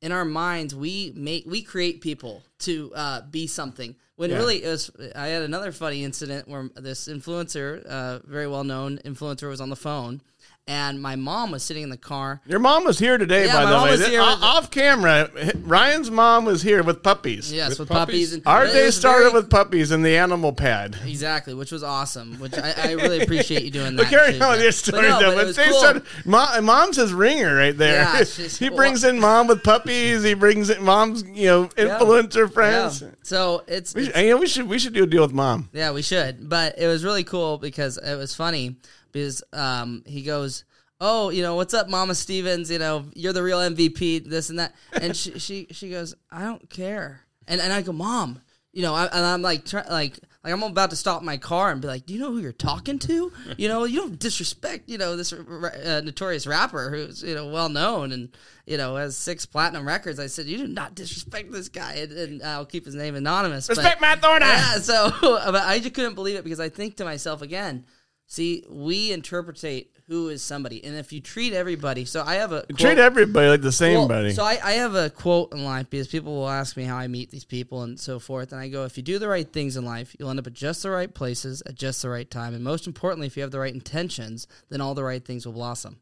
in 0.02 0.12
our 0.12 0.24
minds 0.24 0.74
we 0.74 1.12
make 1.16 1.44
we 1.46 1.62
create 1.62 2.00
people 2.00 2.42
to 2.60 2.92
uh, 2.94 3.20
be 3.22 3.46
something 3.48 3.96
when 4.16 4.30
Yeah. 4.30 4.36
really 4.36 4.62
it 4.62 4.68
was. 4.68 4.90
I 5.16 5.26
had 5.26 5.42
another 5.42 5.72
funny 5.72 6.04
incident 6.04 6.46
where 6.46 6.70
this 6.76 7.08
influencer, 7.08 7.84
uh, 7.86 8.20
very 8.24 8.46
well 8.46 8.62
known 8.64 8.98
influencer, 9.04 9.48
was 9.48 9.60
on 9.60 9.68
the 9.68 9.76
phone, 9.76 10.22
and 10.70 11.02
my 11.02 11.16
mom 11.16 11.50
was 11.50 11.64
sitting 11.64 11.82
in 11.82 11.90
the 11.90 11.96
car. 11.96 12.40
Your 12.46 12.60
mom 12.60 12.84
was 12.84 12.96
here 13.00 13.18
today, 13.18 13.46
Yeah, 13.46 13.54
by 13.54 13.64
my 13.64 13.70
the 13.70 13.76
mom 13.76 13.84
way. 13.86 13.90
was 13.90 14.06
here 14.06 14.20
o- 14.20 14.24
off 14.24 14.70
camera, 14.70 15.28
Ryan's 15.62 16.12
mom 16.12 16.44
was 16.44 16.62
here 16.62 16.84
with 16.84 17.02
puppies. 17.02 17.52
Yes, 17.52 17.70
With 17.70 17.80
with, 17.80 17.88
puppies? 17.88 18.30
puppies. 18.30 18.32
and 18.34 18.42
Our 18.46 18.66
day 18.66 18.90
started 18.92 19.30
very- 19.30 19.34
with 19.34 19.50
puppies 19.50 19.90
and 19.90 20.04
the 20.04 20.16
animal 20.16 20.52
pad. 20.52 20.96
exactly, 21.04 21.54
which 21.54 21.72
was 21.72 21.82
awesome. 21.82 22.38
Which 22.38 22.54
I, 22.56 22.72
I 22.76 22.92
really 22.92 23.20
appreciate 23.20 23.64
you 23.64 23.70
doing 23.72 23.96
that. 23.96 24.04
But 24.04 24.10
carry 24.10 24.38
too, 24.38 24.42
on 24.44 24.50
with 24.50 24.58
Jeff. 24.58 24.62
your 24.62 24.72
story, 24.72 25.02
but 25.08 25.08
no, 25.08 25.20
though. 25.20 25.26
but 25.26 25.32
it 25.32 25.36
But 25.38 25.46
was 25.48 25.56
they 25.56 25.68
cool. 25.70 25.78
started, 25.80 26.02
mom, 26.24 26.64
mom's 26.64 26.96
his 26.96 27.12
ringer 27.12 27.54
right 27.56 27.76
there. 27.76 28.02
Yeah, 28.02 28.16
she's- 28.24 28.56
he 28.56 28.68
brings 28.68 29.02
in 29.02 29.18
mom 29.28 29.48
with 29.48 29.64
puppies. 29.64 30.22
He 30.22 30.34
brings 30.34 30.70
in 30.70 30.84
mom's, 30.84 31.24
you 31.24 31.46
know, 31.46 31.66
influencer 31.76 32.50
friends. 32.52 33.02
Yeah. 33.02 33.08
So 33.22 33.64
it's, 33.66 33.92
We 33.94 34.02
it's 34.04 34.14
should, 34.16 34.24
you 34.24 34.30
know, 34.30 34.36
we 34.36 34.46
should 34.46 34.68
we 34.68 34.78
should 34.78 34.92
do 34.94 35.02
a 35.02 35.06
deal 35.06 35.22
with 35.22 35.32
mom. 35.32 35.68
Yeah, 35.72 35.90
we 35.90 36.02
should. 36.02 36.48
But 36.48 36.78
it 36.78 36.86
was 36.86 37.02
really 37.04 37.24
cool 37.24 37.58
because 37.58 37.98
it 37.98 38.14
was 38.16 38.34
funny 38.34 38.76
because 39.12 39.42
um, 39.52 40.02
he 40.06 40.22
goes, 40.22 40.64
"Oh, 41.00 41.30
you 41.30 41.42
know, 41.42 41.56
what's 41.56 41.74
up, 41.74 41.88
Mama 41.88 42.14
Stevens? 42.14 42.70
You 42.70 42.78
know, 42.78 43.06
you're 43.14 43.32
the 43.32 43.42
real 43.42 43.58
MVP. 43.58 44.28
This 44.28 44.50
and 44.50 44.58
that." 44.58 44.74
And 44.92 45.16
she 45.16 45.38
she 45.38 45.66
she 45.70 45.90
goes, 45.90 46.14
"I 46.30 46.42
don't 46.42 46.68
care." 46.70 47.22
And 47.46 47.60
and 47.60 47.72
I 47.72 47.82
go, 47.82 47.92
"Mom." 47.92 48.40
You 48.72 48.82
know, 48.82 48.94
I, 48.94 49.06
and 49.06 49.26
I'm 49.26 49.42
like, 49.42 49.64
try, 49.64 49.84
like, 49.88 50.16
like 50.44 50.52
I'm 50.52 50.62
about 50.62 50.90
to 50.90 50.96
stop 50.96 51.24
my 51.24 51.36
car 51.36 51.72
and 51.72 51.80
be 51.80 51.88
like, 51.88 52.06
"Do 52.06 52.14
you 52.14 52.20
know 52.20 52.30
who 52.30 52.38
you're 52.38 52.52
talking 52.52 53.00
to? 53.00 53.32
You 53.58 53.66
know, 53.66 53.82
you 53.82 53.98
don't 53.98 54.16
disrespect, 54.16 54.88
you 54.88 54.96
know, 54.96 55.16
this 55.16 55.32
uh, 55.32 56.02
notorious 56.04 56.46
rapper 56.46 56.88
who's 56.90 57.20
you 57.20 57.34
know 57.34 57.48
well 57.48 57.68
known 57.68 58.12
and 58.12 58.28
you 58.66 58.76
know 58.76 58.94
has 58.94 59.16
six 59.16 59.44
platinum 59.44 59.88
records." 59.88 60.20
I 60.20 60.28
said, 60.28 60.46
"You 60.46 60.56
do 60.58 60.68
not 60.68 60.94
disrespect 60.94 61.50
this 61.50 61.68
guy," 61.68 61.94
and, 61.94 62.12
and 62.12 62.42
I'll 62.44 62.64
keep 62.64 62.84
his 62.86 62.94
name 62.94 63.16
anonymous. 63.16 63.66
but- 63.66 63.76
Respect 63.76 64.00
Matt 64.00 64.22
Thorne. 64.22 64.42
yeah, 64.42 64.74
so 64.74 65.10
but 65.20 65.56
I 65.56 65.80
just 65.80 65.94
couldn't 65.94 66.14
believe 66.14 66.36
it 66.36 66.44
because 66.44 66.60
I 66.60 66.68
think 66.68 66.96
to 66.98 67.04
myself 67.04 67.42
again, 67.42 67.84
see, 68.30 68.64
we 68.70 69.10
interpretate 69.10 69.90
who 70.06 70.28
is 70.28 70.40
somebody, 70.40 70.82
and 70.84 70.96
if 70.96 71.12
you 71.12 71.20
treat 71.20 71.52
everybody, 71.52 72.04
so 72.04 72.22
I 72.24 72.36
have 72.36 72.52
a 72.52 72.64
Treat 72.72 72.98
everybody 72.98 73.48
like 73.48 73.60
the 73.60 73.72
same, 73.72 73.98
well, 73.98 74.08
buddy. 74.08 74.32
So 74.32 74.44
I, 74.44 74.58
I 74.62 74.72
have 74.72 74.94
a 74.94 75.10
quote 75.10 75.52
in 75.52 75.64
life 75.64 75.90
because 75.90 76.08
people 76.08 76.34
will 76.34 76.48
ask 76.48 76.76
me 76.76 76.84
how 76.84 76.96
I 76.96 77.08
meet 77.08 77.30
these 77.30 77.44
people 77.44 77.82
and 77.82 77.98
so 77.98 78.18
forth, 78.18 78.52
and 78.52 78.60
I 78.60 78.68
go, 78.68 78.84
if 78.84 78.96
you 78.96 79.02
do 79.02 79.18
the 79.18 79.28
right 79.28 79.52
things 79.52 79.76
in 79.76 79.84
life, 79.84 80.14
you'll 80.18 80.30
end 80.30 80.38
up 80.38 80.46
at 80.46 80.52
just 80.52 80.82
the 80.82 80.90
right 80.90 81.12
places 81.12 81.62
at 81.66 81.74
just 81.74 82.02
the 82.02 82.08
right 82.08 82.30
time, 82.30 82.54
and 82.54 82.64
most 82.64 82.86
importantly, 82.86 83.26
if 83.26 83.36
you 83.36 83.42
have 83.42 83.52
the 83.52 83.60
right 83.60 83.74
intentions, 83.74 84.46
then 84.68 84.80
all 84.80 84.94
the 84.94 85.04
right 85.04 85.24
things 85.24 85.44
will 85.44 85.52
blossom. 85.52 86.00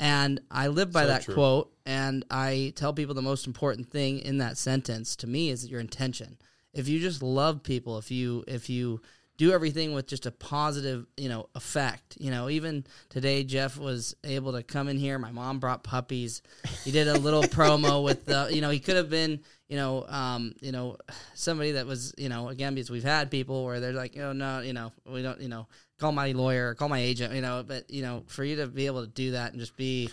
And 0.00 0.40
I 0.50 0.68
live 0.68 0.92
by 0.92 1.02
So 1.02 1.08
that 1.08 1.22
true. 1.22 1.34
quote, 1.34 1.72
and 1.86 2.24
I 2.30 2.72
tell 2.76 2.92
people 2.92 3.14
the 3.14 3.22
most 3.22 3.46
important 3.46 3.90
thing 3.90 4.18
in 4.20 4.38
that 4.38 4.58
sentence 4.58 5.16
to 5.16 5.26
me 5.26 5.50
is 5.50 5.66
your 5.66 5.80
intention. 5.80 6.38
If 6.72 6.86
you 6.86 7.00
just 7.00 7.22
love 7.22 7.62
people, 7.62 7.98
if 7.98 8.10
you 8.10 8.44
if 8.46 8.68
you 8.70 9.00
do 9.38 9.52
everything 9.52 9.94
with 9.94 10.08
just 10.08 10.26
a 10.26 10.32
positive, 10.32 11.06
you 11.16 11.28
know, 11.28 11.48
effect. 11.54 12.16
You 12.20 12.32
know, 12.32 12.50
even 12.50 12.84
today 13.08 13.44
Jeff 13.44 13.78
was 13.78 14.14
able 14.24 14.52
to 14.52 14.64
come 14.64 14.88
in 14.88 14.98
here. 14.98 15.16
My 15.18 15.30
mom 15.30 15.60
brought 15.60 15.84
puppies. 15.84 16.42
He 16.84 16.90
did 16.90 17.06
a 17.06 17.16
little 17.16 17.42
promo 17.44 18.04
with 18.04 18.26
the, 18.26 18.48
you 18.50 18.60
know, 18.60 18.70
he 18.70 18.80
could 18.80 18.96
have 18.96 19.08
been, 19.08 19.40
you 19.68 19.76
know, 19.76 20.04
um, 20.08 20.54
you 20.60 20.72
know, 20.72 20.96
somebody 21.34 21.72
that 21.72 21.86
was, 21.86 22.12
you 22.18 22.28
know, 22.28 22.48
again 22.48 22.74
because 22.74 22.90
we've 22.90 23.04
had 23.04 23.30
people 23.30 23.64
where 23.64 23.78
they're 23.78 23.92
like, 23.92 24.18
oh 24.18 24.32
no, 24.32 24.60
you 24.60 24.72
know, 24.72 24.92
we 25.06 25.22
don't, 25.22 25.40
you 25.40 25.48
know, 25.48 25.68
call 26.00 26.10
my 26.10 26.32
lawyer, 26.32 26.74
call 26.74 26.88
my 26.88 26.98
agent, 26.98 27.32
you 27.32 27.40
know, 27.40 27.64
but 27.66 27.88
you 27.88 28.02
know, 28.02 28.24
for 28.26 28.42
you 28.42 28.56
to 28.56 28.66
be 28.66 28.86
able 28.86 29.02
to 29.02 29.10
do 29.10 29.30
that 29.32 29.52
and 29.52 29.60
just 29.60 29.76
be, 29.76 30.10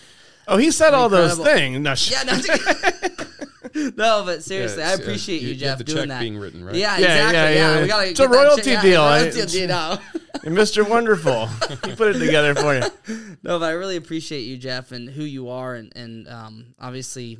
oh, 0.47 0.57
he 0.57 0.69
said 0.69 0.93
all 0.93 1.09
those 1.09 1.39
things. 1.39 1.79
No, 1.79 1.95
yeah, 2.11 2.23
no, 2.23 3.24
no 3.97 4.23
but 4.25 4.43
seriously, 4.43 4.79
Yeah, 4.79 4.89
I 4.89 4.93
it's, 4.93 5.01
uh, 5.01 5.03
appreciate 5.03 5.41
you, 5.41 5.49
you 5.49 5.55
Jeff, 5.55 5.69
have 5.69 5.77
the 5.79 5.83
doing 5.83 5.97
check 6.03 6.07
that. 6.09 6.19
being 6.21 6.37
written, 6.37 6.63
right? 6.65 6.75
Yeah, 6.75 6.97
Yeah, 6.97 7.05
exactly. 7.27 7.33
yeah, 7.37 7.49
Yeah, 7.49 7.75
yeah. 7.75 7.81
we 7.81 7.87
gotta 7.87 8.09
It's 8.09 8.19
get 8.19 8.25
a 8.25 8.29
that 8.31 8.35
royalty 8.37 8.61
check- 8.63 8.73
yeah, 8.73 8.81
deal. 8.81 9.01
royalty 9.05 9.45
deal. 9.67 9.99
And 10.43 10.57
Mr. 10.57 10.89
Wonderful. 10.89 11.47
he 11.89 11.95
put 11.95 12.15
it 12.15 12.19
together 12.19 12.55
for 12.55 12.75
you. 12.75 12.81
No, 13.43 13.59
but 13.59 13.65
I 13.65 13.71
really 13.71 13.95
appreciate 13.95 14.41
you, 14.41 14.57
Jeff, 14.57 14.91
and 14.91 15.09
who 15.09 15.23
you 15.23 15.49
are, 15.49 15.75
and 15.75 15.91
and 15.95 16.27
um, 16.27 16.75
obviously 16.79 17.37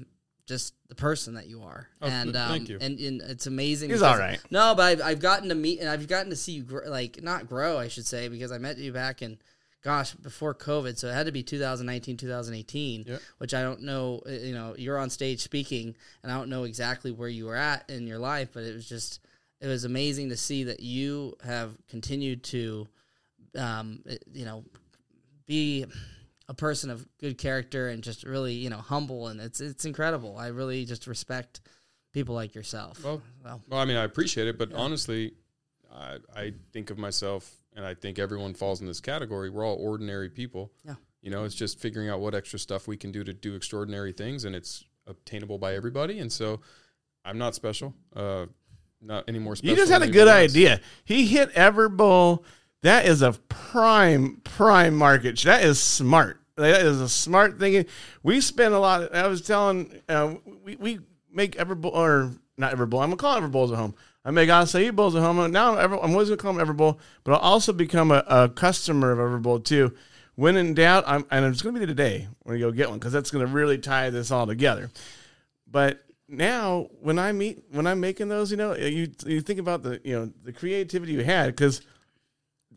just 0.48 0.74
the 0.90 0.96
person 0.96 1.34
that 1.36 1.48
you 1.48 1.64
are. 1.64 1.88
Oh, 2.02 2.08
and 2.08 2.36
um, 2.36 2.50
thank 2.50 2.70
you. 2.70 2.78
And, 2.80 3.00
and 3.00 3.22
it's 3.22 3.48
amazing. 3.48 3.90
He's 3.90 4.00
because- 4.00 4.14
all 4.14 4.20
right. 4.20 4.40
No, 4.52 4.76
but 4.76 4.84
I've, 4.84 5.02
I've 5.02 5.20
gotten 5.20 5.50
to 5.50 5.56
meet 5.56 5.80
and 5.80 5.90
I've 5.90 6.08
gotten 6.08 6.30
to 6.30 6.36
see 6.36 6.52
you 6.54 6.64
grow, 6.64 6.88
like 6.88 7.24
not 7.24 7.48
grow, 7.48 7.80
I 7.80 7.88
should 7.88 8.06
say, 8.06 8.28
because 8.28 8.52
I 8.52 8.60
met 8.60 8.78
you 8.78 8.92
back 8.94 9.22
in, 9.24 9.38
gosh, 9.86 10.14
before 10.16 10.54
COVID, 10.56 10.98
so 10.98 11.08
it 11.08 11.14
had 11.14 11.28
to 11.28 11.32
be 11.32 11.44
2019, 11.44 12.18
2018, 12.18 13.04
Yep. 13.08 13.22
which 13.38 13.54
I 13.54 13.62
don't 13.62 13.84
know. 13.84 14.22
uh, 14.26 14.32
You 14.32 14.54
know, 14.54 14.76
you're 14.78 14.98
on 14.98 15.10
stage 15.12 15.42
speaking, 15.42 15.96
and 16.24 16.32
I 16.32 16.36
don't 16.38 16.50
know 16.50 16.64
exactly 16.64 17.12
where 17.12 17.30
you 17.30 17.46
were 17.46 17.56
at 17.56 17.88
in 17.90 18.08
your 18.08 18.18
life, 18.20 18.50
but 18.54 18.64
it 18.64 18.74
was 18.74 18.90
just. 18.90 19.20
It 19.62 19.68
was 19.68 19.86
amazing 19.86 20.30
to 20.30 20.38
see 20.38 20.66
that 20.66 20.82
you 20.82 21.36
have 21.44 21.78
continued 21.88 22.44
to, 22.46 22.88
um, 23.58 24.04
you 24.34 24.44
know, 24.46 24.66
be 25.46 25.86
a 26.50 26.54
person 26.54 26.90
of 26.90 27.08
good 27.20 27.38
character 27.38 27.88
and 27.88 28.04
just 28.04 28.24
really 28.24 28.54
you 28.54 28.70
know 28.70 28.78
humble 28.78 29.28
and 29.30 29.40
it's 29.40 29.60
it's 29.62 29.86
incredible 29.86 30.38
i 30.38 30.48
really 30.48 30.86
just 30.86 31.08
respect 31.08 31.62
people 32.14 32.36
like 32.36 32.54
yourself 32.54 33.04
Well, 33.04 33.22
Well, 33.44 33.62
Well, 33.70 33.80
I 33.80 33.86
mean, 33.86 33.98
I 33.98 34.04
appreciate 34.04 34.48
it, 34.48 34.58
but 34.58 34.72
honestly, 34.74 35.34
I, 35.92 36.18
I 36.36 36.54
think 36.74 36.90
of 36.92 36.98
myself, 37.00 37.52
and 37.76 37.86
I 37.86 37.94
think 37.94 38.20
everyone 38.20 38.54
falls 38.54 38.82
in 38.82 38.88
this 38.88 39.02
category. 39.02 39.50
We're 39.50 39.66
all 39.66 39.76
ordinary 39.76 40.30
people. 40.30 40.72
Yeah. 40.86 40.96
You 41.22 41.32
know, 41.32 41.44
it's 41.44 41.56
just 41.56 41.80
figuring 41.80 42.10
out 42.10 42.20
what 42.20 42.36
extra 42.36 42.60
stuff 42.60 42.88
we 42.88 42.98
can 42.98 43.12
do 43.12 43.24
to 43.24 43.34
do 43.34 43.56
extraordinary 43.56 44.14
things, 44.14 44.46
and 44.46 44.56
it's 44.56 44.86
obtainable 45.08 45.58
by 45.58 45.76
everybody. 45.76 46.20
And 46.20 46.32
so, 46.32 46.62
I'm 47.26 47.38
not 47.40 47.56
special. 47.56 47.94
Uh, 48.16 48.46
not 49.02 49.26
any 49.28 49.40
more 49.40 49.56
special. 49.56 49.72
You 49.72 49.76
just 49.76 49.92
had 49.92 50.04
a 50.04 50.08
good 50.08 50.28
else. 50.28 50.52
idea. 50.52 50.80
He 51.04 51.26
hit 51.26 51.52
Everbowl. 51.54 52.44
That 52.84 53.06
is 53.08 53.24
a 53.24 53.34
prime, 53.50 54.42
prime 54.44 54.96
market. 54.96 55.40
That 55.40 55.64
is 55.64 55.82
smart. 55.82 56.40
That 56.56 56.82
is 56.82 57.02
a 57.02 57.10
smart 57.10 57.60
thinking. 57.60 57.86
We 58.24 58.40
spend 58.42 58.74
a 58.74 58.80
lot. 58.80 59.14
I 59.14 59.28
was 59.28 59.42
telling, 59.42 60.02
uh, 60.08 60.36
we, 60.64 60.76
we 60.76 61.00
make 61.32 61.58
Everbowl, 61.58 61.94
or 61.94 62.32
not 62.58 62.74
Everbowl. 62.74 63.02
I'm 63.02 63.10
going 63.10 63.12
to 63.12 63.18
call 63.18 63.38
it 63.38 63.42
Everbowls 63.42 63.72
at 63.72 63.78
home. 63.78 63.96
I 64.26 64.32
make 64.32 64.50
acai 64.50 64.94
bowls 64.94 65.16
at 65.16 65.22
home. 65.22 65.52
Now 65.52 65.78
Ever, 65.78 65.96
I'm 65.96 66.12
always 66.12 66.30
going 66.30 66.38
to 66.38 66.42
call 66.42 66.54
them 66.54 66.68
Everbowl, 66.68 66.98
but 67.24 67.34
I'll 67.34 67.52
also 67.52 67.72
become 67.72 68.12
a, 68.12 68.24
a 68.28 68.50
customer 68.50 69.12
of 69.12 69.20
Everbowl 69.20 69.64
too. 69.64 69.94
When 70.34 70.58
in 70.58 70.74
doubt, 70.74 71.06
I'm, 71.08 71.26
and 71.32 71.46
it's 71.46 71.62
going 71.62 71.76
to 71.76 71.80
be 71.80 71.86
today 71.86 72.28
when 72.44 72.56
we 72.56 72.60
go 72.60 72.72
get 72.72 72.90
one 72.90 73.00
because 73.00 73.14
that's 73.14 73.32
going 73.32 73.46
to 73.46 73.52
really 73.52 73.78
tie 73.78 74.10
this 74.10 74.32
all 74.32 74.48
together. 74.48 74.90
But 75.70 76.04
now, 76.28 76.90
when 77.02 77.20
I 77.20 77.32
meet, 77.32 77.64
when 77.72 77.88
I'm 77.88 78.00
making 78.00 78.28
those, 78.28 78.52
you 78.52 78.58
know, 78.58 78.76
you 78.76 79.12
you 79.26 79.42
think 79.42 79.60
about 79.60 79.84
the 79.84 80.02
you 80.04 80.14
know 80.14 80.32
the 80.44 80.52
creativity 80.52 81.14
you 81.14 81.24
had 81.24 81.48
because 81.48 81.82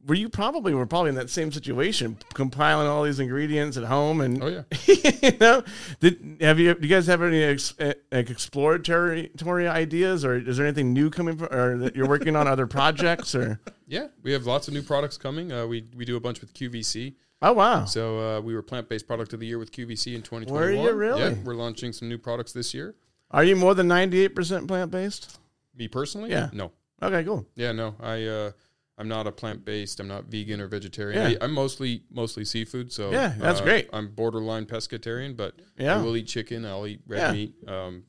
were 0.09 0.15
you 0.15 0.29
probably 0.29 0.75
were 0.75 0.87
probably 0.87 1.11
in 1.11 1.15
that 1.17 1.31
same 1.31 1.53
situation, 1.53 2.17
compiling 2.35 2.89
all 2.89 3.05
these 3.05 3.21
ingredients 3.21 3.77
at 3.77 3.85
home 3.85 4.21
and 4.23 4.43
Oh 4.43 4.49
yeah. 4.49 4.63
you 5.23 5.39
know, 5.39 5.63
did 6.01 6.39
have 6.41 6.59
you 6.59 6.75
do 6.75 6.89
you 6.89 6.95
guys 6.95 7.07
have 7.07 7.23
any 7.23 7.43
ex, 7.43 7.75
like 8.11 8.31
exploratory 8.31 9.31
ideas 9.69 10.25
or 10.25 10.37
is 10.37 10.57
there 10.57 10.67
anything 10.67 10.93
new 10.93 11.11
coming 11.11 11.37
for, 11.37 11.47
or 11.53 11.77
that 11.79 11.95
you're 11.95 12.09
working 12.09 12.35
on 12.37 12.49
other 12.49 12.67
projects 12.67 13.35
or 13.35 13.61
Yeah, 13.87 14.09
we 14.23 14.33
have 14.33 14.45
lots 14.47 14.69
of 14.69 14.75
new 14.75 14.83
products 14.83 15.17
coming. 15.17 15.51
Uh, 15.53 15.67
we 15.67 15.85
we 15.97 16.05
do 16.05 16.17
a 16.17 16.21
bunch 16.21 16.41
with 16.41 16.53
QVC. 16.53 17.15
Oh 17.41 17.53
wow. 17.53 17.85
So 17.85 18.19
uh, 18.19 18.41
we 18.41 18.55
were 18.55 18.63
plant 18.63 18.89
based 18.89 19.07
product 19.07 19.33
of 19.33 19.41
the 19.41 19.47
year 19.47 19.59
with 19.59 19.73
QVC 19.73 20.15
in 20.15 20.23
2021. 20.23 20.53
Were 20.53 20.71
you 20.71 20.93
really? 20.93 21.21
Yeah, 21.23 21.35
we're 21.45 21.55
launching 21.55 21.93
some 21.93 22.09
new 22.09 22.19
products 22.19 22.53
this 22.53 22.75
year. 22.75 22.95
Are 23.31 23.45
you 23.45 23.57
more 23.57 23.75
than 23.75 23.89
ninety 23.89 24.21
eight 24.21 24.35
percent 24.35 24.67
plant 24.69 24.91
based? 24.91 25.39
Me 25.75 25.87
personally, 25.89 26.31
Yeah. 26.31 26.51
no, 26.53 26.73
Okay, 27.01 27.23
cool. 27.25 27.47
yeah, 27.55 27.71
no. 27.73 27.95
I 28.01 28.25
uh, 28.25 28.51
I'm 28.99 29.07
not 29.09 29.27
a 29.29 29.33
plant 29.33 29.65
based. 29.65 30.01
I'm 30.01 30.09
not 30.09 30.25
vegan 30.25 30.61
or 30.61 30.67
vegetarian. 30.67 31.31
Yeah. 31.33 31.39
I, 31.41 31.45
I'm 31.45 31.53
mostly 31.53 32.03
mostly 32.11 32.45
seafood. 32.45 32.93
So 32.93 33.11
Yeah, 33.13 33.33
that's 33.39 33.61
uh, 33.61 33.65
great. 33.65 33.89
I'm 33.93 34.09
borderline 34.09 34.67
pescatarian, 34.67 35.37
but 35.37 35.55
Yeah. 35.79 35.99
I 35.99 36.03
will 36.03 36.17
eat 36.17 36.27
chicken. 36.27 36.65
I'll 36.65 36.87
eat 36.87 37.01
red 37.07 37.19
Yeah. 37.19 37.33
meat. 37.33 37.55
Um, 37.69 38.05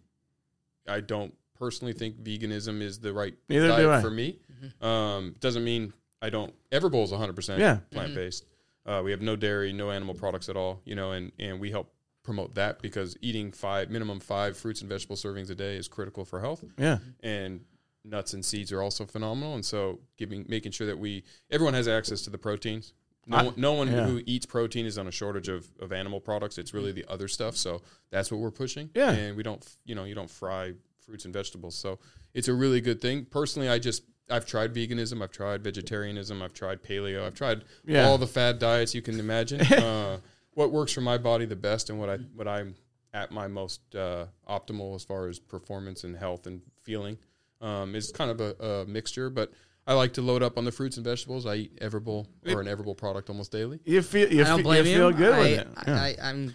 I 0.87 1.01
don't 1.01 1.33
personally 1.57 1.93
think 1.93 2.17
veganism 2.23 2.81
is 2.81 2.99
the 2.99 3.13
right 3.13 3.35
Neither 3.49 3.67
do 3.67 3.71
diet 3.83 3.89
I. 3.89 4.01
for 4.01 4.09
me. 4.09 4.39
Um, 4.81 5.35
doesn't 5.39 5.63
mean 5.63 5.93
I 6.21 6.29
don't. 6.29 6.53
Everbowl 6.71 7.03
is 7.03 7.11
100 7.11 7.35
percent 7.35 7.59
Yeah. 7.59 7.77
plant 7.91 8.15
based. 8.15 8.45
Uh, 8.85 9.01
we 9.03 9.11
have 9.11 9.21
no 9.21 9.35
dairy, 9.35 9.71
no 9.71 9.91
animal 9.91 10.15
products 10.15 10.49
at 10.49 10.57
all. 10.57 10.81
You 10.85 10.95
know, 10.95 11.11
and 11.11 11.31
and 11.39 11.59
we 11.59 11.69
help 11.71 11.93
promote 12.23 12.55
that 12.55 12.81
because 12.81 13.15
eating 13.21 13.51
five 13.51 13.89
minimum 13.89 14.19
five 14.19 14.57
fruits 14.57 14.81
and 14.81 14.89
vegetable 14.89 15.15
servings 15.15 15.49
a 15.49 15.55
day 15.55 15.77
is 15.77 15.87
critical 15.87 16.25
for 16.25 16.39
health 16.41 16.63
Yeah. 16.77 16.97
and 17.21 17.61
nuts 18.09 18.33
and 18.33 18.43
seeds 18.43 18.71
are 18.71 18.81
also 18.81 19.05
phenomenal. 19.05 19.55
And 19.55 19.65
so, 19.65 19.99
giving 20.17 20.45
making 20.47 20.71
sure 20.71 20.87
that 20.87 20.97
we 20.97 21.23
everyone 21.51 21.73
has 21.73 21.87
access 21.87 22.21
to 22.23 22.29
the 22.29 22.37
proteins. 22.37 22.93
No, 23.27 23.37
I- 23.37 23.43
one, 23.43 23.53
no 23.57 23.73
one 23.73 23.91
yeah. 23.91 24.05
who 24.07 24.21
eats 24.25 24.45
protein 24.45 24.85
is 24.85 24.97
on 24.97 25.07
a 25.07 25.11
shortage 25.11 25.49
of, 25.49 25.67
of 25.79 25.91
animal 25.91 26.19
products. 26.19 26.57
It's 26.57 26.73
really 26.73 26.91
the 26.91 27.05
other 27.07 27.27
stuff. 27.27 27.55
So 27.55 27.81
that's 28.09 28.31
what 28.31 28.39
we're 28.39 28.51
pushing. 28.51 28.89
Yeah. 28.95 29.11
and 29.11 29.37
we 29.37 29.43
don't 29.43 29.65
you 29.85 29.95
know 29.95 30.03
you 30.05 30.15
don't 30.15 30.29
fry 30.29 30.73
fruits 31.05 31.25
and 31.25 31.33
vegetables. 31.33 31.75
So 31.75 31.99
it's 32.33 32.47
a 32.47 32.53
really 32.53 32.81
good 32.81 33.01
thing. 33.01 33.25
Personally, 33.25 33.69
I 33.69 33.79
just 33.79 34.03
I've 34.31 34.45
tried 34.45 34.73
veganism, 34.73 35.23
I've 35.23 35.31
tried 35.31 35.63
vegetarianism, 35.63 36.41
I've 36.41 36.53
tried 36.53 36.83
paleo, 36.83 37.25
I've 37.25 37.33
tried 37.33 37.63
Yeah. 37.85 38.07
all 38.07 38.17
the 38.17 38.27
fad 38.27 38.59
diets 38.59 38.93
you 38.93 39.01
can 39.01 39.19
imagine. 39.19 39.61
uh, 39.73 40.19
what 40.53 40.71
works 40.71 40.91
for 40.91 41.01
my 41.01 41.17
body 41.17 41.45
the 41.45 41.55
best, 41.55 41.89
and 41.89 41.99
what 41.99 42.09
I 42.09 42.17
what 42.35 42.47
I'm 42.47 42.75
at 43.13 43.31
my 43.31 43.47
most 43.47 43.81
uh, 43.95 44.25
optimal 44.47 44.93
as 44.95 45.03
far 45.03 45.27
as 45.27 45.39
performance 45.39 46.03
and 46.03 46.15
health 46.15 46.45
and 46.45 46.61
feeling 46.83 47.17
um, 47.61 47.95
is 47.95 48.11
kind 48.11 48.31
of 48.31 48.41
a, 48.41 48.55
a 48.63 48.85
mixture. 48.85 49.29
But 49.29 49.51
I 49.87 49.93
like 49.93 50.13
to 50.13 50.21
load 50.21 50.43
up 50.43 50.57
on 50.57 50.65
the 50.65 50.71
fruits 50.71 50.97
and 50.97 51.03
vegetables. 51.05 51.45
I 51.45 51.55
eat 51.55 51.79
Everbowl 51.79 52.27
or 52.47 52.61
an 52.61 52.67
Everbowl 52.67 52.95
product 52.97 53.29
almost 53.29 53.51
daily. 53.51 53.79
You 53.85 54.01
feel 54.01 54.31
you, 54.31 54.41
I 54.43 54.47
don't 54.47 54.57
fe- 54.57 54.63
blame 54.63 54.85
you 54.85 54.91
you. 54.91 54.97
feel 54.97 55.11
good 55.11 55.33
I, 55.33 55.39
with 55.39 55.59
it. 55.59 55.67
I, 55.77 55.83
Yeah. 55.89 56.01
I, 56.01 56.29
I'm 56.29 56.53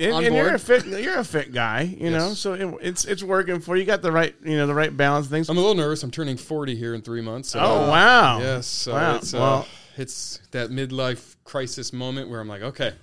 and, 0.00 0.12
on 0.14 0.24
and 0.24 0.34
you're 0.34 0.54
a 0.54 0.58
fit 0.58 0.86
you're 0.86 1.18
a 1.18 1.24
fit 1.24 1.52
guy, 1.52 1.82
you 1.82 2.10
know. 2.10 2.32
So 2.32 2.54
it, 2.54 2.74
it's 2.80 3.04
it's 3.04 3.22
working 3.22 3.60
for 3.60 3.76
you. 3.76 3.80
You 3.82 3.86
got 3.86 4.00
the 4.00 4.10
right 4.12 4.34
you 4.42 4.56
know 4.56 4.66
the 4.66 4.74
right 4.74 4.96
balance 4.96 5.26
things. 5.28 5.50
I'm 5.50 5.56
a 5.58 5.60
little 5.60 5.74
nervous. 5.74 6.02
I'm 6.02 6.10
turning 6.10 6.36
40 6.38 6.74
here 6.76 6.94
in 6.94 7.02
three 7.02 7.20
months. 7.20 7.50
So 7.50 7.60
oh 7.60 7.90
wow. 7.90 8.38
Yes, 8.40 8.66
so 8.66 8.92
Wow. 8.94 9.16
it's 9.16 9.34
uh, 9.34 9.38
Well- 9.38 9.68
it's 9.98 10.40
that 10.52 10.70
midlife 10.70 11.36
crisis 11.44 11.92
moment 11.92 12.30
where 12.30 12.40
I'm 12.40 12.48
like, 12.48 12.62
okay, 12.62 12.94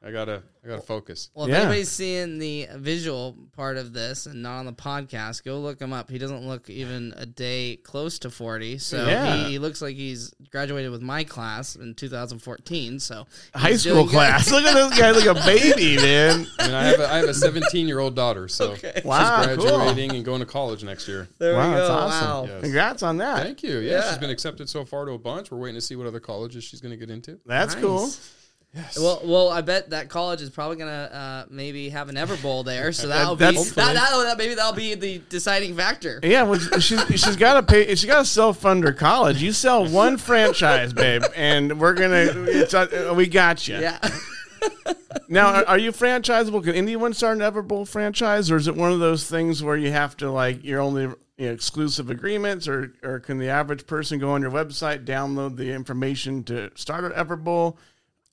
I 0.00 0.12
gotta 0.12 0.42
I 0.64 0.68
gotta 0.68 0.80
focus. 0.82 1.28
Well, 1.34 1.46
if 1.46 1.50
Yeah. 1.50 1.58
anybody's 1.58 1.88
seeing 1.88 2.38
the 2.38 2.68
visual 2.76 3.36
part 3.56 3.76
of 3.76 3.92
this 3.92 4.26
and 4.26 4.42
not 4.42 4.58
on 4.60 4.66
the 4.66 4.72
podcast, 4.72 5.42
go 5.44 5.58
look 5.58 5.80
him 5.80 5.92
up. 5.92 6.08
He 6.08 6.18
doesn't 6.18 6.46
look 6.46 6.70
even 6.70 7.14
a 7.16 7.26
day 7.26 7.76
close 7.82 8.20
to 8.20 8.30
40. 8.30 8.78
So 8.78 9.04
Yeah. 9.04 9.34
he, 9.46 9.50
he 9.52 9.58
looks 9.58 9.82
like 9.82 9.96
he's 9.96 10.32
graduated 10.52 10.92
with 10.92 11.02
my 11.02 11.24
class 11.24 11.74
in 11.74 11.94
2014. 11.94 13.00
So 13.00 13.26
High 13.54 13.70
he's 13.70 13.82
school 13.82 14.04
good. 14.04 14.12
class. 14.12 14.50
Look 14.52 14.64
at 14.64 14.74
this 14.74 14.98
guy 14.98 15.10
like 15.10 15.26
a 15.26 15.34
baby, 15.34 15.96
man. 16.02 16.46
I 16.60 16.66
mean, 16.66 16.74
I 16.74 16.84
have 16.84 17.00
a, 17.00 17.12
I 17.12 17.16
have 17.18 17.28
a 17.28 17.34
17 17.34 17.88
year 17.88 17.98
old 17.98 18.14
daughter, 18.14 18.46
so 18.46 18.76
Wow, 19.04 19.42
she's 19.46 19.56
cool. 19.56 19.66
graduating 19.78 20.12
and 20.14 20.24
going 20.24 20.40
to 20.40 20.46
college 20.46 20.84
next 20.84 21.08
year. 21.08 21.28
There 21.38 21.54
Wow, 21.54 21.70
we 21.70 21.76
that's 21.76 21.90
awesome. 21.90 22.28
Wow. 22.28 22.44
Yes. 22.46 22.60
Congrats 22.62 23.02
on 23.02 23.16
that. 23.16 23.42
Thank 23.42 23.62
you. 23.64 23.78
Yeah, 23.78 23.90
Yeah. 23.98 24.08
she's 24.10 24.18
been 24.18 24.30
accepted 24.30 24.68
so 24.68 24.84
far 24.84 25.06
to 25.06 25.12
a 25.12 25.18
bunch. 25.18 25.50
We're 25.50 25.58
waiting 25.58 25.74
to 25.74 25.80
see 25.80 25.96
what 25.96 26.06
other 26.06 26.20
colleges 26.20 26.62
she's 26.62 26.80
going 26.80 26.92
to 26.92 26.96
get 26.98 27.10
into. 27.10 27.40
That's 27.46 27.74
Nice. 27.74 27.82
cool. 27.82 28.10
Yes. 28.74 28.98
Well, 28.98 29.22
well, 29.24 29.48
I 29.48 29.62
bet 29.62 29.90
that 29.90 30.10
college 30.10 30.42
is 30.42 30.50
probably 30.50 30.76
gonna 30.76 30.90
uh, 30.90 31.46
maybe 31.50 31.88
have 31.88 32.10
an 32.10 32.16
Everbowl 32.16 32.64
there, 32.66 32.92
so 32.92 33.08
that'll 33.08 33.34
be 33.34 33.44
that, 33.46 33.74
that'll, 33.74 34.22
that 34.24 34.36
maybe 34.36 34.54
that'll 34.54 34.74
be 34.74 34.94
the 34.94 35.22
deciding 35.30 35.74
factor. 35.74 36.20
Yeah, 36.22 36.42
well, 36.42 36.58
she, 36.58 36.98
she's 36.98 37.36
got 37.36 37.54
to 37.54 37.62
pay. 37.62 37.86
She's 37.88 38.04
got 38.04 38.18
to 38.18 38.24
self 38.26 38.58
fund 38.58 38.84
her 38.84 38.92
college. 38.92 39.42
You 39.42 39.52
sell 39.52 39.88
one 39.88 40.16
franchise, 40.18 40.92
babe, 40.92 41.22
and 41.34 41.80
we're 41.80 41.94
gonna. 41.94 42.26
It's, 42.46 42.74
uh, 42.74 43.14
we 43.16 43.26
got 43.26 43.66
you. 43.66 43.78
Yeah. 43.78 43.98
Now, 45.30 45.54
are, 45.54 45.64
are 45.66 45.78
you 45.78 45.92
franchisable? 45.92 46.64
Can 46.64 46.74
anyone 46.74 47.12
start 47.12 47.36
an 47.36 47.42
Everbowl 47.42 47.86
franchise, 47.86 48.50
or 48.50 48.56
is 48.56 48.66
it 48.66 48.74
one 48.74 48.92
of 48.92 48.98
those 48.98 49.28
things 49.28 49.62
where 49.62 49.76
you 49.76 49.92
have 49.92 50.16
to 50.18 50.30
like 50.30 50.64
you're 50.64 50.80
only 50.80 51.02
you 51.02 51.16
know, 51.38 51.52
exclusive 51.52 52.10
agreements, 52.10 52.66
or 52.66 52.94
or 53.02 53.20
can 53.20 53.38
the 53.38 53.48
average 53.48 53.86
person 53.86 54.18
go 54.18 54.30
on 54.30 54.42
your 54.42 54.50
website, 54.50 55.04
download 55.04 55.56
the 55.56 55.72
information 55.72 56.44
to 56.44 56.70
start 56.74 57.04
an 57.04 57.12
Everbowl? 57.12 57.76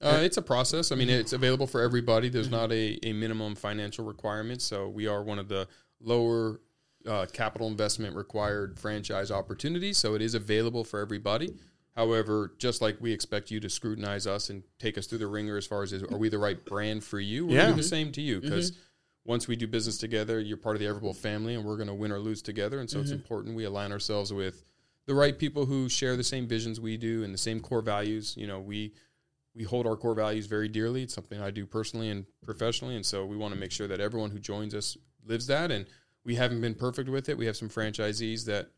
Uh, 0.01 0.19
it's 0.21 0.37
a 0.37 0.41
process. 0.41 0.91
I 0.91 0.95
mean, 0.95 1.09
it's 1.09 1.33
available 1.33 1.67
for 1.67 1.81
everybody. 1.81 2.29
There's 2.29 2.51
not 2.51 2.71
a, 2.71 2.99
a 3.03 3.13
minimum 3.13 3.55
financial 3.55 4.05
requirement. 4.05 4.61
So 4.61 4.87
we 4.89 5.07
are 5.07 5.23
one 5.23 5.39
of 5.39 5.47
the 5.47 5.67
lower 6.01 6.59
uh, 7.07 7.25
capital 7.31 7.67
investment 7.67 8.15
required 8.15 8.77
franchise 8.79 9.31
opportunities. 9.31 9.97
So 9.97 10.13
it 10.15 10.21
is 10.21 10.35
available 10.35 10.83
for 10.83 10.99
everybody. 10.99 11.55
However, 11.95 12.53
just 12.57 12.81
like 12.81 12.97
we 12.99 13.13
expect 13.13 13.51
you 13.51 13.59
to 13.61 13.69
scrutinize 13.69 14.27
us 14.27 14.49
and 14.49 14.63
take 14.79 14.97
us 14.97 15.07
through 15.07 15.19
the 15.19 15.27
ringer 15.27 15.55
as 15.55 15.65
far 15.65 15.81
as 15.81 15.93
is, 15.93 16.03
are 16.03 16.17
we 16.17 16.27
the 16.27 16.37
right 16.39 16.63
brand 16.65 17.03
for 17.03 17.19
you? 17.19 17.47
We're 17.47 17.55
Yeah. 17.55 17.65
doing 17.67 17.77
the 17.77 17.83
same 17.83 18.11
to 18.13 18.21
you 18.21 18.41
because 18.41 18.73
once 19.23 19.47
we 19.47 19.55
do 19.55 19.65
business 19.65 19.97
together, 19.97 20.39
you're 20.41 20.57
part 20.57 20.75
of 20.75 20.81
the 20.81 20.87
Everbowl 20.87 21.15
family, 21.15 21.55
and 21.55 21.63
we're 21.63 21.77
going 21.77 21.87
to 21.87 21.93
win 21.95 22.11
or 22.11 22.19
lose 22.19 22.41
together. 22.41 22.79
And 22.79 22.89
so 22.89 22.99
it's 22.99 23.11
important 23.11 23.55
we 23.55 23.63
align 23.63 23.91
ourselves 23.93 24.33
with 24.33 24.65
the 25.05 25.15
right 25.15 25.39
people 25.39 25.65
who 25.65 25.87
share 25.87 26.17
the 26.17 26.23
same 26.23 26.47
visions 26.47 26.81
we 26.81 26.97
do 26.97 27.23
and 27.23 27.33
the 27.33 27.37
same 27.37 27.59
core 27.61 27.81
values. 27.81 28.35
You 28.37 28.45
know, 28.47 28.59
we 28.59 28.91
we 29.55 29.63
hold 29.63 29.87
our 29.87 29.95
core 29.95 30.13
values 30.13 30.47
very 30.47 30.67
dearly. 30.67 31.03
It's 31.03 31.13
something 31.13 31.39
I 31.39 31.49
do 31.49 31.65
personally 31.65 32.09
and 32.09 32.25
professionally, 32.43 32.95
and 32.95 33.05
so 33.05 33.25
we 33.25 33.37
want 33.37 33.53
to 33.53 33.59
make 33.59 33.71
sure 33.71 33.87
that 33.87 33.99
everyone 33.99 34.31
who 34.31 34.39
joins 34.39 34.75
us 34.75 34.97
lives 35.25 35.47
that. 35.47 35.71
And 35.71 35.85
we 36.25 36.35
haven't 36.35 36.61
been 36.61 36.75
perfect 36.75 37.09
with 37.09 37.29
it. 37.29 37.37
We 37.37 37.45
have 37.45 37.55
some 37.55 37.69
franchisees 37.69 38.45
that, 38.45 38.69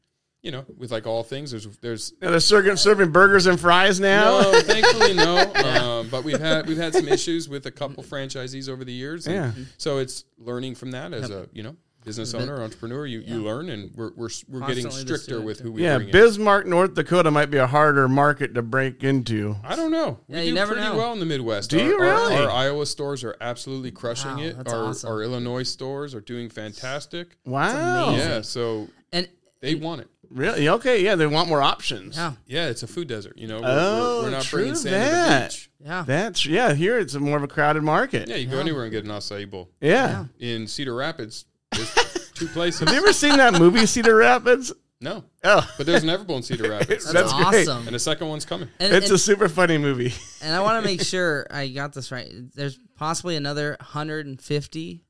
you 0.41 0.51
know, 0.51 0.65
with 0.77 0.91
like 0.91 1.07
all 1.07 1.23
things, 1.23 1.51
there's 1.51 1.65
there's 1.77 2.13
Now 2.21 2.29
they're 2.29 2.39
serving, 2.39 2.75
serving 2.75 3.11
burgers 3.11 3.47
and 3.47 3.59
fries 3.59 3.99
now. 3.99 4.41
no, 4.41 4.61
thankfully 4.61 5.13
no. 5.13 5.51
Um, 5.53 6.09
but 6.09 6.23
we've 6.23 6.39
had 6.39 6.67
we've 6.67 6.77
had 6.77 6.93
some 6.93 7.07
issues 7.07 7.49
with 7.49 7.65
a 7.65 7.71
couple 7.71 8.03
franchisees 8.03 8.69
over 8.69 8.85
the 8.85 8.93
years. 8.93 9.25
Yeah. 9.25 9.53
So 9.77 9.97
it's 9.97 10.25
learning 10.37 10.75
from 10.75 10.91
that 10.91 11.13
as 11.13 11.29
a 11.31 11.49
you 11.53 11.63
know 11.63 11.75
business 12.03 12.33
owner, 12.33 12.61
entrepreneur. 12.61 13.05
You, 13.05 13.19
you 13.19 13.43
learn, 13.43 13.69
and 13.69 13.91
we're 13.95 14.11
we're, 14.15 14.29
we're 14.47 14.65
getting 14.67 14.89
stricter 14.91 15.41
with 15.41 15.59
who 15.59 15.71
we 15.73 15.83
Yeah, 15.83 15.97
bring 15.97 16.09
in. 16.09 16.11
Bismarck, 16.13 16.65
North 16.65 16.93
Dakota 16.93 17.31
might 17.31 17.47
be 17.51 17.57
a 17.57 17.67
harder 17.67 18.07
market 18.07 18.53
to 18.55 18.61
break 18.61 19.03
into. 19.03 19.55
I 19.63 19.75
don't 19.75 19.91
know. 19.91 20.19
We 20.27 20.37
Yeah, 20.37 20.43
do 20.45 20.53
never 20.53 20.73
pretty 20.73 20.87
know. 20.87 20.97
well 20.97 21.13
in 21.13 21.19
the 21.19 21.25
Midwest. 21.25 21.69
Do 21.69 21.79
Our- 21.79 21.85
you 21.85 21.99
really? 21.99 22.35
Our, 22.35 22.49
Iowa 22.49 22.85
stores 22.85 23.23
are 23.23 23.35
absolutely 23.41 23.91
crushing 23.91 24.37
Wow, 24.37 24.41
it. 24.43 24.57
that's 24.57 24.73
Our, 24.73 24.83
awesome. 24.85 25.09
our 25.11 25.21
Illinois 25.23 25.63
stores 25.63 26.15
are 26.15 26.21
doing 26.21 26.49
fantastic. 26.49 27.37
Wow. 27.45 28.09
amazing. 28.09 28.29
Yeah, 28.29 28.41
so 28.41 28.87
And 29.11 29.27
they 29.61 29.75
want 29.75 30.01
it. 30.01 30.07
Really? 30.29 30.67
Okay. 30.67 31.01
Yeah, 31.03 31.15
they 31.15 31.25
want 31.25 31.47
more 31.47 31.61
options. 31.61 32.17
yeah, 32.17 32.33
Yeah, 32.45 32.67
it's 32.67 32.83
a 32.83 32.87
food 32.87 33.07
desert. 33.07 33.37
You 33.37 33.47
know, 33.47 33.61
we're, 33.61 33.67
Oh, 33.67 34.17
we're, 34.17 34.21
we're 34.23 34.27
oh, 34.27 34.31
not 34.31 34.43
true 34.43 34.59
bringing 34.59 34.75
sand 34.75 34.93
that. 34.95 35.51
to 35.51 35.57
the 35.57 35.61
beach. 35.61 35.69
yeah. 35.85 36.03
That's 36.05 36.45
yeah. 36.45 36.73
Here 36.73 36.99
it's 36.99 37.13
a 37.13 37.19
more 37.21 37.37
of 37.37 37.43
a 37.43 37.47
crowded 37.47 37.81
market. 37.83 38.27
Yeah, 38.27 38.35
you 38.35 38.47
go 38.47 38.59
anywhere 38.59 38.83
and 38.83 38.91
get 38.91 39.05
an 39.05 39.09
acai 39.11 39.49
bowl. 39.49 39.69
Yeah. 39.79 40.25
In 40.39 40.67
Cedar 40.67 40.93
Rapids, 40.95 41.45
there's 41.77 42.31
two 42.33 42.47
places. 42.47 42.81
Have 42.81 42.89
you 42.89 42.97
ever 42.97 43.13
seen 43.13 43.37
that 43.37 43.53
movie 43.53 43.85
Cedar 43.85 44.15
Rapids? 44.15 44.73
No, 44.99 45.23
Oh, 45.43 45.67
but 45.77 45.85
there's 45.85 46.01
an 46.03 46.09
Everbowl 46.09 46.43
Cedar 46.43 46.69
Rapids, 46.71 47.11
That's, 47.11 47.31
That's 47.31 47.49
great. 47.49 47.67
and 47.67 47.87
the 47.89 47.99
second 47.99 48.29
one's 48.29 48.45
coming. 48.45 48.67
And, 48.79 48.93
it's 48.95 49.07
and, 49.07 49.15
a 49.15 49.17
super 49.19 49.47
funny 49.47 49.77
movie. 49.77 50.11
and 50.41 50.55
I 50.55 50.59
want 50.61 50.83
to 50.83 50.89
make 50.89 51.01
sure 51.05 51.45
I 51.51 51.67
got 51.67 51.93
this 51.93 52.11
right. 52.11 52.31
There's 52.55 52.79
possibly 52.95 53.35
another 53.35 53.77
150 53.79 55.03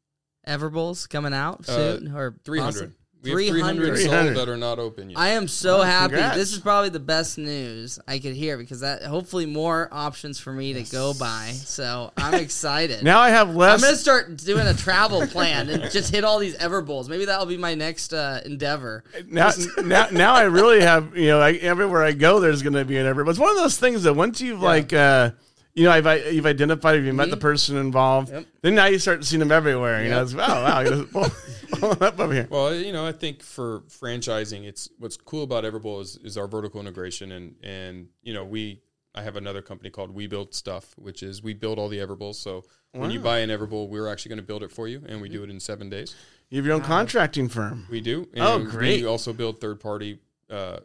Everbowls 0.46 1.08
coming 1.10 1.34
out 1.34 1.62
uh, 1.70 1.98
soon, 2.00 2.14
or 2.14 2.36
300. 2.44 2.94
We 3.36 3.48
have 3.48 3.54
300. 3.54 3.86
300 3.86 3.98
sold 3.98 4.10
300. 4.10 4.34
that 4.36 4.50
are 4.50 4.58
not 4.58 4.80
open 4.80 5.10
yet. 5.10 5.20
I 5.20 5.30
am 5.30 5.48
so 5.48 5.82
happy. 5.82 6.14
congrats. 6.14 6.38
This 6.38 6.54
is 6.54 6.60
probably 6.60 6.90
the 6.90 7.00
best 7.00 7.38
news 7.38 8.00
I 8.08 8.20
could 8.20 8.34
hear 8.34 8.58
because 8.58 8.82
that 8.82 9.04
hopefully 9.04 9.46
more 9.46 9.90
options 9.92 10.40
for 10.40 10.52
me 10.52 10.74
to 10.74 10.84
go 10.84 11.14
by. 11.14 11.52
So 11.52 12.12
I'm 12.18 12.36
excited. 12.36 13.04
Now 13.04 13.20
I 13.20 13.30
have 13.30 13.56
less. 13.56 13.82
I'm 13.82 13.88
gonna 13.88 13.98
start 13.98 14.38
doing 14.38 14.68
a 14.68 14.74
travel 14.74 15.26
plan 15.28 15.70
and 15.70 15.92
just 15.92 16.14
hit 16.14 16.24
all 16.24 16.40
these 16.40 16.58
Everbowls. 16.58 17.10
Maybe 17.10 17.26
that'll 17.26 17.46
be 17.46 17.58
my 17.58 17.76
next 17.76 18.14
uh, 18.14 18.42
endeavor. 18.46 19.04
now, 19.28 19.52
now, 19.84 20.08
now 20.12 20.34
I 20.34 20.44
really 20.44 20.82
have. 20.82 21.16
You 21.18 21.28
know, 21.28 21.42
I, 21.42 21.54
everywhere 21.54 22.04
I 22.04 22.12
go, 22.12 22.40
there's 22.40 22.62
going 22.62 22.74
to 22.74 22.86
be 22.86 22.98
an 22.98 23.06
every. 23.06 23.24
But 23.24 23.32
it's 23.32 23.40
one 23.40 23.50
of 23.50 23.58
those 23.58 23.78
things 23.78 24.04
that 24.04 24.14
once 24.14 24.42
you've 24.42 24.62
like, 24.62 24.94
uh, 24.94 25.32
you 25.78 25.84
know, 25.84 25.92
I've, 25.92 26.34
you've 26.34 26.46
identified, 26.48 27.04
you've 27.06 27.14
met 27.16 27.30
the 27.30 27.38
person 27.38 27.78
involved, 27.78 28.32
Yep. 28.32 28.46
then 28.64 28.76
now 28.76 28.88
you 28.88 28.98
start 28.98 29.24
seeing 29.24 29.40
them 29.40 29.52
everywhere. 29.52 30.04
You 30.04 30.10
know, 30.10 30.24
it's, 30.24 30.34
oh 30.34 30.38
wow, 30.38 30.80
you 30.80 30.90
just 30.90 31.12
pull, 31.14 31.28
pull 31.80 31.92
it 31.92 32.02
up 32.02 32.20
over 32.20 32.34
here. 32.34 32.48
Well, 32.50 32.74
you 32.74 32.92
know, 32.92 33.06
I 33.06 33.12
think 33.12 33.44
for 33.44 33.82
franchising, 33.82 34.64
it's 34.66 34.90
what's 34.98 35.18
cool 35.18 35.44
about 35.44 35.64
Everbowl 35.64 36.02
is, 36.02 36.18
is 36.24 36.36
our 36.38 36.48
vertical 36.48 36.80
integration, 36.82 37.32
and 37.32 37.56
and 37.64 38.08
you 38.24 38.34
know, 38.34 38.44
we 38.44 38.82
I 39.14 39.22
have 39.22 39.36
another 39.36 39.62
company 39.62 39.90
called 39.90 40.12
We 40.14 40.26
Build 40.28 40.54
Stuff, 40.54 40.94
which 40.98 41.22
is 41.24 41.42
we 41.44 41.54
build 41.54 41.78
all 41.80 41.90
the 41.90 41.98
Everbowls. 42.00 42.36
So 42.36 42.64
when 42.92 43.12
you 43.12 43.20
buy 43.20 43.40
an 43.40 43.50
Everbowl, 43.52 43.88
we're 43.90 44.08
actually 44.08 44.30
going 44.30 44.38
to 44.40 44.46
build 44.46 44.64
it 44.64 44.72
for 44.72 44.88
you, 44.88 45.04
and 45.08 45.22
we 45.22 45.30
do 45.30 45.44
it 45.44 45.50
in 45.52 45.60
seven 45.60 45.90
days. 45.90 46.16
You 46.50 46.58
have 46.58 46.66
your 46.66 46.76
own 46.76 46.82
contracting 46.82 47.50
firm. 47.50 47.86
We 47.90 48.00
do. 48.02 48.28
And 48.34 48.44
Oh, 48.44 48.60
great. 48.64 49.02
We 49.02 49.08
also 49.08 49.34
build 49.34 49.60
third 49.62 49.80
party 49.80 50.20
uh, 50.50 50.80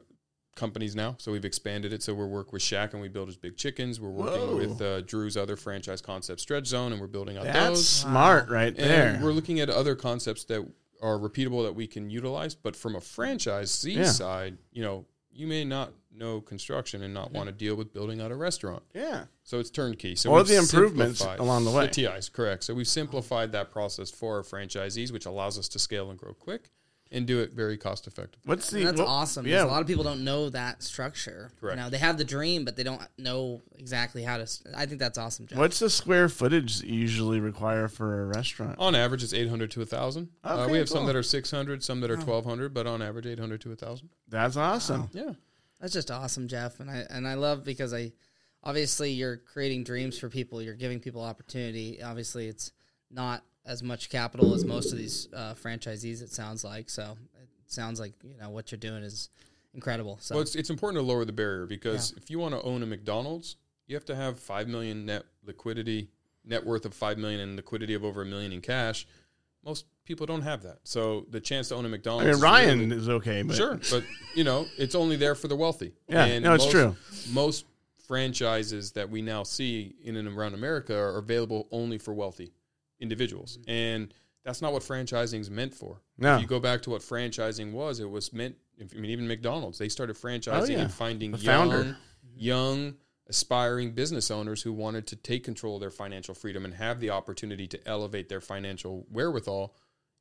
companies 0.54 0.94
now. 0.94 1.16
So 1.18 1.32
we've 1.32 1.44
expanded 1.44 1.92
it. 1.92 2.02
So 2.02 2.14
we're 2.14 2.26
working 2.26 2.52
with 2.52 2.62
Shaq 2.62 2.92
and 2.92 3.00
we 3.00 3.08
build 3.08 3.28
his 3.28 3.36
big 3.36 3.56
chickens. 3.56 4.00
We're 4.00 4.10
working 4.10 4.48
Whoa. 4.48 4.56
with 4.56 4.82
uh, 4.82 5.00
Drew's 5.02 5.36
other 5.36 5.56
franchise 5.56 6.00
concept, 6.02 6.40
Stretch 6.40 6.66
Zone, 6.66 6.92
and 6.92 7.00
we're 7.00 7.06
building 7.06 7.36
out 7.38 7.44
That's 7.44 7.68
those. 7.68 7.88
smart 7.88 8.48
right 8.50 8.74
there. 8.76 9.14
And 9.14 9.24
we're 9.24 9.32
looking 9.32 9.60
at 9.60 9.70
other 9.70 9.94
concepts 9.94 10.44
that 10.44 10.66
are 11.02 11.18
repeatable 11.18 11.64
that 11.64 11.74
we 11.74 11.86
can 11.86 12.10
utilize. 12.10 12.54
But 12.54 12.76
from 12.76 12.94
a 12.96 13.00
franchisee 13.00 13.96
Yeah. 13.96 14.04
side, 14.04 14.58
you 14.72 14.82
know, 14.82 15.06
you 15.32 15.46
may 15.46 15.64
not 15.64 15.92
know 16.14 16.42
construction 16.42 17.02
and 17.02 17.14
not 17.14 17.32
want 17.32 17.46
to 17.46 17.52
deal 17.52 17.74
with 17.74 17.92
building 17.94 18.20
out 18.20 18.30
a 18.30 18.36
restaurant. 18.36 18.82
yeah. 18.94 19.24
So 19.44 19.58
it's 19.58 19.70
turnkey. 19.70 20.14
So 20.14 20.30
Or 20.30 20.44
the 20.44 20.56
improvements 20.58 21.20
along 21.22 21.64
the 21.64 21.70
way. 21.70 21.86
The 21.86 21.92
TIs, 21.92 22.28
correct. 22.28 22.62
So 22.64 22.74
we've 22.74 22.86
simplified 22.86 23.50
that 23.52 23.70
process 23.70 24.10
for 24.10 24.36
our 24.36 24.42
franchisees, 24.42 25.10
which 25.10 25.26
allows 25.26 25.58
us 25.58 25.68
to 25.70 25.78
scale 25.78 26.10
and 26.10 26.18
grow 26.18 26.32
quick 26.34 26.70
and 27.12 27.26
do 27.26 27.40
it 27.40 27.52
very 27.52 27.76
cost 27.76 28.06
effectively. 28.06 28.40
What's 28.46 28.70
the 28.70 28.82
That's 28.84 28.98
what- 28.98 29.06
awesome. 29.06 29.46
Yeah. 29.46 29.56
Yeah, 29.56 29.64
a 29.64 29.66
lot 29.66 29.82
of 29.82 29.86
people 29.86 30.02
don't 30.02 30.24
know 30.24 30.48
that 30.50 30.82
structure. 30.82 31.52
Correct. 31.60 31.76
You 31.76 31.84
know, 31.84 31.90
they 31.90 31.98
have 31.98 32.16
the 32.18 32.24
dream, 32.24 32.64
but 32.64 32.74
they 32.74 32.82
don't 32.82 33.02
know 33.18 33.60
exactly 33.78 34.22
how 34.22 34.38
to. 34.38 34.46
I 34.74 34.86
think 34.86 34.98
that's 34.98 35.18
awesome, 35.18 35.46
Jeff. 35.46 35.58
What's 35.58 35.78
the 35.78 35.90
square 35.90 36.28
footage 36.28 36.78
that 36.78 36.86
you 36.88 36.98
usually 36.98 37.38
require 37.38 37.86
for 37.88 38.22
a 38.22 38.26
restaurant? 38.26 38.76
On 38.78 38.94
average, 38.94 39.22
it's 39.22 39.34
800 39.34 39.70
to 39.72 39.80
1,000. 39.80 40.28
uh, 40.42 40.68
we 40.70 40.78
have 40.78 40.88
cool. 40.88 40.96
some 40.96 41.06
that 41.06 41.14
are 41.16 41.22
600, 41.22 41.84
some 41.84 42.00
that 42.00 42.10
are 42.10 42.16
1,200, 42.16 42.72
but 42.72 42.86
on 42.86 43.02
average, 43.02 43.26
800 43.26 43.60
to 43.60 43.68
1,000. 43.68 44.08
That's 44.28 44.56
awesome. 44.56 45.10
Yeah. 45.12 45.32
That's 45.80 45.92
just 45.92 46.10
awesome, 46.10 46.46
Jeff, 46.48 46.78
and 46.80 46.88
I 46.88 47.04
and 47.10 47.26
I 47.26 47.34
love 47.34 47.64
because 47.64 47.92
I 47.92 48.12
obviously 48.62 49.10
you're 49.10 49.38
creating 49.38 49.82
dreams 49.82 50.16
for 50.16 50.28
people. 50.28 50.62
You're 50.62 50.76
giving 50.76 51.00
people 51.00 51.22
opportunity. 51.22 52.00
Obviously, 52.00 52.46
it's 52.46 52.70
not 53.10 53.42
as 53.64 53.82
much 53.82 54.10
capital 54.10 54.54
as 54.54 54.64
most 54.64 54.92
of 54.92 54.98
these 54.98 55.28
uh, 55.34 55.54
franchisees. 55.54 56.22
It 56.22 56.32
sounds 56.32 56.64
like 56.64 56.90
so. 56.90 57.16
It 57.40 57.48
sounds 57.72 58.00
like 58.00 58.12
you 58.22 58.36
know 58.40 58.50
what 58.50 58.72
you're 58.72 58.78
doing 58.78 59.02
is 59.02 59.30
incredible. 59.74 60.18
So 60.20 60.34
Well, 60.36 60.42
it's, 60.42 60.54
it's 60.54 60.70
important 60.70 61.02
to 61.02 61.06
lower 61.06 61.24
the 61.24 61.32
barrier 61.32 61.66
because 61.66 62.12
if 62.16 62.30
you 62.30 62.38
want 62.38 62.54
to 62.54 62.62
own 62.62 62.82
a 62.82 62.86
McDonald's, 62.86 63.56
you 63.86 63.96
have 63.96 64.04
to 64.06 64.16
have 64.16 64.38
5 64.38 64.68
million 64.68 65.06
net 65.06 65.24
liquidity, 65.44 66.10
net 66.44 66.64
worth 66.64 66.84
of 66.84 66.94
5 66.94 67.18
million 67.18 67.40
and 67.40 67.56
liquidity 67.56 67.94
of 67.94 68.04
over 68.04 68.22
a 68.22 68.26
million 68.26 68.52
in 68.52 68.60
cash. 68.60 69.06
Most 69.64 69.86
people 70.04 70.26
don't 70.26 70.42
have 70.42 70.62
that. 70.64 70.78
So 70.82 71.26
the 71.30 71.40
chance 71.40 71.68
to 71.68 71.76
own 71.76 71.86
a 71.86 71.88
McDonald's 71.88 72.26
mean, 72.26 72.34
is 72.34 72.42
Ryan 72.42 72.78
really- 72.80 72.96
is 72.96 73.08
okay, 73.08 73.42
but 73.42 73.56
Sure, 73.56 73.78
but 73.90 74.02
you 74.34 74.44
know, 74.44 74.66
it's 74.76 74.94
only 74.94 75.16
there 75.16 75.34
for 75.34 75.48
the 75.48 75.56
wealthy. 75.56 75.94
Yeah, 76.08 76.38
no, 76.40 76.54
it's 76.54 76.64
most, 76.64 76.72
true. 76.72 76.96
Most 77.30 77.66
franchises 78.08 78.92
that 78.92 79.08
we 79.08 79.22
now 79.22 79.44
see 79.44 79.94
in 80.02 80.16
and 80.16 80.26
around 80.28 80.54
America 80.54 80.94
are 80.96 81.18
available 81.18 81.68
only 81.70 81.96
for 81.96 82.12
wealthy 82.12 82.52
individuals, 83.02 83.58
and 83.68 84.14
that's 84.44 84.62
not 84.62 84.72
what 84.72 84.82
franchising 84.82 85.40
is 85.40 85.50
meant 85.50 85.74
for. 85.74 86.00
No. 86.16 86.36
If 86.36 86.40
you 86.42 86.46
go 86.46 86.60
back 86.60 86.80
to 86.82 86.90
what 86.90 87.02
franchising 87.02 87.72
was, 87.72 88.00
it 88.00 88.08
was 88.08 88.32
meant. 88.32 88.56
I 88.80 88.94
mean, 88.94 89.10
even 89.10 89.28
McDonald's, 89.28 89.78
they 89.78 89.90
started 89.90 90.16
oh, 90.16 90.26
franchising 90.26 90.62
Oh, 90.62 90.64
yeah. 90.64 90.78
and 90.80 90.92
finding 90.92 91.32
The 91.32 91.38
young, 91.38 91.70
founder. 91.70 91.96
young, 92.34 92.94
aspiring 93.28 93.92
business 93.92 94.30
owners 94.30 94.62
who 94.62 94.72
wanted 94.72 95.06
to 95.08 95.16
take 95.16 95.44
control 95.44 95.76
of 95.76 95.80
their 95.80 95.90
financial 95.90 96.34
freedom 96.34 96.64
and 96.64 96.74
have 96.74 96.98
the 96.98 97.10
opportunity 97.10 97.66
to 97.68 97.88
elevate 97.88 98.28
their 98.28 98.40
financial 98.40 99.06
wherewithal 99.10 99.74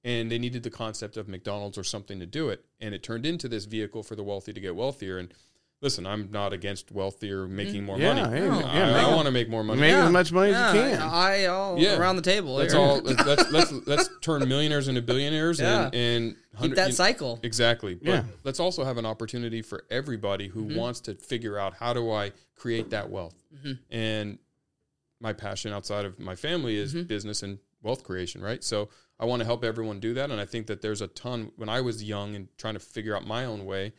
and 0.04 0.32
they 0.32 0.40
needed 0.40 0.64
the 0.64 0.70
concept 0.70 1.16
of 1.18 1.28
McDonald's 1.28 1.78
or 1.78 1.84
something 1.84 2.20
to 2.20 2.26
do 2.26 2.50
it. 2.50 2.66
And 2.80 2.94
it 2.96 3.04
turned 3.04 3.26
into 3.26 3.48
this 3.48 3.66
vehicle 3.66 4.02
for 4.04 4.16
the 4.16 4.24
wealthy 4.24 4.52
to 4.54 4.60
get 4.60 4.76
wealthier. 4.76 5.18
And 5.20 5.34
listen, 5.82 6.06
I'm 6.06 6.30
not 6.32 6.54
against 6.54 6.92
wealthier 6.92 7.48
making 7.48 7.84
more 7.84 7.98
Yeah, 7.98 8.14
money. 8.14 8.40
hey, 8.40 8.48
No. 8.48 8.60
yeah, 8.60 8.66
I, 8.98 9.04
make, 9.04 9.16
want 9.16 9.26
to 9.26 9.32
make 9.32 9.50
more 9.50 9.64
money. 9.64 9.82
make 9.82 9.92
Yeah. 9.92 10.06
as 10.06 10.12
much 10.12 10.32
money 10.32 10.52
yeah, 10.52 10.70
as 10.70 10.76
you 10.76 10.82
can. 10.82 11.02
I 11.02 11.46
all 11.46 11.78
Yeah. 11.80 11.98
around 11.98 12.18
the 12.18 12.22
table. 12.22 12.54
Let's 12.56 12.74
here. 12.74 12.82
all 12.82 13.00
let's 13.02 13.26
let's 13.26 13.52
let's, 13.52 13.72
let's 13.88 14.10
turn 14.22 14.48
millionaires 14.48 14.88
into 14.88 15.02
billionaires 15.02 15.60
Yeah. 15.60 15.86
and 15.92 15.94
and 15.94 16.36
keep 16.62 16.76
that 16.76 16.90
you- 16.90 16.94
cycle. 16.94 17.40
Exactly. 17.44 17.96
But 17.96 18.08
Yeah. 18.08 18.24
let's 18.44 18.60
also 18.60 18.84
have 18.84 18.98
an 18.98 19.06
opportunity 19.06 19.62
for 19.62 19.84
everybody 19.90 20.48
who 20.50 20.66
Mm-hmm. 20.66 20.76
wants 20.78 21.00
to 21.02 21.16
figure 21.16 21.58
out 21.58 21.74
how 21.76 21.94
do 21.94 22.12
I 22.12 22.32
create 22.56 22.92
that 22.92 23.10
wealth. 23.10 23.36
Mm-hmm. 23.56 23.72
And 23.94 24.38
my 25.20 25.34
passion 25.34 25.74
outside 25.74 26.06
of 26.06 26.20
my 26.20 26.36
family 26.36 26.76
is 26.78 26.94
Mm-hmm. 26.94 27.08
business 27.08 27.42
and 27.42 27.58
wealth 27.82 28.04
creation, 28.04 28.42
right? 28.42 28.64
So 28.64 28.90
I 29.20 29.26
want 29.26 29.40
to 29.40 29.46
help 29.46 29.64
everyone 29.64 30.00
do 30.00 30.14
that. 30.16 30.30
And 30.30 30.40
I 30.40 30.46
think 30.46 30.68
that 30.68 30.82
there's 30.82 31.02
a 31.02 31.08
ton 31.08 31.52
when 31.56 31.70
I 31.70 31.82
was 31.82 32.04
young 32.04 32.36
and 32.36 32.48
trying 32.58 32.76
to 32.76 32.80
figure 32.80 33.16
out 33.16 33.26
my 33.26 33.46
own 33.46 33.66
way, 33.66 33.94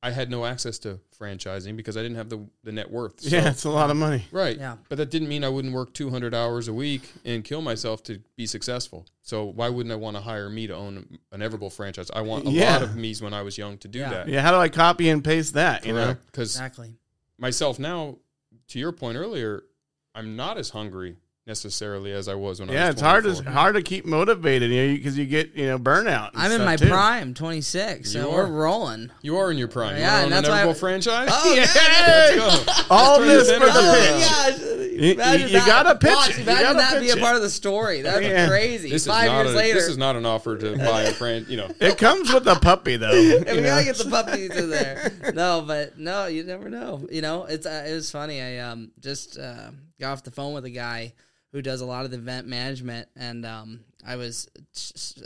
I 0.00 0.12
had 0.12 0.30
no 0.30 0.44
access 0.44 0.78
to 0.80 1.00
franchising 1.18 1.76
because 1.76 1.96
I 1.96 2.02
didn't 2.02 2.18
have 2.18 2.28
the, 2.28 2.46
the 2.62 2.70
net 2.70 2.88
worth. 2.90 3.20
So- 3.20 3.36
yeah, 3.36 3.50
it's 3.50 3.64
a 3.64 3.70
lot 3.70 3.90
of 3.90 3.96
money. 3.96 4.24
Right. 4.30 4.56
Yeah. 4.56 4.76
But 4.88 4.98
that 4.98 5.10
didn't 5.10 5.28
mean 5.28 5.42
I 5.42 5.48
wouldn't 5.48 5.74
work 5.74 5.92
200 5.92 6.34
hours 6.34 6.68
a 6.68 6.72
week 6.72 7.02
and 7.24 7.42
kill 7.42 7.62
myself 7.62 8.02
to 8.04 8.20
be 8.36 8.46
successful. 8.46 9.06
So 9.22 9.44
why 9.44 9.68
wouldn't 9.68 9.92
I 9.92 9.96
want 9.96 10.16
to 10.16 10.22
hire 10.22 10.48
me 10.48 10.68
to 10.68 10.74
own 10.76 11.18
an 11.32 11.40
Everbowl 11.40 11.72
franchise? 11.72 12.10
I 12.14 12.20
want 12.20 12.46
a 12.46 12.50
Yeah. 12.50 12.74
lot 12.74 12.82
of 12.82 12.96
me's 12.96 13.20
when 13.20 13.34
I 13.34 13.42
was 13.42 13.58
young 13.58 13.76
to 13.78 13.88
do 13.88 13.98
Yeah. 13.98 14.10
that. 14.10 14.28
Yeah, 14.28 14.40
how 14.42 14.52
do 14.52 14.58
I 14.58 14.68
copy 14.68 15.08
and 15.08 15.24
paste 15.24 15.54
that? 15.54 15.84
You 15.84 15.94
know, 15.94 16.16
Because 16.26 16.54
Exactly. 16.54 16.94
myself 17.36 17.78
now, 17.80 18.18
to 18.68 18.78
your 18.78 18.92
point 18.92 19.16
earlier, 19.18 19.64
I'm 20.14 20.36
not 20.36 20.58
as 20.58 20.70
hungry 20.70 21.16
necessarily 21.48 22.12
as 22.12 22.28
I 22.28 22.34
was 22.34 22.60
when 22.60 22.70
I 22.70 22.74
yeah, 22.74 22.86
was 22.86 22.92
it's 22.94 23.02
hard 23.02 23.24
to 23.24 23.42
hard 23.50 23.74
to 23.74 23.82
keep 23.82 24.04
motivated, 24.04 24.70
you 24.70 24.86
know, 24.88 24.94
because 24.94 25.18
you 25.18 25.24
get 25.24 25.54
you 25.56 25.66
know 25.66 25.78
burnout. 25.78 26.30
and 26.34 26.42
I'm 26.42 26.52
in 26.52 26.64
my 26.64 26.76
too. 26.76 26.86
prime, 26.88 27.34
26, 27.34 28.12
so 28.12 28.20
You 28.28 28.34
we're 28.36 28.46
rolling. 28.46 29.10
You 29.22 29.36
are 29.38 29.50
in 29.50 29.56
your 29.58 29.68
prime. 29.68 29.96
Yeah, 29.96 30.00
you 30.00 30.12
want 30.12 30.24
and 30.24 30.32
that's 30.34 30.48
an 30.48 30.66
why 30.66 30.70
I- 30.70 30.74
franchise? 30.74 31.28
Oh, 31.32 31.54
Yay! 31.54 31.60
Let's 32.38 32.66
go. 32.74 32.82
All 32.94 33.16
turn 33.18 33.26
this 33.28 33.48
this 33.48 33.58
for 33.58 33.64
the 33.64 33.68
into 33.68 33.80
a- 33.80 34.82
pitch. 34.84 35.02
You- 35.02 35.12
imagine 35.12 35.48
you- 35.48 35.58
you 35.58 35.66
gotta 35.66 35.94
pitch 35.98 36.10
Watch, 36.14 36.30
it. 36.30 36.36
You 36.38 36.42
Imagine 36.42 36.62
gotta 36.64 36.78
that 36.78 37.00
be 37.00 37.06
pitch 37.06 37.14
a 37.14 37.18
it. 37.18 37.22
part 37.22 37.36
of 37.36 37.42
the 37.42 37.50
story. 37.50 38.02
That'd 38.02 38.22
Yeah. 38.28 38.48
crazy. 38.48 38.90
This 38.90 39.06
Five 39.06 39.30
years 39.30 39.54
a, 39.54 39.56
later. 39.56 39.74
This 39.74 39.88
is 39.88 39.96
not 39.96 40.16
an 40.16 40.26
offer 40.26 40.56
to 40.58 40.76
buy 40.76 41.02
a 41.02 41.12
friend. 41.12 41.46
You 41.48 41.56
know, 41.58 41.70
It 41.80 41.96
comes 41.98 42.32
with 42.32 42.46
a 42.46 42.56
puppy 42.56 42.96
though. 42.96 43.12
you 43.12 43.38
Yeah, 43.46 43.52
we 43.54 43.60
know. 43.60 43.66
gotta 43.66 43.84
get 43.84 43.96
the 43.96 44.10
puppies 44.10 44.50
in 44.54 44.70
there. 44.70 45.12
No, 45.34 45.62
but 45.66 45.98
no, 45.98 46.26
you 46.26 46.42
never 46.44 46.68
know. 46.68 47.06
You 47.10 47.22
know, 47.22 47.44
it's 47.44 47.64
uh, 47.66 47.86
it 47.88 47.94
was 47.94 48.10
funny. 48.10 48.42
I 48.42 48.58
um 48.58 48.90
just 49.00 49.38
uh, 49.38 49.70
got 50.00 50.12
off 50.12 50.22
the 50.24 50.30
phone 50.32 50.52
with 50.52 50.64
a 50.64 50.70
guy 50.70 51.14
who 51.52 51.62
does 51.62 51.80
a 51.80 51.86
lot 51.86 52.04
of 52.04 52.10
the 52.10 52.18
event 52.18 52.46
management, 52.46 53.08
and 53.16 53.44
um 53.44 53.80
I 54.06 54.16
was 54.16 54.48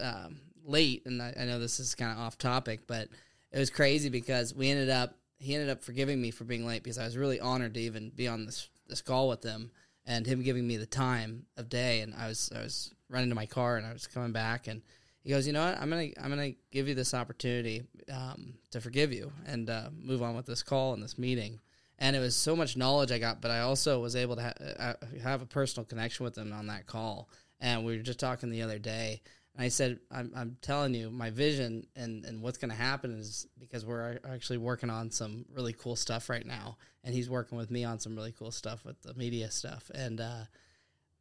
um, 0.00 0.40
late, 0.64 1.02
and 1.06 1.22
I, 1.22 1.34
I 1.38 1.44
know 1.44 1.58
this 1.58 1.80
is 1.80 1.94
kind 1.94 2.12
of 2.12 2.18
off 2.18 2.38
topic, 2.38 2.86
but 2.86 3.08
it 3.50 3.58
was 3.58 3.70
crazy 3.70 4.08
because 4.08 4.54
we 4.54 4.70
ended 4.70 4.90
up 4.90 5.16
he 5.38 5.54
ended 5.54 5.70
up 5.70 5.82
forgiving 5.82 6.22
me 6.22 6.30
for 6.30 6.44
being 6.44 6.64
late 6.64 6.84
because 6.84 6.98
I 6.98 7.04
was 7.04 7.16
really 7.16 7.40
honored 7.40 7.74
to 7.74 7.80
even 7.80 8.10
be 8.10 8.28
on 8.28 8.46
this 8.46 8.68
this 8.88 9.02
call 9.02 9.28
with 9.28 9.42
him 9.42 9.70
and 10.06 10.26
him 10.26 10.42
giving 10.42 10.66
me 10.66 10.76
the 10.76 10.86
time 10.86 11.46
of 11.56 11.68
day, 11.68 12.00
and 12.00 12.14
I 12.14 12.28
was 12.28 12.50
I 12.54 12.60
was 12.60 12.92
running 13.08 13.28
to 13.28 13.34
my 13.34 13.46
car 13.46 13.76
and 13.76 13.86
I 13.86 13.92
was 13.92 14.06
coming 14.06 14.32
back 14.32 14.66
and 14.66 14.82
he 15.22 15.30
goes, 15.30 15.46
you 15.46 15.52
know 15.52 15.64
what? 15.64 15.78
I'm 15.80 15.88
gonna 15.88 16.08
I'm 16.20 16.30
gonna 16.30 16.52
give 16.70 16.88
you 16.88 16.94
this 16.94 17.14
opportunity 17.14 17.82
um, 18.12 18.54
to 18.70 18.80
forgive 18.80 19.12
you 19.12 19.32
and 19.46 19.70
uh, 19.70 19.88
move 19.96 20.22
on 20.22 20.34
with 20.34 20.46
this 20.46 20.62
call 20.62 20.94
and 20.94 21.02
this 21.02 21.18
meeting. 21.18 21.60
And 22.02 22.16
it 22.16 22.18
was 22.18 22.34
so 22.34 22.56
much 22.56 22.76
knowledge 22.76 23.12
I 23.12 23.20
got, 23.20 23.40
but 23.40 23.52
I 23.52 23.60
also 23.60 24.00
was 24.00 24.16
able 24.16 24.34
to 24.34 24.42
ha- 24.42 24.74
uh, 24.76 24.94
have 25.22 25.40
a 25.40 25.46
personal 25.46 25.84
connection 25.84 26.24
with 26.24 26.36
him 26.36 26.52
on 26.52 26.66
that 26.66 26.84
call. 26.84 27.30
And 27.60 27.84
we 27.84 27.96
were 27.96 28.02
just 28.02 28.18
talking 28.18 28.50
the 28.50 28.62
other 28.62 28.80
day, 28.80 29.22
and 29.54 29.64
I 29.64 29.68
said, 29.68 30.00
"I'm, 30.10 30.32
I'm 30.34 30.56
telling 30.62 30.94
you, 30.94 31.12
my 31.12 31.30
vision 31.30 31.86
and 31.94 32.24
and 32.24 32.42
what's 32.42 32.58
going 32.58 32.72
to 32.72 32.76
happen 32.76 33.16
is 33.16 33.46
because 33.56 33.86
we're 33.86 34.18
actually 34.28 34.58
working 34.58 34.90
on 34.90 35.12
some 35.12 35.44
really 35.54 35.72
cool 35.72 35.94
stuff 35.94 36.28
right 36.28 36.44
now, 36.44 36.76
and 37.04 37.14
he's 37.14 37.30
working 37.30 37.56
with 37.56 37.70
me 37.70 37.84
on 37.84 38.00
some 38.00 38.16
really 38.16 38.32
cool 38.36 38.50
stuff 38.50 38.84
with 38.84 39.00
the 39.02 39.14
media 39.14 39.48
stuff. 39.52 39.88
And 39.94 40.20
uh, 40.20 40.46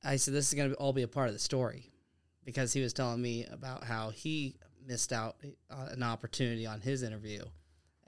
I 0.03 0.15
said, 0.15 0.33
this 0.33 0.47
is 0.47 0.55
going 0.55 0.71
to 0.71 0.75
all 0.77 0.93
be 0.93 1.03
a 1.03 1.07
part 1.07 1.27
of 1.27 1.33
the 1.33 1.39
story 1.39 1.91
because 2.43 2.73
he 2.73 2.81
was 2.81 2.91
telling 2.91 3.21
me 3.21 3.45
about 3.51 3.83
how 3.83 4.09
he 4.09 4.55
missed 4.83 5.13
out 5.13 5.35
an 5.69 6.01
opportunity 6.01 6.65
on 6.65 6.81
his 6.81 7.03
interview 7.03 7.43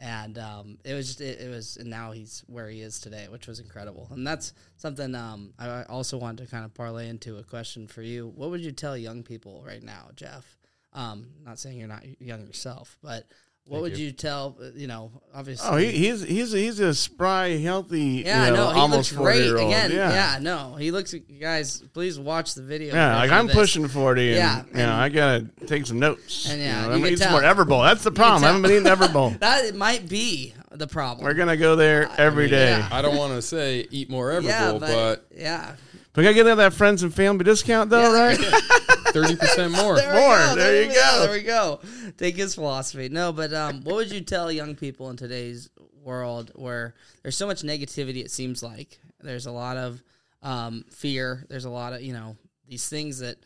and 0.04 0.38
um, 0.38 0.78
it 0.84 0.94
was 0.94 1.08
just 1.08 1.22
it, 1.22 1.40
it 1.40 1.50
was 1.50 1.78
and 1.78 1.90
now 1.90 2.12
he's 2.12 2.44
where 2.48 2.68
he 2.68 2.82
is 2.82 3.00
today 3.00 3.28
which 3.30 3.48
was 3.48 3.60
incredible. 3.60 4.10
And 4.12 4.28
that's 4.28 4.54
something 4.76 5.16
um, 5.16 5.54
I 5.58 5.84
also 5.84 6.18
wanted 6.18 6.44
to 6.44 6.52
kind 6.52 6.66
of 6.66 6.74
parlay 6.74 7.08
into 7.08 7.38
a 7.38 7.44
question 7.44 7.88
for 7.88 8.02
you. 8.02 8.28
What 8.36 8.50
would 8.50 8.60
you 8.60 8.74
tell 8.74 8.98
young 8.98 9.24
people 9.24 9.64
right 9.66 9.82
now 9.82 10.10
jeff? 10.16 10.58
Um, 10.92 11.28
not 11.44 11.58
saying 11.58 11.80
you're 11.80 11.88
not 11.88 12.04
young 12.22 12.46
yourself 12.46 12.98
but 13.02 13.28
what 13.66 13.82
would 13.82 13.98
you. 13.98 14.12
tell 14.12 14.58
uh, 14.62 14.66
you 14.76 14.88
know 14.88 15.12
obviously 15.34 15.68
Oh, 15.70 15.78
he, 15.78 15.92
he's 15.92 16.22
he's 16.22 16.52
he's 16.52 16.80
a 16.80 16.94
spry, 16.94 17.58
healthy, 17.58 18.24
yeah, 18.26 18.48
you 18.48 18.52
know, 18.54 18.68
no, 18.68 18.74
he 18.74 18.80
almost 18.80 19.14
looks 19.14 19.24
great. 19.24 19.52
Again, 19.52 19.92
yeah. 19.92 20.12
yeah. 20.12 20.40
no, 20.42 20.76
he 20.76 20.92
looks. 20.92 21.14
Guys, 21.40 21.82
please 21.94 22.20
watch 22.20 22.56
the 22.56 22.62
video. 22.62 22.94
Yeah, 22.94 23.16
like 23.16 23.32
I'm 23.32 23.48
this. 23.48 23.56
pushing 23.56 23.88
forty, 23.88 24.34
and 24.34 24.38
Yeah, 24.38 24.64
you 24.72 24.86
know, 24.86 24.94
I 24.94 25.10
gotta 25.10 25.48
take 25.66 25.86
some 25.86 26.00
notes. 26.00 26.50
And 26.50 26.62
yeah, 26.62 26.66
you 26.66 26.82
know, 26.82 26.88
you 26.90 26.94
I'm 26.94 27.00
can 27.00 27.08
eating 27.08 27.18
some 27.18 27.30
tell. 27.30 27.42
more 27.42 27.66
Everbowl. 27.66 27.84
That's 27.88 28.04
the 28.04 28.12
problem. 28.12 28.44
I 28.44 28.48
haven't 28.48 28.64
been 28.64 28.72
eating 28.72 28.84
Everbowl. 28.84 29.40
That 29.40 29.66
it 29.66 29.76
might 29.76 30.08
be 30.10 30.54
the 30.72 30.88
problem. 30.88 31.26
We're 31.26 31.34
gonna 31.34 31.58
go 31.58 31.76
there 31.76 32.10
every 32.18 32.50
day. 32.50 32.72
yeah. 32.72 32.90
I 32.92 33.02
don't 33.02 33.16
want 33.18 33.34
to 33.34 33.42
say 33.42 33.88
eat 33.92 34.10
more 34.10 34.32
Everbowl, 34.32 34.44
yeah, 34.44 34.72
but 34.74 34.80
but, 34.80 35.26
yeah, 35.36 35.76
We 36.16 36.24
gotta 36.24 36.36
get 36.36 36.44
that 36.56 36.74
friends 36.74 37.02
and 37.04 37.14
family 37.14 37.44
discount 37.44 37.90
though, 37.90 38.14
right? 38.14 38.38
thirty 39.08 39.36
percent 39.36 39.74
more. 39.74 39.96
There 39.96 40.14
we 40.14 40.20
More. 40.20 40.36
go, 40.38 40.56
There 40.56 40.82
you 40.84 40.88
we 40.90 40.94
go. 40.94 41.20
There 41.22 41.32
we 41.32 41.42
go. 41.42 41.80
Take 42.18 42.36
his 42.36 42.56
philosophy. 42.56 43.10
No, 43.10 43.32
but 43.34 43.54
um, 43.54 43.82
what 43.84 43.96
would 43.96 44.12
you 44.12 44.22
tell 44.22 44.52
young 44.52 44.76
people 44.76 45.10
in 45.10 45.18
today's 45.18 45.70
world 46.04 46.52
where 46.56 46.94
there's 47.24 47.38
so 47.38 47.48
much 47.48 47.62
negativity? 47.64 48.18
It 48.24 48.32
seems 48.32 48.62
like 48.62 49.00
there's 49.22 49.46
a 49.48 49.52
lot 49.52 49.78
of 49.78 50.04
um, 50.44 50.86
fear. 50.92 51.46
There's 51.50 51.66
a 51.66 51.70
lot 51.70 51.94
of 51.94 52.02
you 52.02 52.14
know 52.14 52.36
these 52.68 52.88
things 52.88 53.20
that 53.20 53.38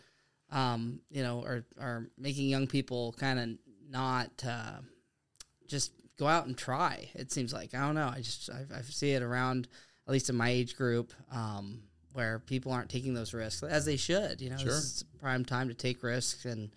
um, 0.51 0.99
you 1.09 1.23
know 1.23 1.43
are 1.43 1.63
are 1.79 2.07
making 2.17 2.49
young 2.49 2.67
people 2.67 3.13
kind 3.17 3.39
of 3.39 3.49
not 3.89 4.29
uh, 4.45 4.79
just 5.67 5.93
go 6.19 6.27
out 6.27 6.47
and 6.47 6.57
try. 6.57 7.09
It 7.13 7.31
seems 7.31 7.53
like 7.53 7.73
I 7.73 7.79
don't 7.85 7.95
know. 7.95 8.11
I 8.13 8.17
just 8.17 8.49
I, 8.49 8.65
I 8.77 8.81
see 8.81 9.11
it 9.11 9.23
around 9.23 9.69
at 10.05 10.11
least 10.11 10.29
in 10.29 10.35
my 10.35 10.49
age 10.49 10.75
group 10.75 11.13
um, 11.31 11.81
where 12.17 12.39
people 12.39 12.71
aren't 12.71 12.89
taking 12.89 13.13
those 13.13 13.31
risks 13.31 13.61
as 13.61 13.85
they 13.85 13.95
should. 13.95 14.41
You 14.41 14.49
know, 14.49 14.57
Sure. 14.57 14.65
this 14.65 14.75
is 14.83 15.03
prime 15.21 15.45
time 15.45 15.67
to 15.67 15.75
take 15.75 16.01
risks 16.01 16.45
and 16.45 16.71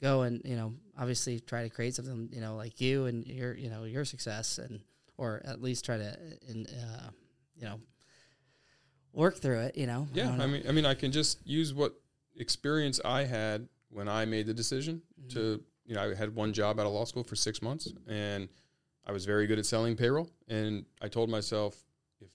go 0.00 0.22
and 0.22 0.40
you 0.44 0.56
know 0.56 0.72
obviously 0.98 1.40
try 1.40 1.62
to 1.62 1.68
create 1.68 1.94
something 1.94 2.28
you 2.32 2.40
know 2.40 2.56
like 2.56 2.80
you 2.80 3.04
and 3.06 3.26
your 3.26 3.54
you 3.54 3.68
know 3.68 3.84
your 3.84 4.04
success 4.04 4.56
and 4.58 4.80
or 5.18 5.42
at 5.44 5.60
least 5.60 5.84
try 5.84 5.98
to 5.98 6.16
in, 6.48 6.66
uh, 6.66 7.10
you 7.56 7.64
know 7.66 7.78
work 9.12 9.36
through 9.36 9.60
it. 9.60 9.76
You 9.76 9.86
know. 9.86 10.08
Yeah, 10.14 10.28
don't 10.28 10.40
I 10.40 10.46
mean, 10.46 10.62
I 10.68 10.72
mean, 10.72 10.86
I 10.86 10.94
can 10.94 11.12
just 11.12 11.46
use 11.46 11.74
what 11.74 11.92
experience 12.36 12.98
I 13.04 13.24
had 13.24 13.68
when 13.90 14.08
I 14.08 14.24
made 14.24 14.46
the 14.46 14.54
decision 14.54 15.02
Mm-hmm. 15.20 15.28
to, 15.30 15.60
you 15.86 15.94
know, 15.96 16.02
I 16.10 16.14
had 16.14 16.34
one 16.34 16.52
job 16.52 16.78
out 16.78 16.86
of 16.86 16.92
law 16.92 17.04
school 17.04 17.24
for 17.24 17.34
six 17.36 17.60
months, 17.60 17.92
and 18.08 18.48
I 19.04 19.12
was 19.12 19.26
very 19.26 19.46
good 19.48 19.58
at 19.58 19.66
selling 19.66 19.96
payroll. 19.96 20.30
And 20.48 20.84
I 21.02 21.08
told 21.08 21.28
myself, 21.28 21.74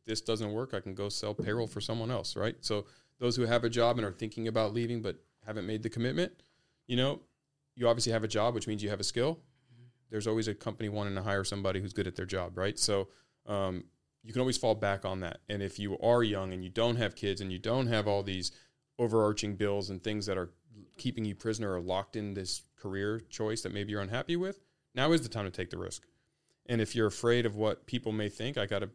this 0.06 0.22
doesn't 0.22 0.52
work, 0.52 0.74
I 0.74 0.80
can 0.80 0.94
go 0.94 1.10
sell 1.10 1.34
payroll 1.34 1.68
for 1.68 1.82
someone 1.82 2.12
else, 2.12 2.36
right? 2.36 2.56
So 2.62 2.86
those 3.20 3.36
who 3.36 3.44
have 3.44 3.64
a 3.64 3.70
job 3.70 3.98
and 3.98 4.06
are 4.06 4.12
thinking 4.12 4.48
about 4.48 4.74
leaving 4.74 5.02
but 5.02 5.18
haven't 5.46 5.66
made 5.66 5.84
the 5.84 5.90
commitment, 5.90 6.32
you 6.88 6.98
know, 6.98 7.22
you 7.76 7.88
obviously 7.88 8.12
have 8.12 8.24
a 8.24 8.28
job, 8.28 8.54
which 8.54 8.68
means 8.68 8.84
you 8.84 8.90
have 8.90 9.00
a 9.00 9.06
skill. 9.06 9.40
There's 10.10 10.28
always 10.28 10.48
a 10.48 10.54
company 10.54 10.90
wanting 10.90 11.16
to 11.16 11.24
hire 11.24 11.44
somebody 11.44 11.80
who's 11.80 11.94
good 11.94 12.06
at 12.06 12.16
their 12.16 12.26
job, 12.26 12.58
right? 12.58 12.78
So 12.78 13.08
um, 13.48 13.86
you 14.24 14.32
can 14.32 14.42
always 14.42 14.58
fall 14.58 14.76
back 14.76 15.06
on 15.06 15.22
that. 15.22 15.40
And 15.50 15.64
if 15.64 15.80
you 15.80 15.98
are 16.00 16.22
young 16.22 16.54
and 16.54 16.64
you 16.64 16.70
don't 16.70 16.98
have 16.98 17.16
kids 17.16 17.42
and 17.42 17.52
you 17.52 17.58
don't 17.58 17.88
have 17.88 18.08
all 18.08 18.22
these 18.22 18.52
overarching 19.00 19.56
bills 19.56 19.90
and 19.90 20.04
things 20.04 20.28
that 20.28 20.38
are 20.38 20.52
keeping 20.98 21.26
you 21.26 21.34
prisoner 21.34 21.74
or 21.74 21.82
locked 21.82 22.16
in 22.16 22.36
this 22.36 22.62
career 22.78 23.20
choice 23.20 23.62
that 23.64 23.74
maybe 23.74 23.92
you're 23.92 24.02
unhappy 24.02 24.36
with, 24.36 24.60
now 24.94 25.12
is 25.12 25.22
the 25.22 25.30
time 25.30 25.46
to 25.46 25.52
take 25.52 25.72
the 25.72 25.78
risk. 25.78 26.06
And 26.68 26.80
if 26.80 26.96
you're 26.96 27.08
afraid 27.08 27.46
of 27.46 27.56
what 27.56 27.88
people 27.88 28.12
may 28.12 28.30
think, 28.30 28.58
I 28.58 28.66
got 28.66 28.80
to 28.80 28.90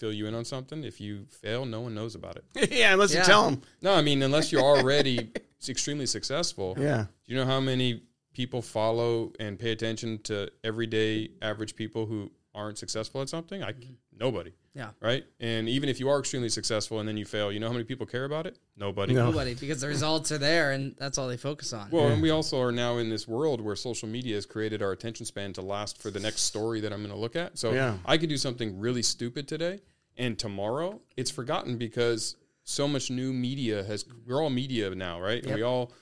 fill 0.00 0.12
you 0.12 0.26
in 0.26 0.34
on 0.34 0.44
something. 0.44 0.82
If 0.82 1.00
you 1.00 1.26
fail, 1.28 1.66
no 1.66 1.82
one 1.82 1.94
knows 1.94 2.14
about 2.14 2.36
it. 2.36 2.72
yeah, 2.72 2.94
unless 2.94 3.12
Yeah. 3.12 3.20
you 3.20 3.26
tell 3.26 3.50
them. 3.50 3.62
No, 3.82 3.94
I 3.94 4.02
mean, 4.02 4.22
unless 4.22 4.50
you're 4.50 4.62
already 4.62 5.30
extremely 5.68 6.06
successful. 6.06 6.74
Yeah. 6.78 7.04
Do 7.24 7.32
you 7.32 7.36
know 7.36 7.44
how 7.46 7.60
many 7.60 8.02
people 8.32 8.62
follow 8.62 9.32
and 9.38 9.58
pay 9.58 9.70
attention 9.72 10.18
to 10.22 10.50
everyday 10.64 11.30
average 11.42 11.76
people 11.76 12.06
who 12.06 12.30
aren't 12.54 12.78
successful 12.78 13.20
at 13.20 13.28
something? 13.28 13.62
I 13.62 13.72
mm-hmm. 13.72 13.92
nobody. 14.18 14.52
Yeah. 14.74 14.90
Right. 15.00 15.24
And 15.40 15.68
even 15.68 15.88
if 15.88 15.98
you 15.98 16.08
are 16.08 16.20
extremely 16.20 16.48
successful 16.48 17.00
and 17.00 17.08
then 17.08 17.16
you 17.16 17.24
fail, 17.24 17.50
you 17.50 17.58
know 17.58 17.66
how 17.66 17.72
many 17.72 17.84
people 17.84 18.06
care 18.06 18.24
about 18.24 18.46
it? 18.46 18.58
Nobody. 18.76 19.14
No. 19.14 19.26
Nobody, 19.26 19.54
because 19.54 19.80
the 19.80 19.88
results 19.88 20.30
are 20.30 20.38
there, 20.38 20.70
and 20.70 20.94
that's 20.96 21.18
all 21.18 21.26
they 21.26 21.36
focus 21.36 21.72
on. 21.72 21.90
Well, 21.90 22.06
and 22.08 22.22
we 22.22 22.30
also 22.30 22.60
are 22.60 22.70
now 22.70 22.98
in 22.98 23.10
this 23.10 23.26
world 23.26 23.60
where 23.60 23.74
social 23.74 24.08
media 24.08 24.36
has 24.36 24.46
created 24.46 24.80
our 24.80 24.92
attention 24.92 25.26
span 25.26 25.52
to 25.54 25.62
last 25.62 26.00
for 26.00 26.10
the 26.10 26.20
next 26.20 26.42
story 26.42 26.80
that 26.80 26.92
I'm 26.92 27.00
going 27.00 27.10
to 27.10 27.18
look 27.18 27.34
at. 27.34 27.58
So 27.58 27.72
Yeah. 27.72 27.98
I 28.06 28.16
could 28.16 28.28
do 28.28 28.36
something 28.36 28.78
really 28.78 29.02
stupid 29.02 29.48
today, 29.48 29.80
and 30.20 30.38
tomorrow 30.38 31.00
it's 31.16 31.30
forgotten 31.30 31.76
because 31.78 32.36
so 32.62 32.86
much 32.86 33.10
new 33.10 33.32
media 33.32 33.82
has. 33.84 34.04
We're 34.26 34.40
all 34.40 34.50
media 34.50 34.94
now, 34.94 35.20
right? 35.20 35.38
And 35.40 35.48
Yep. 35.48 35.56
we 35.56 35.62
all 35.62 35.92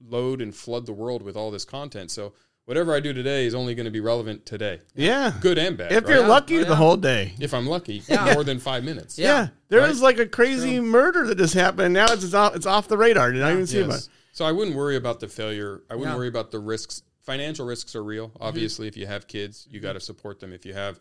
load 0.00 0.40
and 0.40 0.54
flood 0.54 0.86
the 0.86 0.92
world 0.92 1.22
with 1.22 1.36
all 1.36 1.50
this 1.50 1.64
content. 1.64 2.10
So 2.10 2.32
whatever 2.64 2.94
I 2.94 3.00
do 3.00 3.12
today 3.12 3.44
is 3.46 3.54
only 3.54 3.74
going 3.74 3.84
to 3.84 3.90
be 3.90 4.00
relevant 4.00 4.46
today, 4.46 4.80
Yeah. 4.94 5.34
good 5.40 5.58
and 5.58 5.76
bad. 5.76 5.92
If 5.92 6.04
right? 6.04 6.14
you're 6.14 6.26
lucky, 6.26 6.58
Oh, 6.60 6.64
the 6.64 6.76
whole 6.76 6.96
day. 6.96 7.34
if 7.38 7.52
I'm 7.52 7.66
lucky, 7.66 8.02
Yeah. 8.08 8.32
more 8.32 8.44
than 8.44 8.58
five 8.58 8.82
minutes. 8.82 9.18
Yeah. 9.18 9.26
Yeah. 9.26 9.48
There 9.68 9.80
Right? 9.80 9.88
was 9.88 10.00
like 10.00 10.18
a 10.18 10.26
crazy 10.26 10.80
murder 10.80 11.26
that 11.26 11.36
just 11.36 11.54
happened. 11.54 11.86
And 11.86 11.94
now 11.94 12.06
it's, 12.12 12.24
it's 12.24 12.34
off. 12.34 12.56
It's 12.56 12.66
off 12.66 12.88
the 12.88 12.96
radar. 12.96 13.30
Did 13.30 13.42
I 13.42 13.52
even 13.52 13.66
see 13.66 13.80
about? 13.80 13.92
Yes. 13.92 14.08
So 14.32 14.44
I 14.46 14.52
wouldn't 14.52 14.76
worry 14.76 14.96
about 14.96 15.20
the 15.20 15.28
failure. 15.28 15.82
I 15.90 15.94
wouldn't 15.96 16.14
No. 16.14 16.18
worry 16.18 16.28
about 16.28 16.50
the 16.50 16.60
risks. 16.60 17.02
Financial 17.22 17.66
risks 17.66 17.94
are 17.94 18.02
real. 18.02 18.28
Mm-hmm. 18.28 18.42
Obviously, 18.42 18.88
if 18.88 18.96
you 18.96 19.06
have 19.06 19.26
kids, 19.26 19.66
you 19.70 19.78
mm-hmm. 19.80 19.86
got 19.88 19.92
to 19.92 20.00
support 20.00 20.40
them. 20.40 20.52
If 20.52 20.64
you 20.64 20.72
have 20.72 20.98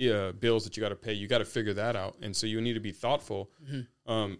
uh, 0.00 0.32
bills 0.32 0.64
that 0.64 0.76
you 0.76 0.80
got 0.80 0.90
to 0.90 0.96
pay, 0.96 1.12
you 1.12 1.26
got 1.26 1.38
to 1.38 1.44
figure 1.44 1.74
that 1.74 1.96
out. 1.96 2.16
And 2.22 2.34
so 2.34 2.46
you 2.46 2.60
need 2.60 2.74
to 2.74 2.80
be 2.80 2.92
thoughtful. 2.92 3.50
Um, 4.06 4.38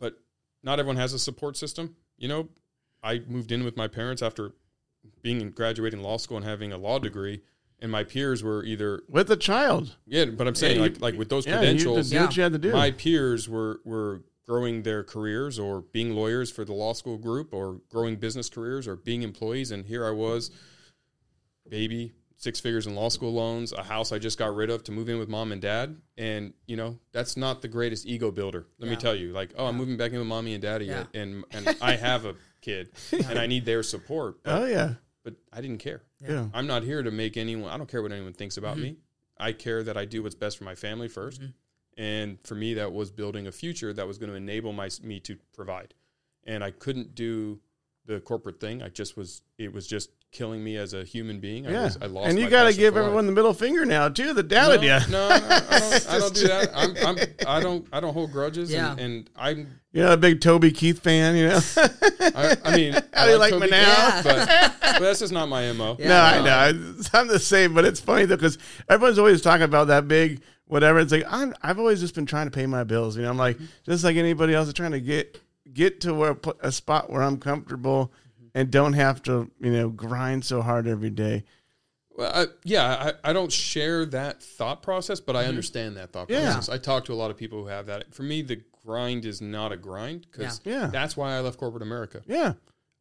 but 0.00 0.18
not 0.62 0.78
everyone 0.80 0.96
has 0.96 1.12
a 1.12 1.18
support 1.18 1.56
system. 1.56 1.94
You 2.16 2.28
know, 2.28 2.48
I 3.02 3.20
moved 3.28 3.52
in 3.52 3.64
with 3.64 3.76
my 3.76 3.88
parents 3.88 4.22
after 4.22 4.52
being 5.22 5.40
in 5.40 5.50
graduating 5.50 6.00
law 6.00 6.16
school 6.16 6.36
and 6.38 6.46
having 6.46 6.72
a 6.72 6.78
law 6.78 6.98
degree, 6.98 7.42
and 7.80 7.92
my 7.92 8.02
peers 8.04 8.42
were 8.42 8.64
either 8.64 9.02
With 9.08 9.30
a 9.30 9.36
child. 9.36 9.96
yeah. 10.06 10.24
But 10.26 10.46
I'm 10.48 10.54
saying 10.54 10.76
Yeah, 10.78 10.84
you- 10.86 10.90
like 10.92 11.00
like 11.02 11.14
with 11.18 11.28
those 11.28 11.46
Yeah. 11.46 11.58
Credentials, 11.58 12.08
did 12.10 12.20
what 12.22 12.36
you 12.36 12.42
had 12.42 12.52
to 12.52 12.58
do. 12.58 12.72
my 12.72 12.90
peers 12.90 13.46
were 13.48 13.80
were 13.84 14.22
growing 14.46 14.82
their 14.82 15.02
careers 15.04 15.58
or 15.58 15.80
being 15.82 16.14
lawyers 16.14 16.50
for 16.50 16.64
the 16.64 16.72
law 16.72 16.92
school 16.94 17.16
group 17.18 17.52
or 17.52 17.80
growing 17.90 18.16
business 18.16 18.48
careers 18.50 18.86
or 18.86 18.94
being 18.96 19.22
employees 19.22 19.70
and 19.70 19.86
here 19.86 20.06
I 20.06 20.10
was 20.10 20.50
baby 21.68 22.12
six 22.44 22.60
figures 22.60 22.86
in 22.86 22.94
law 22.94 23.08
school 23.08 23.32
loans 23.32 23.72
a 23.72 23.82
house 23.82 24.12
I 24.12 24.18
just 24.18 24.38
got 24.38 24.54
rid 24.54 24.68
of 24.68 24.84
to 24.84 24.92
move 24.92 25.08
in 25.08 25.18
with 25.18 25.28
mom 25.30 25.50
and 25.50 25.62
dad 25.62 25.96
and 26.18 26.52
you 26.66 26.76
know 26.76 26.98
that's 27.10 27.36
not 27.36 27.62
the 27.62 27.68
greatest 27.68 28.06
ego 28.06 28.30
builder 28.30 28.66
let 28.78 28.90
me 28.90 28.96
tell 28.96 29.14
you 29.14 29.32
like 29.32 29.54
oh 29.56 29.66
I'm 29.66 29.76
moving 29.76 29.96
back 29.96 30.12
in 30.12 30.18
with 30.18 30.28
mommy 30.28 30.52
and 30.52 30.62
daddy 30.62 30.84
Yeah. 30.84 31.04
and 31.14 31.44
and 31.50 31.76
I 31.80 31.96
have 31.96 32.26
a 32.26 32.34
kid 32.60 32.90
and 33.12 33.38
I 33.38 33.46
need 33.46 33.64
their 33.64 33.82
support 33.82 34.42
but, 34.42 34.62
Oh 34.62 34.66
yeah. 34.66 34.94
but 35.24 35.34
I 35.52 35.62
didn't 35.62 35.78
care 35.78 36.02
Yeah. 36.20 36.46
I'm 36.52 36.66
not 36.66 36.82
here 36.82 37.02
to 37.02 37.10
make 37.10 37.36
anyone. 37.36 37.70
I 37.70 37.78
don't 37.78 37.88
care 37.88 38.02
what 38.02 38.12
anyone 38.12 38.34
thinks 38.34 38.58
about 38.58 38.76
me. 38.78 38.90
Mm-hmm. 38.90 39.48
I 39.48 39.52
care 39.52 39.82
that 39.82 39.96
I 39.96 40.04
do 40.04 40.22
what's 40.22 40.34
best 40.34 40.58
for 40.58 40.64
my 40.64 40.74
family 40.74 41.08
1st 41.08 41.38
mm-hmm. 41.40 42.02
and 42.02 42.38
for 42.44 42.54
me, 42.54 42.74
that 42.74 42.92
was 42.92 43.10
building 43.10 43.46
a 43.46 43.52
future 43.52 43.92
that 43.92 44.06
was 44.06 44.18
going 44.18 44.30
to 44.30 44.36
enable 44.36 44.72
my 44.72 44.88
me 45.02 45.18
to 45.20 45.36
provide. 45.54 45.94
And 46.46 46.62
I 46.62 46.70
couldn't 46.70 47.14
do 47.14 47.60
the 48.06 48.20
corporate 48.20 48.60
thing. 48.60 48.82
I 48.82 48.88
just 48.88 49.16
was. 49.16 49.42
It 49.58 49.72
was 49.72 49.86
just 49.86 50.10
killing 50.32 50.62
me 50.64 50.76
as 50.76 50.94
a 50.94 51.04
human 51.04 51.38
being. 51.38 51.64
I, 51.66 51.70
Yeah. 51.70 51.84
was, 51.84 51.98
I 52.02 52.06
lost. 52.06 52.28
and 52.28 52.38
you 52.38 52.50
got 52.50 52.64
to 52.64 52.76
give 52.76 52.94
for 52.94 53.00
life. 53.00 53.06
everyone 53.06 53.26
the 53.26 53.32
middle 53.32 53.54
finger 53.54 53.84
now 53.84 54.08
too. 54.08 54.34
That 54.34 54.48
doubted 54.48 54.80
no, 54.82 54.98
you. 54.98 55.10
no, 55.12 55.28
I, 55.30 55.36
I 55.70 55.78
don't. 55.78 56.10
I 56.10 56.18
don't 56.18 56.34
do 56.34 56.48
that. 56.48 56.70
I'm, 56.74 56.96
I'm. 57.06 57.16
I 57.46 57.60
don't. 57.60 57.86
I 57.92 58.00
don't 58.00 58.12
hold 58.12 58.32
grudges. 58.32 58.70
Yeah. 58.72 58.90
And, 58.92 59.00
and 59.00 59.30
I'm. 59.36 59.80
You're 59.92 60.04
not 60.06 60.14
a 60.14 60.16
big 60.16 60.40
Toby 60.40 60.72
Keith 60.72 60.98
fan, 61.00 61.36
you 61.36 61.48
know. 61.48 61.60
I, 61.76 62.56
I 62.64 62.76
mean, 62.76 62.92
How 63.14 63.22
I 63.22 63.24
do 63.26 63.30
you 63.32 63.38
like 63.38 63.50
Toby 63.52 63.66
me 63.66 63.70
now? 63.70 64.10
Keith, 64.16 64.24
But, 64.24 64.46
but 64.80 65.00
that's 65.00 65.20
just 65.20 65.32
not 65.32 65.48
my 65.48 65.70
mo. 65.72 65.96
Yeah. 66.00 66.08
no, 66.08 66.20
I 66.20 66.42
know. 66.42 66.50
I- 66.80 67.18
I'm 67.20 67.28
the 67.28 67.38
same, 67.38 67.74
but 67.74 67.84
it's 67.84 68.00
funny 68.00 68.24
though 68.24 68.34
because 68.36 68.58
everyone's 68.88 69.18
always 69.20 69.40
talking 69.40 69.62
about 69.64 69.86
that 69.88 70.08
big 70.08 70.42
whatever. 70.66 70.98
It's 70.98 71.12
like 71.12 71.24
I'm, 71.28 71.54
I've 71.62 71.78
always 71.78 72.00
just 72.00 72.14
been 72.16 72.26
trying 72.26 72.46
to 72.46 72.50
pay 72.50 72.66
my 72.66 72.82
bills. 72.82 73.16
You 73.16 73.22
know, 73.22 73.30
I'm 73.30 73.36
like 73.36 73.58
just 73.84 74.02
like 74.02 74.16
anybody 74.16 74.52
else, 74.54 74.72
trying 74.72 74.92
to 74.92 75.00
get 75.00 75.40
get 75.72 76.00
to 76.02 76.14
where 76.14 76.36
a 76.60 76.70
spot 76.72 77.10
where 77.10 77.22
I'm 77.22 77.38
comfortable 77.38 78.12
and 78.54 78.70
don't 78.70 78.92
have 78.92 79.22
to 79.24 79.50
you 79.60 79.72
know 79.72 79.88
grind 79.88 80.44
so 80.44 80.62
hard 80.62 80.86
every 80.86 81.10
day. 81.10 81.44
Well, 82.16 82.30
I, 82.32 82.46
yeah, 82.62 83.12
I, 83.24 83.30
I 83.30 83.32
don't 83.32 83.50
share 83.50 84.04
that 84.06 84.40
thought 84.42 84.82
process, 84.82 85.18
but 85.20 85.34
I 85.34 85.46
understand 85.46 85.96
that 85.96 86.12
thought 86.12 86.28
Mm-hmm. 86.28 86.40
Yeah. 86.44 86.52
process. 86.52 86.68
I 86.68 86.78
talk 86.78 87.04
to 87.06 87.12
a 87.12 87.16
lot 87.16 87.30
of 87.32 87.36
people 87.36 87.60
who 87.62 87.66
have 87.68 87.86
that. 87.86 88.14
For 88.14 88.22
me, 88.22 88.40
the 88.42 88.60
grind 88.86 89.24
is 89.24 89.40
not 89.40 89.72
a 89.72 89.76
grind 89.76 90.26
because 90.30 90.60
Yeah. 90.64 90.82
Yeah. 90.82 90.86
that's 90.88 91.16
why 91.16 91.32
I 91.34 91.40
left 91.40 91.58
corporate 91.58 91.82
America. 91.82 92.22
Yeah, 92.26 92.52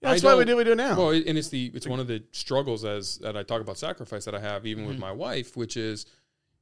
that's 0.02 0.24
why 0.24 0.34
we 0.34 0.40
don't- 0.40 0.48
do 0.48 0.56
what 0.56 0.66
we 0.66 0.72
do 0.72 0.76
now. 0.76 0.98
Well, 0.98 1.10
and 1.12 1.38
it's 1.38 1.50
the 1.50 1.70
it's 1.76 1.86
one 1.86 2.00
of 2.00 2.08
the 2.08 2.24
struggles 2.32 2.84
as 2.86 3.18
that 3.20 3.38
I 3.38 3.44
talk 3.44 3.62
about 3.62 3.78
sacrifice 3.78 4.26
that 4.26 4.34
I 4.34 4.40
have 4.40 4.66
even 4.66 4.84
Mm-hmm. 4.86 4.90
with 4.94 5.00
my 5.00 5.12
wife, 5.12 5.56
which 5.56 5.78
is 5.78 6.08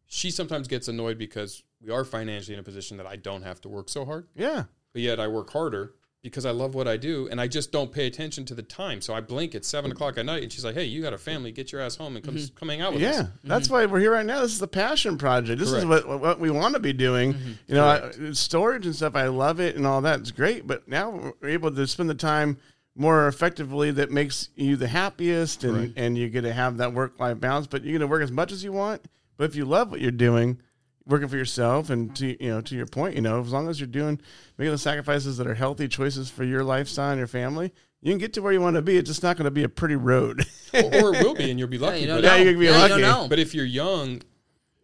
she 0.08 0.30
sometimes 0.30 0.68
gets 0.68 0.90
annoyed 0.90 1.18
because 1.18 1.64
we 1.82 1.90
are 1.90 2.04
financially 2.04 2.54
in 2.56 2.60
a 2.60 2.64
position 2.64 2.98
that 2.98 3.06
I 3.08 3.16
don't 3.16 3.44
have 3.44 3.62
to 3.62 3.70
work 3.70 3.88
so 3.88 4.04
hard, 4.04 4.28
yeah, 4.36 4.66
but 4.94 5.02
yet 5.02 5.20
I 5.20 5.28
work 5.28 5.52
harder 5.52 5.94
because 6.24 6.46
I 6.46 6.52
love 6.52 6.76
what 6.76 6.88
I 6.88 6.98
do 6.98 7.28
and 7.32 7.42
I 7.42 7.48
just 7.48 7.72
don't 7.72 7.92
pay 7.92 8.06
attention 8.06 8.46
to 8.46 8.56
the 8.56 8.62
time. 8.62 9.02
So 9.02 9.14
I 9.14 9.22
blink 9.22 9.56
at 9.56 9.66
seven 9.66 9.92
o'clock 9.92 10.18
at 10.18 10.26
night 10.26 10.44
and 10.44 10.52
she's 10.52 10.64
like, 10.64 10.76
"Hey, 10.76 10.86
you 10.86 11.02
got 11.02 11.14
a 11.14 11.18
family? 11.18 11.52
Get 11.52 11.72
your 11.72 11.82
ass 11.82 11.96
home 11.96 12.16
and 12.16 12.24
come 12.24 12.36
mm-hmm. 12.36 12.56
come 12.56 12.70
hang 12.70 12.82
out 12.82 12.94
with 12.94 13.04
us." 13.04 13.16
yeah. 13.16 13.28
That's 13.44 13.68
mm-hmm. 13.68 13.74
why 13.74 13.86
we're 13.88 14.00
here 14.00 14.12
right 14.12 14.26
now. 14.26 14.42
This 14.42 14.54
is 14.54 14.60
the 14.60 14.68
passion 14.68 15.18
project. 15.18 15.60
This 15.60 15.72
is 15.72 15.86
what 15.86 16.08
what 16.08 16.40
we 16.40 16.52
want 16.52 16.76
to 16.76 16.80
be 16.80 16.94
doing. 16.94 17.34
Mm-hmm. 17.34 17.52
You 17.68 17.76
know, 17.76 17.86
I, 17.86 18.32
storage 18.34 18.86
and 18.86 18.96
stuff. 18.96 19.16
I 19.16 19.28
love 19.28 19.60
it 19.60 19.76
and 19.76 19.88
all 19.88 20.02
that. 20.02 20.20
It's 20.20 20.32
great. 20.32 20.68
But 20.68 20.88
now 20.88 21.34
we're 21.42 21.50
able 21.50 21.72
to 21.72 21.88
spend 21.88 22.10
the 22.10 22.16
time 22.16 22.58
more 22.96 23.28
effectively 23.28 23.90
that 23.92 24.12
makes 24.12 24.50
you 24.56 24.76
the 24.76 24.88
happiest 24.88 25.64
and, 25.64 25.76
Correct. 25.76 25.94
and 25.96 26.18
you 26.18 26.30
get 26.30 26.42
to 26.42 26.52
have 26.54 26.78
that 26.78 26.94
work 26.94 27.20
life 27.20 27.40
balance. 27.40 27.68
But 27.68 27.84
you're 27.84 27.94
going 27.98 28.02
to 28.02 28.08
work 28.08 28.22
as 28.22 28.32
much 28.32 28.52
as 28.52 28.64
you 28.64 28.72
want. 28.72 29.02
But 29.38 29.46
if 29.46 29.56
you 29.56 29.66
love 29.66 29.90
what 29.90 30.02
you're 30.02 30.12
doing, 30.12 30.62
working 31.06 31.28
for 31.28 31.38
yourself 31.38 31.90
and 31.90 32.16
to 32.16 32.42
you 32.44 32.50
know 32.50 32.62
to 32.62 32.76
your 32.76 32.86
point, 32.86 33.16
you 33.16 33.22
know, 33.22 33.42
as 33.42 33.52
long 33.52 33.70
as 33.70 33.80
you're 33.80 33.88
doing 33.88 34.20
making 34.58 34.72
the 34.72 34.78
sacrifices 34.78 35.38
that 35.38 35.48
are 35.48 35.56
healthy 35.56 35.88
choices 35.88 36.30
for 36.30 36.44
your 36.44 36.64
lifestyle 36.64 37.12
and 37.12 37.18
your 37.18 37.28
family, 37.28 37.72
you 38.02 38.12
can 38.12 38.20
get 38.20 38.34
to 38.34 38.42
where 38.42 38.54
you 38.54 38.62
want 38.62 38.76
to 38.76 38.82
be. 38.82 38.98
It's 38.98 39.10
just 39.10 39.24
not 39.24 39.38
going 39.38 39.46
to 39.46 39.52
be 39.52 39.64
a 39.64 39.70
pretty 39.70 39.96
road. 39.96 40.46
or, 40.74 40.82
or 40.84 41.16
it 41.16 41.24
will 41.24 41.36
be, 41.36 41.50
and 41.50 41.60
you'll 41.60 41.68
be 41.68 41.78
lucky 41.78 42.02
Yeah, 42.02 42.02
lucky. 42.02 42.02
you 42.02 42.08
don't 42.08 42.22
but, 42.22 42.28
know. 42.28 42.36
Yeah, 42.36 42.44
you 42.44 42.52
can 42.52 42.60
be 42.60 42.66
yeah, 42.66 42.72
lucky. 42.72 42.94
You 42.96 43.02
don't 43.02 43.22
know. 43.24 43.28
but 43.28 43.40
if 43.40 43.54
you're 43.56 43.66
young, 43.66 44.22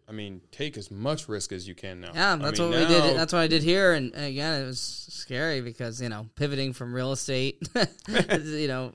I 0.08 0.12
mean, 0.12 0.40
take 0.50 0.78
as 0.78 0.90
much 0.90 1.28
risk 1.28 1.52
as 1.52 1.68
you 1.68 1.74
can 1.74 2.00
now. 2.00 2.12
Yeah, 2.14 2.32
I 2.32 2.36
that's 2.36 2.58
mean, 2.58 2.70
what 2.70 2.78
we 2.78 2.86
did. 2.86 3.16
That's 3.16 3.32
what 3.32 3.40
I 3.40 3.46
did 3.46 3.62
here, 3.62 3.92
and 3.92 4.14
again, 4.14 4.62
it 4.62 4.64
was 4.66 4.80
scary 4.80 5.60
because 5.60 6.00
you 6.00 6.08
know 6.08 6.26
pivoting 6.34 6.72
from 6.72 6.94
real 6.94 7.12
estate, 7.12 7.58
you 8.08 8.68
know, 8.68 8.92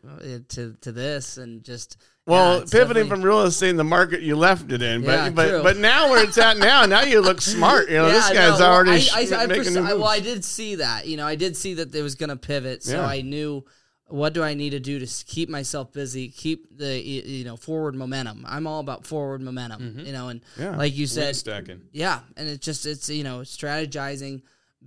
to 0.50 0.76
to 0.82 0.92
this, 0.92 1.38
and 1.38 1.64
just 1.64 1.98
Well, 2.26 2.60
yeah, 2.62 2.66
pivoting 2.72 3.08
from 3.10 3.22
real 3.22 3.42
estate 3.42 3.70
in 3.70 3.78
the 3.78 3.84
market 3.84 4.22
you 4.22 4.36
left 4.36 4.72
it 4.72 4.82
in, 4.82 5.02
but 5.04 5.12
Yeah, 5.12 5.30
but 5.30 5.50
true. 5.50 5.62
but 5.64 5.78
now 5.78 6.10
where 6.10 6.24
it's 6.24 6.38
at 6.40 6.58
now, 6.58 6.86
now 6.88 7.04
you 7.04 7.22
look 7.22 7.42
smart. 7.42 7.90
You 7.90 7.98
know, 7.98 8.10
this 8.10 8.30
guy's 8.32 8.60
no, 8.60 8.66
already 8.66 8.92
I, 8.94 9.00
sh- 9.00 9.32
I, 9.34 9.44
I, 9.44 9.46
making 9.46 9.76
pers- 9.76 9.78
I- 9.78 9.94
well, 9.94 10.08
I 10.08 10.20
did 10.20 10.44
see 10.44 10.76
that. 10.76 11.06
You 11.06 11.18
know, 11.18 11.28
I 11.28 11.36
did 11.36 11.56
see 11.56 11.76
that 11.76 11.94
it 11.94 12.02
was 12.02 12.16
going 12.16 12.30
to 12.30 12.38
pivot, 12.38 12.82
so 12.84 12.96
Yeah. 13.02 13.06
I 13.06 13.22
knew 13.22 13.64
what 14.08 14.34
do 14.34 14.44
I 14.44 14.54
need 14.54 14.72
to 14.72 14.80
do 14.80 15.00
to 15.00 15.26
keep 15.26 15.50
myself 15.50 15.92
busy, 15.94 16.30
keep 16.30 16.78
the 16.78 17.00
you 17.02 17.44
know 17.46 17.56
forward 17.58 17.96
momentum. 17.96 18.46
I'm 18.48 18.68
all 18.68 18.80
about 18.80 19.06
forward 19.06 19.42
momentum, 19.42 19.82
mm-hmm. 19.82 20.00
you 20.06 20.12
know, 20.14 20.30
and 20.30 20.42
Yeah. 20.58 20.76
like 20.76 20.94
you 20.94 21.04
Win 21.04 21.08
said, 21.08 21.36
stacking. 21.36 21.82
yeah, 21.92 22.20
and 22.38 22.48
it's 22.50 22.66
just 22.66 22.86
it's 22.86 23.10
you 23.10 23.24
know 23.24 23.40
strategizing, 23.40 24.42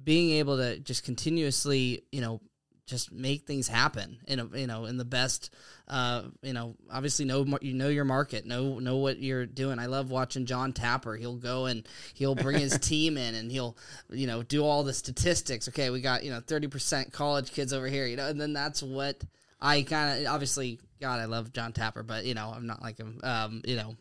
being 0.04 0.30
able 0.32 0.56
to 0.58 0.78
just 0.78 1.04
continuously 1.04 2.02
you 2.12 2.20
know 2.20 2.40
just 2.86 3.12
make 3.12 3.46
things 3.46 3.66
happen 3.66 4.18
in 4.26 4.38
a 4.38 4.46
you 4.54 4.66
know 4.66 4.84
in 4.84 4.96
the 4.96 5.04
best 5.04 5.52
uh 5.88 6.22
you 6.42 6.52
know 6.52 6.76
obviously 6.90 7.24
know 7.24 7.44
you 7.60 7.74
know 7.74 7.88
your 7.88 8.04
market 8.04 8.46
know 8.46 8.78
know 8.78 8.96
what 8.96 9.18
you're 9.20 9.44
doing 9.44 9.78
i 9.78 9.86
love 9.86 10.10
watching 10.10 10.46
Jon 10.46 10.72
Taffer 10.72 11.18
he'll 11.18 11.36
go 11.36 11.66
and 11.66 11.86
he'll 12.14 12.34
bring 12.34 12.58
his 12.58 12.78
team 12.80 13.18
in 13.18 13.34
and 13.34 13.50
he'll 13.50 13.76
you 14.10 14.26
know 14.26 14.42
do 14.42 14.64
all 14.64 14.84
the 14.84 14.94
statistics 14.94 15.68
okay 15.68 15.90
we 15.90 16.00
got 16.00 16.24
you 16.24 16.30
know 16.30 16.40
30% 16.40 17.12
college 17.12 17.52
kids 17.52 17.72
over 17.72 17.88
here 17.88 18.06
you 18.06 18.16
know 18.16 18.28
and 18.28 18.40
then 18.40 18.52
that's 18.52 18.82
what 18.82 19.22
i 19.60 19.82
kind 19.82 20.24
of 20.24 20.32
obviously 20.32 20.78
god 21.00 21.18
i 21.20 21.24
love 21.24 21.52
Jon 21.52 21.72
Taffer 21.72 22.06
but 22.06 22.24
you 22.24 22.34
know 22.34 22.52
i'm 22.54 22.66
not 22.66 22.82
like 22.82 22.98
him 22.98 23.20
um 23.24 23.62
you 23.66 23.76
know 23.76 23.96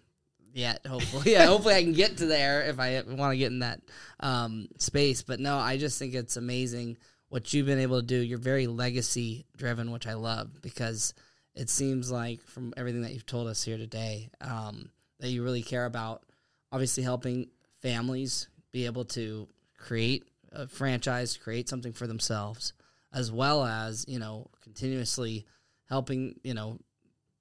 yet. 0.55 0.87
Hopefully, 0.87 1.33
yeah. 1.33 1.45
Hopefully, 1.45 1.75
I 1.75 1.83
can 1.83 1.93
get 1.93 2.17
to 2.17 2.25
there 2.25 2.63
if 2.63 2.79
I 2.79 3.03
want 3.05 3.33
to 3.33 3.37
get 3.37 3.51
in 3.51 3.59
that 3.59 3.81
um, 4.21 4.69
space. 4.79 5.21
But 5.21 5.39
no, 5.39 5.57
I 5.57 5.77
just 5.77 5.99
think 5.99 6.15
it's 6.15 6.37
amazing 6.37 6.97
what 7.35 7.51
you've 7.51 7.65
been 7.65 7.79
able 7.79 7.99
to 7.99 8.07
do. 8.07 8.15
You're 8.15 8.37
very 8.37 8.65
legacy 8.65 9.45
driven, 9.57 9.91
which 9.91 10.07
I 10.07 10.13
love 10.13 10.61
because 10.61 11.13
it 11.53 11.69
seems 11.69 12.09
like 12.09 12.41
from 12.41 12.73
everything 12.77 13.01
that 13.01 13.11
you've 13.11 13.25
told 13.25 13.47
us 13.49 13.61
here 13.61 13.77
today 13.77 14.29
um, 14.39 14.89
that 15.19 15.27
you 15.27 15.43
really 15.43 15.61
care 15.61 15.85
about 15.85 16.23
obviously 16.71 17.03
helping 17.03 17.49
families 17.81 18.47
be 18.71 18.85
able 18.85 19.03
to 19.03 19.49
create 19.77 20.23
a 20.53 20.65
franchise, 20.65 21.35
create 21.35 21.67
something 21.67 21.91
for 21.91 22.07
themselves, 22.07 22.71
as 23.13 23.33
well 23.33 23.65
as 23.65 24.05
you 24.07 24.17
know 24.17 24.47
continuously 24.63 25.45
helping 25.89 26.39
you 26.41 26.53
know 26.53 26.79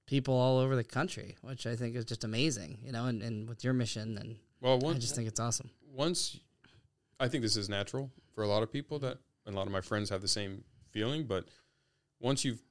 people 0.07 0.35
all 0.35 0.59
over 0.59 0.75
the 0.75 0.83
country, 0.83 1.37
which 1.43 1.69
I 1.69 1.77
think 1.77 1.95
is 1.95 2.05
just 2.05 2.25
amazing, 2.25 2.79
you 2.83 2.91
know, 2.91 3.05
and, 3.05 3.23
and 3.23 3.49
with 3.49 3.63
your 3.63 3.75
mission 3.75 4.19
and 4.19 4.39
Well, 4.61 4.85
I 4.91 4.95
just 4.95 5.15
think 5.15 5.29
it's 5.29 5.39
awesome. 5.39 5.71
once 5.93 6.41
I 7.21 7.29
think 7.29 7.43
this 7.43 7.57
is 7.57 7.69
natural 7.69 8.11
for 8.35 8.43
a 8.43 8.49
lot 8.49 8.65
of 8.65 8.73
people 8.73 8.99
that 8.99 9.19
and 9.47 9.55
a 9.55 9.59
lot 9.59 9.67
of 9.67 9.73
my 9.73 9.81
friends 9.81 10.11
have 10.11 10.23
the 10.23 10.29
same 10.29 10.65
feeling, 10.91 11.25
but 11.25 11.47
once 12.21 12.45
you've 12.45 12.63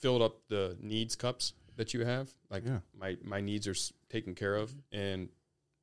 filled 0.00 0.22
up 0.22 0.48
the 0.48 0.76
needs 0.80 1.16
cups 1.16 1.52
that 1.76 1.94
you 1.94 2.04
have, 2.04 2.30
like 2.50 2.64
Yeah. 2.64 2.80
my 2.94 3.16
my 3.22 3.40
needs 3.40 3.66
are 3.66 3.74
taken 4.08 4.34
care 4.34 4.56
of 4.56 4.74
and 4.92 5.28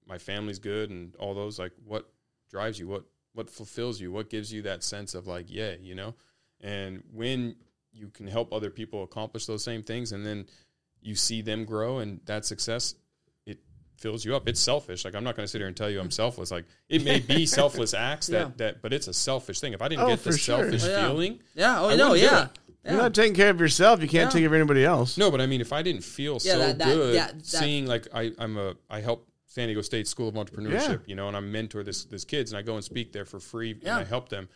my 0.05 0.17
family's 0.17 0.59
good 0.59 0.89
and 0.89 1.15
all 1.15 1.33
those 1.33 1.57
like 1.59 1.73
what 1.83 2.11
drives 2.49 2.79
you, 2.79 2.87
what 2.87 3.05
what 3.33 3.49
fulfills 3.49 3.99
you, 3.99 4.11
what 4.11 4.29
gives 4.29 4.51
you 4.51 4.61
that 4.63 4.83
sense 4.83 5.13
of 5.15 5.27
like 5.27 5.45
yeah, 5.49 5.73
you 5.79 5.95
know? 5.95 6.15
And 6.61 7.03
when 7.11 7.55
you 7.91 8.09
can 8.09 8.27
help 8.27 8.53
other 8.53 8.69
people 8.69 9.03
accomplish 9.03 9.45
those 9.45 9.63
same 9.63 9.83
things 9.83 10.11
and 10.11 10.25
then 10.25 10.47
you 11.01 11.15
see 11.15 11.41
them 11.41 11.65
grow 11.65 11.99
and 11.99 12.19
that 12.25 12.45
success 12.45 12.95
fills 13.97 14.23
you 14.25 14.35
up. 14.35 14.47
It's 14.47 14.59
selfish. 14.59 15.05
Like 15.05 15.15
I'm 15.15 15.23
not 15.23 15.35
going 15.35 15.45
to 15.45 15.47
sit 15.47 15.59
here 15.59 15.67
and 15.67 15.75
tell 15.75 15.89
you 15.89 15.99
I'm 15.99 16.11
selfless. 16.11 16.51
Like 16.51 16.65
it 16.89 17.03
may 17.03 17.19
be 17.19 17.45
selfless 17.61 17.93
acts 17.93 18.27
that 18.27 18.39
Yeah. 18.47 18.51
that, 18.57 18.81
but 18.81 18.93
it's 18.93 19.07
a 19.07 19.13
selfish 19.13 19.59
thing. 19.59 19.73
If 19.73 19.81
I 19.81 19.87
didn't 19.87 20.03
Oh, 20.03 20.07
get 20.09 20.23
the 20.23 20.31
sure. 20.37 20.59
selfish 20.63 20.83
Oh, 20.85 20.89
yeah. 20.89 21.07
feeling, 21.07 21.39
Yeah. 21.55 21.81
Oh 21.81 21.89
I 21.89 21.95
no. 21.95 22.09
wouldn't 22.11 22.31
Yeah. 22.31 22.47
You're 22.87 23.01
not 23.01 23.15
taking 23.15 23.33
care 23.33 23.49
of 23.49 23.59
yourself. 23.59 24.01
You 24.01 24.07
can't 24.07 24.27
Yeah. 24.27 24.29
take 24.29 24.39
care 24.41 24.47
of 24.47 24.53
anybody 24.53 24.85
else. 24.85 25.17
no. 25.17 25.31
But 25.31 25.41
I 25.41 25.47
mean, 25.47 25.59
if 25.61 25.73
I 25.73 25.81
didn't 25.81 26.03
feel 26.03 26.33
Yeah, 26.43 26.53
so 26.53 26.57
that- 26.59 26.77
that- 26.77 26.93
good 26.93 27.15
yeah, 27.15 27.27
that- 27.31 27.45
seeing 27.45 27.87
like 27.87 28.07
I 28.13 28.31
I'm 28.37 28.57
a 28.57 28.75
I 28.89 29.01
help 29.01 29.27
San 29.47 29.67
Diego 29.69 29.81
State 29.81 30.07
School 30.07 30.27
of 30.27 30.35
Entrepreneurship, 30.35 30.89
Yeah. 30.89 30.97
you 31.07 31.15
know, 31.15 31.27
and 31.27 31.35
I 31.37 31.39
mentor 31.39 31.83
this 31.83 32.05
this 32.05 32.25
kids 32.25 32.51
and 32.51 32.59
I 32.59 32.61
go 32.61 32.75
and 32.75 32.83
speak 32.83 33.11
there 33.13 33.25
for 33.25 33.39
free 33.39 33.79
Yeah. 33.81 33.97
and 33.97 34.05
I 34.05 34.09
help 34.09 34.29
them. 34.29 34.49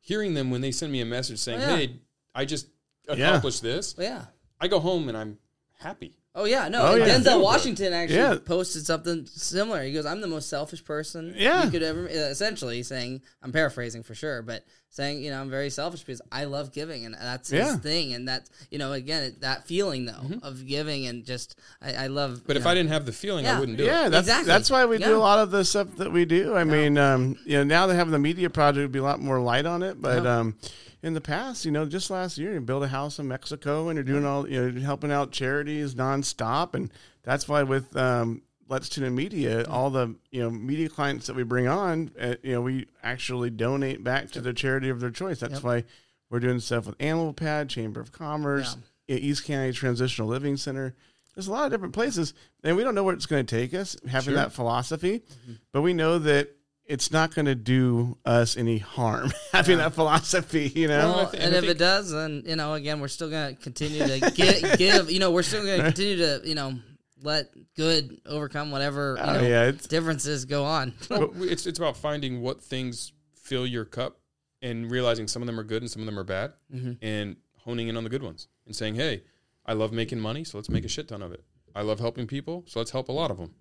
Hearing 0.00 0.34
them 0.34 0.50
when 0.50 0.60
they 0.60 0.70
send 0.72 0.92
me 0.92 1.00
a 1.00 1.04
message 1.06 1.38
saying, 1.38 1.60
Oh, 1.62 1.68
yeah. 1.68 1.76
"Hey, 1.76 1.96
I 2.34 2.44
just 2.44 2.66
Yeah. 3.08 3.14
accomplished 3.28 3.62
this," 3.62 3.94
oh, 3.98 4.02
Yeah. 4.02 4.26
I 4.60 4.68
go 4.68 4.78
home 4.80 5.08
and 5.08 5.16
I'm 5.16 5.38
happy. 5.78 6.14
Oh 6.34 6.44
yeah. 6.46 6.68
No. 6.68 6.80
Oh, 6.82 6.94
yeah. 6.94 7.08
Denzel 7.08 7.42
Washington 7.42 7.92
actually 7.92 8.16
Yeah. 8.16 8.36
posted 8.42 8.86
something 8.86 9.26
similar. 9.26 9.82
He 9.82 9.92
goes, 9.92 10.06
"I'm 10.06 10.22
the 10.22 10.26
most 10.28 10.48
selfish 10.48 10.82
person 10.82 11.34
Yeah. 11.36 11.64
you 11.64 11.70
could 11.70 11.82
ever." 11.82 12.06
Essentially 12.06 12.82
saying, 12.82 13.20
I'm 13.42 13.52
paraphrasing 13.52 14.02
for 14.02 14.14
sure, 14.14 14.40
but 14.40 14.64
saying, 14.88 15.22
you 15.22 15.30
know, 15.30 15.40
I'm 15.42 15.50
very 15.50 15.68
selfish 15.68 16.00
because 16.04 16.22
I 16.30 16.44
love 16.44 16.72
giving, 16.72 17.04
and 17.04 17.14
that's 17.14 17.50
his 17.50 17.76
thing. 17.76 18.14
And 18.14 18.26
that's 18.26 18.48
you 18.70 18.78
know, 18.78 18.92
again, 18.92 19.24
it, 19.24 19.40
that 19.42 19.66
feeling 19.66 20.06
though 20.06 20.38
of 20.42 20.66
giving 20.66 21.06
and 21.06 21.22
just 21.26 21.54
I, 21.82 22.04
I 22.04 22.06
love. 22.06 22.30
Mm-hmm. 22.30 22.46
But 22.46 22.56
if 22.56 22.64
know, 22.64 22.70
I 22.70 22.74
didn't 22.76 22.90
have 22.92 23.04
the 23.04 23.12
feeling, 23.12 23.44
Yeah. 23.44 23.56
I 23.58 23.60
wouldn't 23.60 23.76
do 23.76 23.84
Yeah, 23.84 24.00
it. 24.00 24.02
Yeah, 24.04 24.08
that's 24.08 24.26
Exactly. 24.28 24.46
that's 24.48 24.70
why 24.70 24.86
we 24.86 24.96
do 24.98 25.14
a 25.14 25.18
lot 25.18 25.38
of 25.38 25.50
the 25.50 25.66
stuff 25.66 25.88
that 25.98 26.12
we 26.12 26.24
do. 26.24 26.56
I 26.56 26.64
mean, 26.64 26.96
um, 26.96 27.36
you 27.44 27.58
know, 27.58 27.64
now 27.64 27.86
they 27.86 27.94
have 27.94 28.10
the 28.10 28.18
media 28.18 28.48
project 28.48 28.84
would 28.84 28.92
be 28.92 29.00
a 29.00 29.02
lot 29.02 29.20
more 29.20 29.38
light 29.38 29.66
on 29.66 29.82
it, 29.82 30.00
but 30.00 30.24
Yeah. 30.24 30.38
um, 30.38 30.56
in 31.02 31.14
the 31.14 31.20
past, 31.20 31.64
you 31.64 31.70
know, 31.72 31.84
just 31.84 32.10
last 32.10 32.38
year, 32.38 32.52
you 32.54 32.60
built 32.60 32.84
a 32.84 32.88
house 32.88 33.18
in 33.18 33.26
Mexico 33.26 33.88
and 33.88 33.96
you're 33.96 34.04
doing 34.04 34.24
all, 34.24 34.48
you 34.48 34.70
know, 34.70 34.80
helping 34.80 35.10
out 35.10 35.32
charities 35.32 35.94
nonstop, 35.96 36.74
and 36.74 36.92
that's 37.24 37.48
why 37.48 37.62
with 37.64 37.96
um, 37.96 38.42
Let's 38.68 38.88
Tune 38.88 39.04
in 39.04 39.14
Media, 39.14 39.64
all 39.68 39.90
the 39.90 40.14
you 40.30 40.40
know 40.42 40.50
media 40.50 40.88
clients 40.88 41.26
that 41.26 41.36
we 41.36 41.42
bring 41.42 41.66
on, 41.68 42.10
uh, 42.20 42.36
you 42.42 42.52
know, 42.52 42.60
we 42.62 42.86
actually 43.02 43.50
donate 43.50 44.02
back 44.04 44.30
to 44.32 44.40
the 44.40 44.52
charity 44.52 44.88
of 44.88 45.00
their 45.00 45.10
choice. 45.10 45.40
That's 45.40 45.54
Yep. 45.54 45.62
why 45.64 45.84
we're 46.30 46.40
doing 46.40 46.60
stuff 46.60 46.86
with 46.86 46.94
Animal 47.00 47.32
Pad, 47.34 47.68
Chamber 47.68 48.00
of 48.00 48.12
Commerce, 48.12 48.76
E- 49.10 49.14
East 49.16 49.44
County 49.44 49.72
Transitional 49.72 50.28
Living 50.28 50.56
Center. 50.56 50.94
There's 51.34 51.48
a 51.48 51.52
lot 51.52 51.64
of 51.66 51.72
different 51.72 51.94
places, 51.94 52.32
and 52.62 52.76
we 52.76 52.84
don't 52.84 52.94
know 52.94 53.02
where 53.04 53.14
it's 53.14 53.26
going 53.26 53.44
to 53.44 53.56
take 53.56 53.74
us. 53.74 53.96
Having 54.08 54.34
Sure. 54.34 54.34
that 54.34 54.52
philosophy, 54.52 55.22
but 55.72 55.82
we 55.82 55.92
know 55.94 56.18
that 56.20 56.50
it's 56.92 57.10
not 57.10 57.34
going 57.34 57.46
to 57.46 57.54
do 57.54 58.18
us 58.24 58.56
any 58.56 58.78
harm. 58.78 59.32
having 59.52 59.78
that 59.78 59.94
philosophy, 59.94 60.70
you 60.74 60.88
know. 60.88 60.98
Well, 61.16 61.30
and 61.30 61.42
and 61.42 61.54
I 61.54 61.58
if 61.58 61.64
it 61.64 61.78
does, 61.78 62.10
then 62.10 62.42
you 62.46 62.56
know, 62.56 62.74
again, 62.74 63.00
we're 63.00 63.08
still 63.08 63.30
gonna 63.30 63.54
continue 63.54 64.00
to 64.06 64.30
give, 64.32 64.78
give. 64.84 65.10
You 65.10 65.18
know, 65.18 65.30
we're 65.30 65.42
still 65.42 65.64
gonna 65.64 65.84
continue 65.84 66.16
to, 66.18 66.40
you 66.44 66.54
know, 66.54 66.78
let 67.22 67.50
good 67.76 68.20
overcome 68.26 68.70
whatever 68.70 69.16
you 69.18 69.24
Oh, 69.24 69.34
know, 69.34 69.46
yeah, 69.46 69.70
differences 69.88 70.44
go 70.44 70.64
on. 70.64 70.92
Well, 71.10 71.30
it's 71.42 71.66
it's 71.66 71.78
about 71.78 71.96
finding 71.96 72.42
what 72.42 72.60
things 72.62 73.12
fill 73.34 73.66
your 73.66 73.84
cup 73.84 74.18
and 74.60 74.90
realizing 74.90 75.26
some 75.28 75.42
of 75.42 75.46
them 75.46 75.58
are 75.58 75.64
good 75.64 75.82
and 75.82 75.90
some 75.90 76.02
of 76.02 76.06
them 76.06 76.18
are 76.18 76.24
bad, 76.24 76.52
Mm-hmm. 76.74 76.92
and 77.02 77.36
honing 77.64 77.88
in 77.88 77.96
on 77.96 78.04
the 78.04 78.10
good 78.10 78.22
ones 78.22 78.48
and 78.66 78.74
saying, 78.76 78.96
"Hey, 78.96 79.22
I 79.64 79.72
love 79.74 79.92
making 79.92 80.18
money, 80.20 80.44
so 80.44 80.58
let's 80.58 80.68
make 80.68 80.84
a 80.84 80.88
shit 80.88 81.08
ton 81.08 81.22
of 81.22 81.32
it. 81.32 81.42
I 81.74 81.82
love 81.82 82.00
helping 82.00 82.26
people, 82.26 82.64
so 82.66 82.80
let's 82.80 82.90
help 82.90 83.08
a 83.08 83.12
lot 83.12 83.30
of 83.30 83.38
them. 83.38 83.54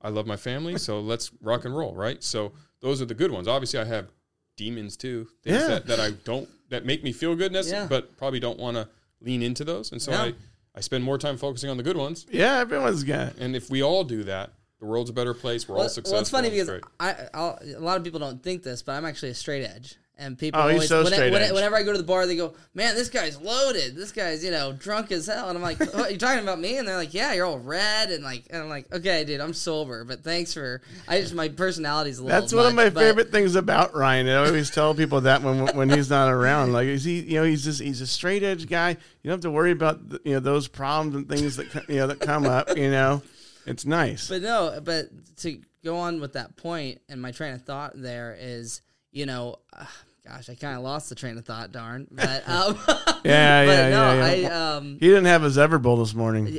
I 0.00 0.10
love 0.10 0.26
my 0.28 0.36
family, 0.36 0.78
so 0.78 1.00
let's 1.00 1.30
rock 1.42 1.64
and 1.64 1.76
roll." 1.76 1.94
Right. 1.94 2.22
So 2.22 2.52
those 2.80 3.00
are 3.02 3.06
the 3.06 3.14
good 3.14 3.30
ones. 3.30 3.48
Obviously, 3.48 3.78
I 3.80 3.84
have 3.84 4.08
demons 4.56 4.96
too, 4.96 5.28
things 5.42 5.60
Yeah. 5.60 5.68
that, 5.68 5.86
that 5.86 6.00
I 6.00 6.10
don't 6.24 6.48
that 6.70 6.84
make 6.84 7.02
me 7.02 7.12
feel 7.12 7.34
good, 7.34 7.50
necessarily, 7.52 7.84
Yeah. 7.84 7.88
but 7.88 8.16
probably 8.18 8.40
don't 8.40 8.58
want 8.58 8.76
to 8.76 8.88
lean 9.20 9.42
into 9.42 9.64
those, 9.64 9.90
and 9.92 10.00
so 10.02 10.10
Yeah. 10.12 10.22
I 10.22 10.34
I 10.74 10.80
spend 10.80 11.02
more 11.02 11.18
time 11.18 11.36
focusing 11.38 11.70
on 11.70 11.76
the 11.76 11.82
good 11.82 11.96
ones. 11.96 12.24
yeah, 12.30 12.58
everyone's 12.58 13.02
got. 13.02 13.36
And 13.38 13.56
if 13.56 13.68
we 13.68 13.82
all 13.82 14.04
do 14.04 14.22
that, 14.24 14.52
the 14.78 14.86
world's 14.86 15.10
a 15.10 15.12
better 15.12 15.34
place. 15.34 15.66
We're 15.68 15.76
all 15.76 15.88
successful. 15.88 16.12
well, 16.12 16.20
it's 16.20 16.30
funny 16.30 16.50
because 16.50 16.68
great. 16.68 16.84
I, 17.00 17.26
I'll, 17.34 17.58
a 17.76 17.80
lot 17.80 17.96
of 17.96 18.04
people 18.04 18.20
don't 18.20 18.40
think 18.42 18.62
this, 18.62 18.82
but 18.82 18.92
I'm 18.92 19.04
actually 19.04 19.30
a 19.30 19.34
straight 19.34 19.64
edge. 19.64 19.96
And 20.20 20.36
people 20.36 20.60
Oh, 20.60 20.66
he's 20.66 20.74
always, 20.74 20.88
so 20.88 21.04
when- 21.04 21.12
straight 21.12 21.32
when- 21.32 21.54
whenever 21.54 21.76
I 21.76 21.84
go 21.84 21.92
to 21.92 21.98
the 21.98 22.02
bar, 22.02 22.26
they 22.26 22.34
go, 22.34 22.52
"Man, 22.74 22.96
this 22.96 23.08
guy's 23.08 23.40
loaded. 23.40 23.94
This 23.94 24.10
guy's, 24.10 24.42
you 24.42 24.50
know, 24.50 24.72
drunk 24.72 25.12
as 25.12 25.26
hell." 25.26 25.48
And 25.48 25.56
I'm 25.56 25.62
like, 25.62 25.78
"What? 25.94 25.94
are 25.94 26.10
You 26.10 26.18
talking 26.18 26.42
about 26.42 26.58
me?" 26.58 26.76
And 26.76 26.88
they're 26.88 26.96
like, 26.96 27.14
"Yeah, 27.14 27.34
you're 27.34 27.46
all 27.46 27.60
red." 27.60 28.10
And 28.10 28.24
like, 28.24 28.46
and 28.50 28.60
I'm 28.62 28.68
like, 28.68 28.92
"Okay, 28.92 29.24
dude, 29.24 29.40
I'm 29.40 29.54
sober, 29.54 30.04
but 30.04 30.24
thanks 30.24 30.52
for." 30.52 30.82
I 31.06 31.20
just 31.20 31.34
my 31.34 31.48
personality's 31.48 32.18
a 32.18 32.24
little. 32.24 32.40
That's 32.40 32.52
one 32.52 32.66
of 32.66 32.74
my 32.74 32.90
but- 32.90 33.00
favorite 33.00 33.30
things 33.30 33.54
about 33.54 33.94
Ryan. 33.94 34.28
I 34.28 34.34
always 34.44 34.70
tell 34.70 34.92
people 34.92 35.20
that 35.20 35.42
when 35.42 35.66
when 35.76 35.88
he's 35.88 36.10
not 36.10 36.32
around, 36.32 36.72
like 36.72 36.88
is 36.88 37.04
he, 37.04 37.20
you 37.20 37.34
know, 37.34 37.44
he's 37.44 37.62
just 37.62 37.80
he's 37.80 38.00
a 38.00 38.06
straight 38.06 38.42
edge 38.42 38.68
guy. 38.68 38.90
You 38.90 38.96
don't 39.30 39.34
have 39.34 39.40
to 39.42 39.50
worry 39.52 39.70
about 39.70 40.08
the, 40.08 40.20
you 40.24 40.32
know 40.32 40.40
those 40.40 40.66
problems 40.66 41.14
and 41.14 41.28
things 41.28 41.54
that 41.58 41.72
you 41.88 41.96
know 41.98 42.08
that 42.08 42.18
come 42.18 42.44
up. 42.44 42.76
You 42.76 42.90
know, 42.90 43.22
it's 43.66 43.86
nice. 43.86 44.26
But 44.28 44.42
no, 44.42 44.80
but 44.82 45.10
to 45.42 45.60
go 45.84 45.96
on 45.98 46.20
with 46.20 46.32
that 46.32 46.56
point, 46.56 47.00
and 47.08 47.22
my 47.22 47.30
train 47.30 47.54
of 47.54 47.62
thought 47.62 47.92
there 47.94 48.36
is, 48.36 48.82
you 49.12 49.26
know, 49.26 49.60
uh, 49.72 49.84
gosh, 50.28 50.48
I 50.50 50.54
kind 50.54 50.76
of 50.76 50.82
lost 50.82 51.08
the 51.08 51.14
train 51.14 51.36
of 51.38 51.44
thought, 51.44 51.72
darn. 51.72 52.06
But 52.10 52.48
um, 52.48 52.78
Yeah, 53.24 53.64
but 53.66 53.72
yeah, 53.72 53.88
no, 53.90 54.14
yeah, 54.14 54.32
yeah. 54.32 54.48
I 54.48 54.76
um, 54.76 54.92
he 55.00 55.08
didn't 55.08 55.24
have 55.26 55.42
his 55.42 55.56
Everbowl 55.56 55.98
this 55.98 56.14
morning. 56.14 56.58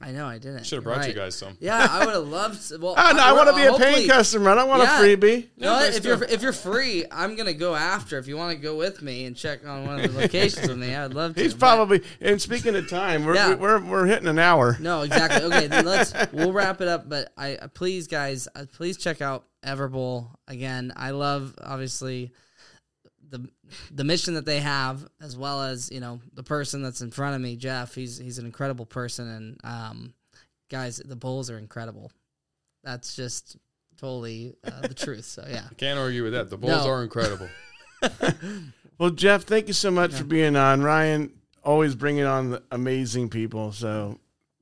I 0.00 0.12
know 0.12 0.26
I 0.26 0.38
didn't. 0.38 0.64
Should 0.64 0.76
have 0.76 0.84
You're 0.84 0.94
brought 0.94 1.08
you 1.08 1.12
guys 1.14 1.34
some. 1.34 1.56
Yeah, 1.60 1.84
I 1.90 2.04
would 2.06 2.14
have 2.14 2.28
loved. 2.28 2.68
To, 2.68 2.78
well, 2.78 2.94
Oh 2.96 3.12
no, 3.16 3.20
I 3.22 3.32
want 3.32 3.48
to 3.48 3.54
be 3.56 3.62
a 3.62 3.72
paying 3.74 3.80
hopefully- 3.80 4.06
customer. 4.06 4.50
I 4.50 4.54
don't 4.54 4.68
want 4.68 4.82
Yeah. 4.82 5.00
a 5.00 5.02
freebie. 5.02 5.36
You 5.42 5.48
know 5.56 5.66
No, 5.66 5.72
what? 5.74 5.88
but 5.90 5.96
If 5.96 6.04
you're 6.04 6.24
if 6.24 6.42
you're 6.42 6.52
free, 6.52 7.04
I'm 7.10 7.34
gonna 7.36 7.52
go 7.52 7.74
after. 7.74 8.16
If 8.18 8.28
you 8.28 8.36
want 8.36 8.56
to 8.56 8.62
go 8.62 8.76
with 8.76 9.02
me 9.02 9.24
and 9.24 9.36
check 9.36 9.66
on 9.66 9.86
one 9.86 10.00
of 10.00 10.12
the 10.12 10.20
locations 10.20 10.68
with 10.68 10.78
me, 10.78 10.94
I'd 10.94 11.14
love 11.14 11.34
to. 11.34 11.42
He's 11.42 11.52
but- 11.54 11.58
probably. 11.60 12.02
And 12.20 12.40
speaking 12.40 12.76
of 12.76 12.88
time, 12.88 13.24
we're 13.24 13.34
Yeah. 13.34 13.54
we're, 13.54 13.80
we're 13.84 14.06
hitting 14.06 14.28
an 14.28 14.38
hour. 14.38 14.76
No, 14.80 15.02
exactly. 15.02 15.42
Okay, 15.42 15.66
then 15.66 15.84
let's 15.84 16.12
we'll 16.32 16.52
wrap 16.52 16.80
it 16.80 16.86
up. 16.88 17.08
But 17.08 17.32
I 17.36 17.56
uh, 17.56 17.68
please, 17.68 18.06
guys, 18.06 18.46
uh, 18.54 18.66
please 18.72 18.96
check 18.98 19.20
out 19.20 19.44
Everbowl 19.64 20.28
again. 20.46 20.92
I 20.94 21.10
love 21.10 21.54
obviously 21.60 22.32
the 23.68 23.94
the 23.94 24.04
mission 24.04 24.34
that 24.34 24.44
they 24.46 24.60
have, 24.60 25.06
as 25.20 25.36
well 25.36 25.62
as 25.62 25.90
you 25.92 26.00
know 26.00 26.20
the 26.34 26.42
person 26.42 26.82
that's 26.82 27.00
in 27.00 27.10
front 27.10 27.34
of 27.36 27.40
me, 27.40 27.56
Jeff. 27.56 27.94
He's 27.94 28.18
he's 28.18 28.38
an 28.38 28.46
incredible 28.46 28.86
person, 28.86 29.28
and 29.28 29.60
um, 29.64 30.14
guys, 30.70 30.98
the 31.04 31.16
Bulls 31.16 31.50
are 31.50 31.58
incredible. 31.58 32.10
That's 32.84 33.14
just 33.16 33.56
totally 33.96 34.54
uh, 34.64 34.80
the 34.82 34.94
truth. 34.94 35.24
So 35.24 35.44
yeah, 35.48 35.64
I 35.70 35.74
Can't 35.74 35.98
argue 35.98 36.22
with 36.24 36.32
that. 36.32 36.50
The 36.50 36.56
Bulls 36.56 36.84
No. 36.84 36.90
are 36.90 37.02
incredible. 37.02 37.48
Well, 38.98 39.10
Jeff, 39.10 39.44
thank 39.44 39.68
you 39.68 39.74
so 39.74 39.92
much 39.92 40.12
for 40.14 40.24
being 40.24 40.56
on. 40.56 40.82
Ryan, 40.82 41.32
always 41.62 41.94
bringing 41.94 42.24
on 42.24 42.50
the 42.50 42.62
amazing 42.72 43.28
people. 43.30 43.70
So 43.70 44.18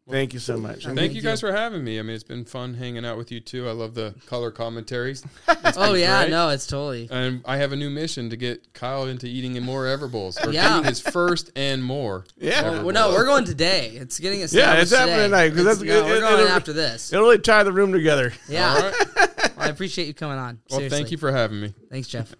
thank 0.08 0.32
you 0.32 0.38
so 0.38 0.56
much. 0.56 0.84
Thank 0.86 1.14
you 1.14 1.22
guys 1.22 1.40
for 1.40 1.52
having 1.52 1.82
me. 1.84 1.98
I 1.98 2.02
mean, 2.02 2.14
it's 2.14 2.24
been 2.24 2.44
fun 2.44 2.74
hanging 2.74 3.04
out 3.04 3.16
with 3.18 3.30
you 3.32 3.40
too. 3.40 3.68
I 3.68 3.72
love 3.72 3.94
the 3.94 4.14
color 4.26 4.50
commentaries. 4.50 5.24
Oh 5.78 5.92
yeah, 5.94 6.22
great. 6.22 6.30
no, 6.30 6.48
it's 6.50 6.66
totally. 6.66 7.08
And 7.10 7.42
I 7.44 7.58
have 7.58 7.72
a 7.72 7.76
new 7.76 7.90
mission 7.90 8.30
to 8.30 8.36
get 8.36 8.72
Kyle 8.72 9.06
into 9.06 9.26
eating 9.26 9.60
more 9.62 9.84
Everbowls 9.84 10.42
or 10.46 10.52
Yeah. 10.52 10.82
his 10.82 11.00
first 11.00 11.50
and 11.56 11.82
more. 11.84 12.24
Yeah. 12.38 12.62
Everbowls. 12.62 12.84
Well, 12.84 12.94
no, 12.94 13.10
we're 13.10 13.26
going 13.26 13.44
today. 13.44 13.88
It's 13.94 14.18
getting 14.18 14.42
us. 14.42 14.54
Yeah, 14.54 14.74
it's 14.80 14.90
happening 14.92 15.18
tonight, 15.18 15.50
'cause 15.54 15.64
that's- 15.64 15.82
no, 15.82 15.98
it- 15.98 16.04
we're 16.04 16.16
it- 16.16 16.20
going 16.20 16.34
it'll- 16.40 16.48
after 16.48 16.72
this. 16.72 17.12
It'll 17.12 17.24
really 17.26 17.38
tie 17.38 17.62
the 17.64 17.72
room 17.72 17.92
together. 17.92 18.32
Yeah, 18.48 18.74
All 18.74 18.82
right. 18.90 19.52
I 19.58 19.68
appreciate 19.68 20.06
you 20.06 20.14
coming 20.14 20.38
on. 20.38 20.60
Well, 20.70 20.88
thank 20.88 21.10
you 21.10 21.18
for 21.18 21.30
having 21.32 21.60
me. 21.60 21.74
Thanks, 21.90 22.08
Jeff. 22.08 22.34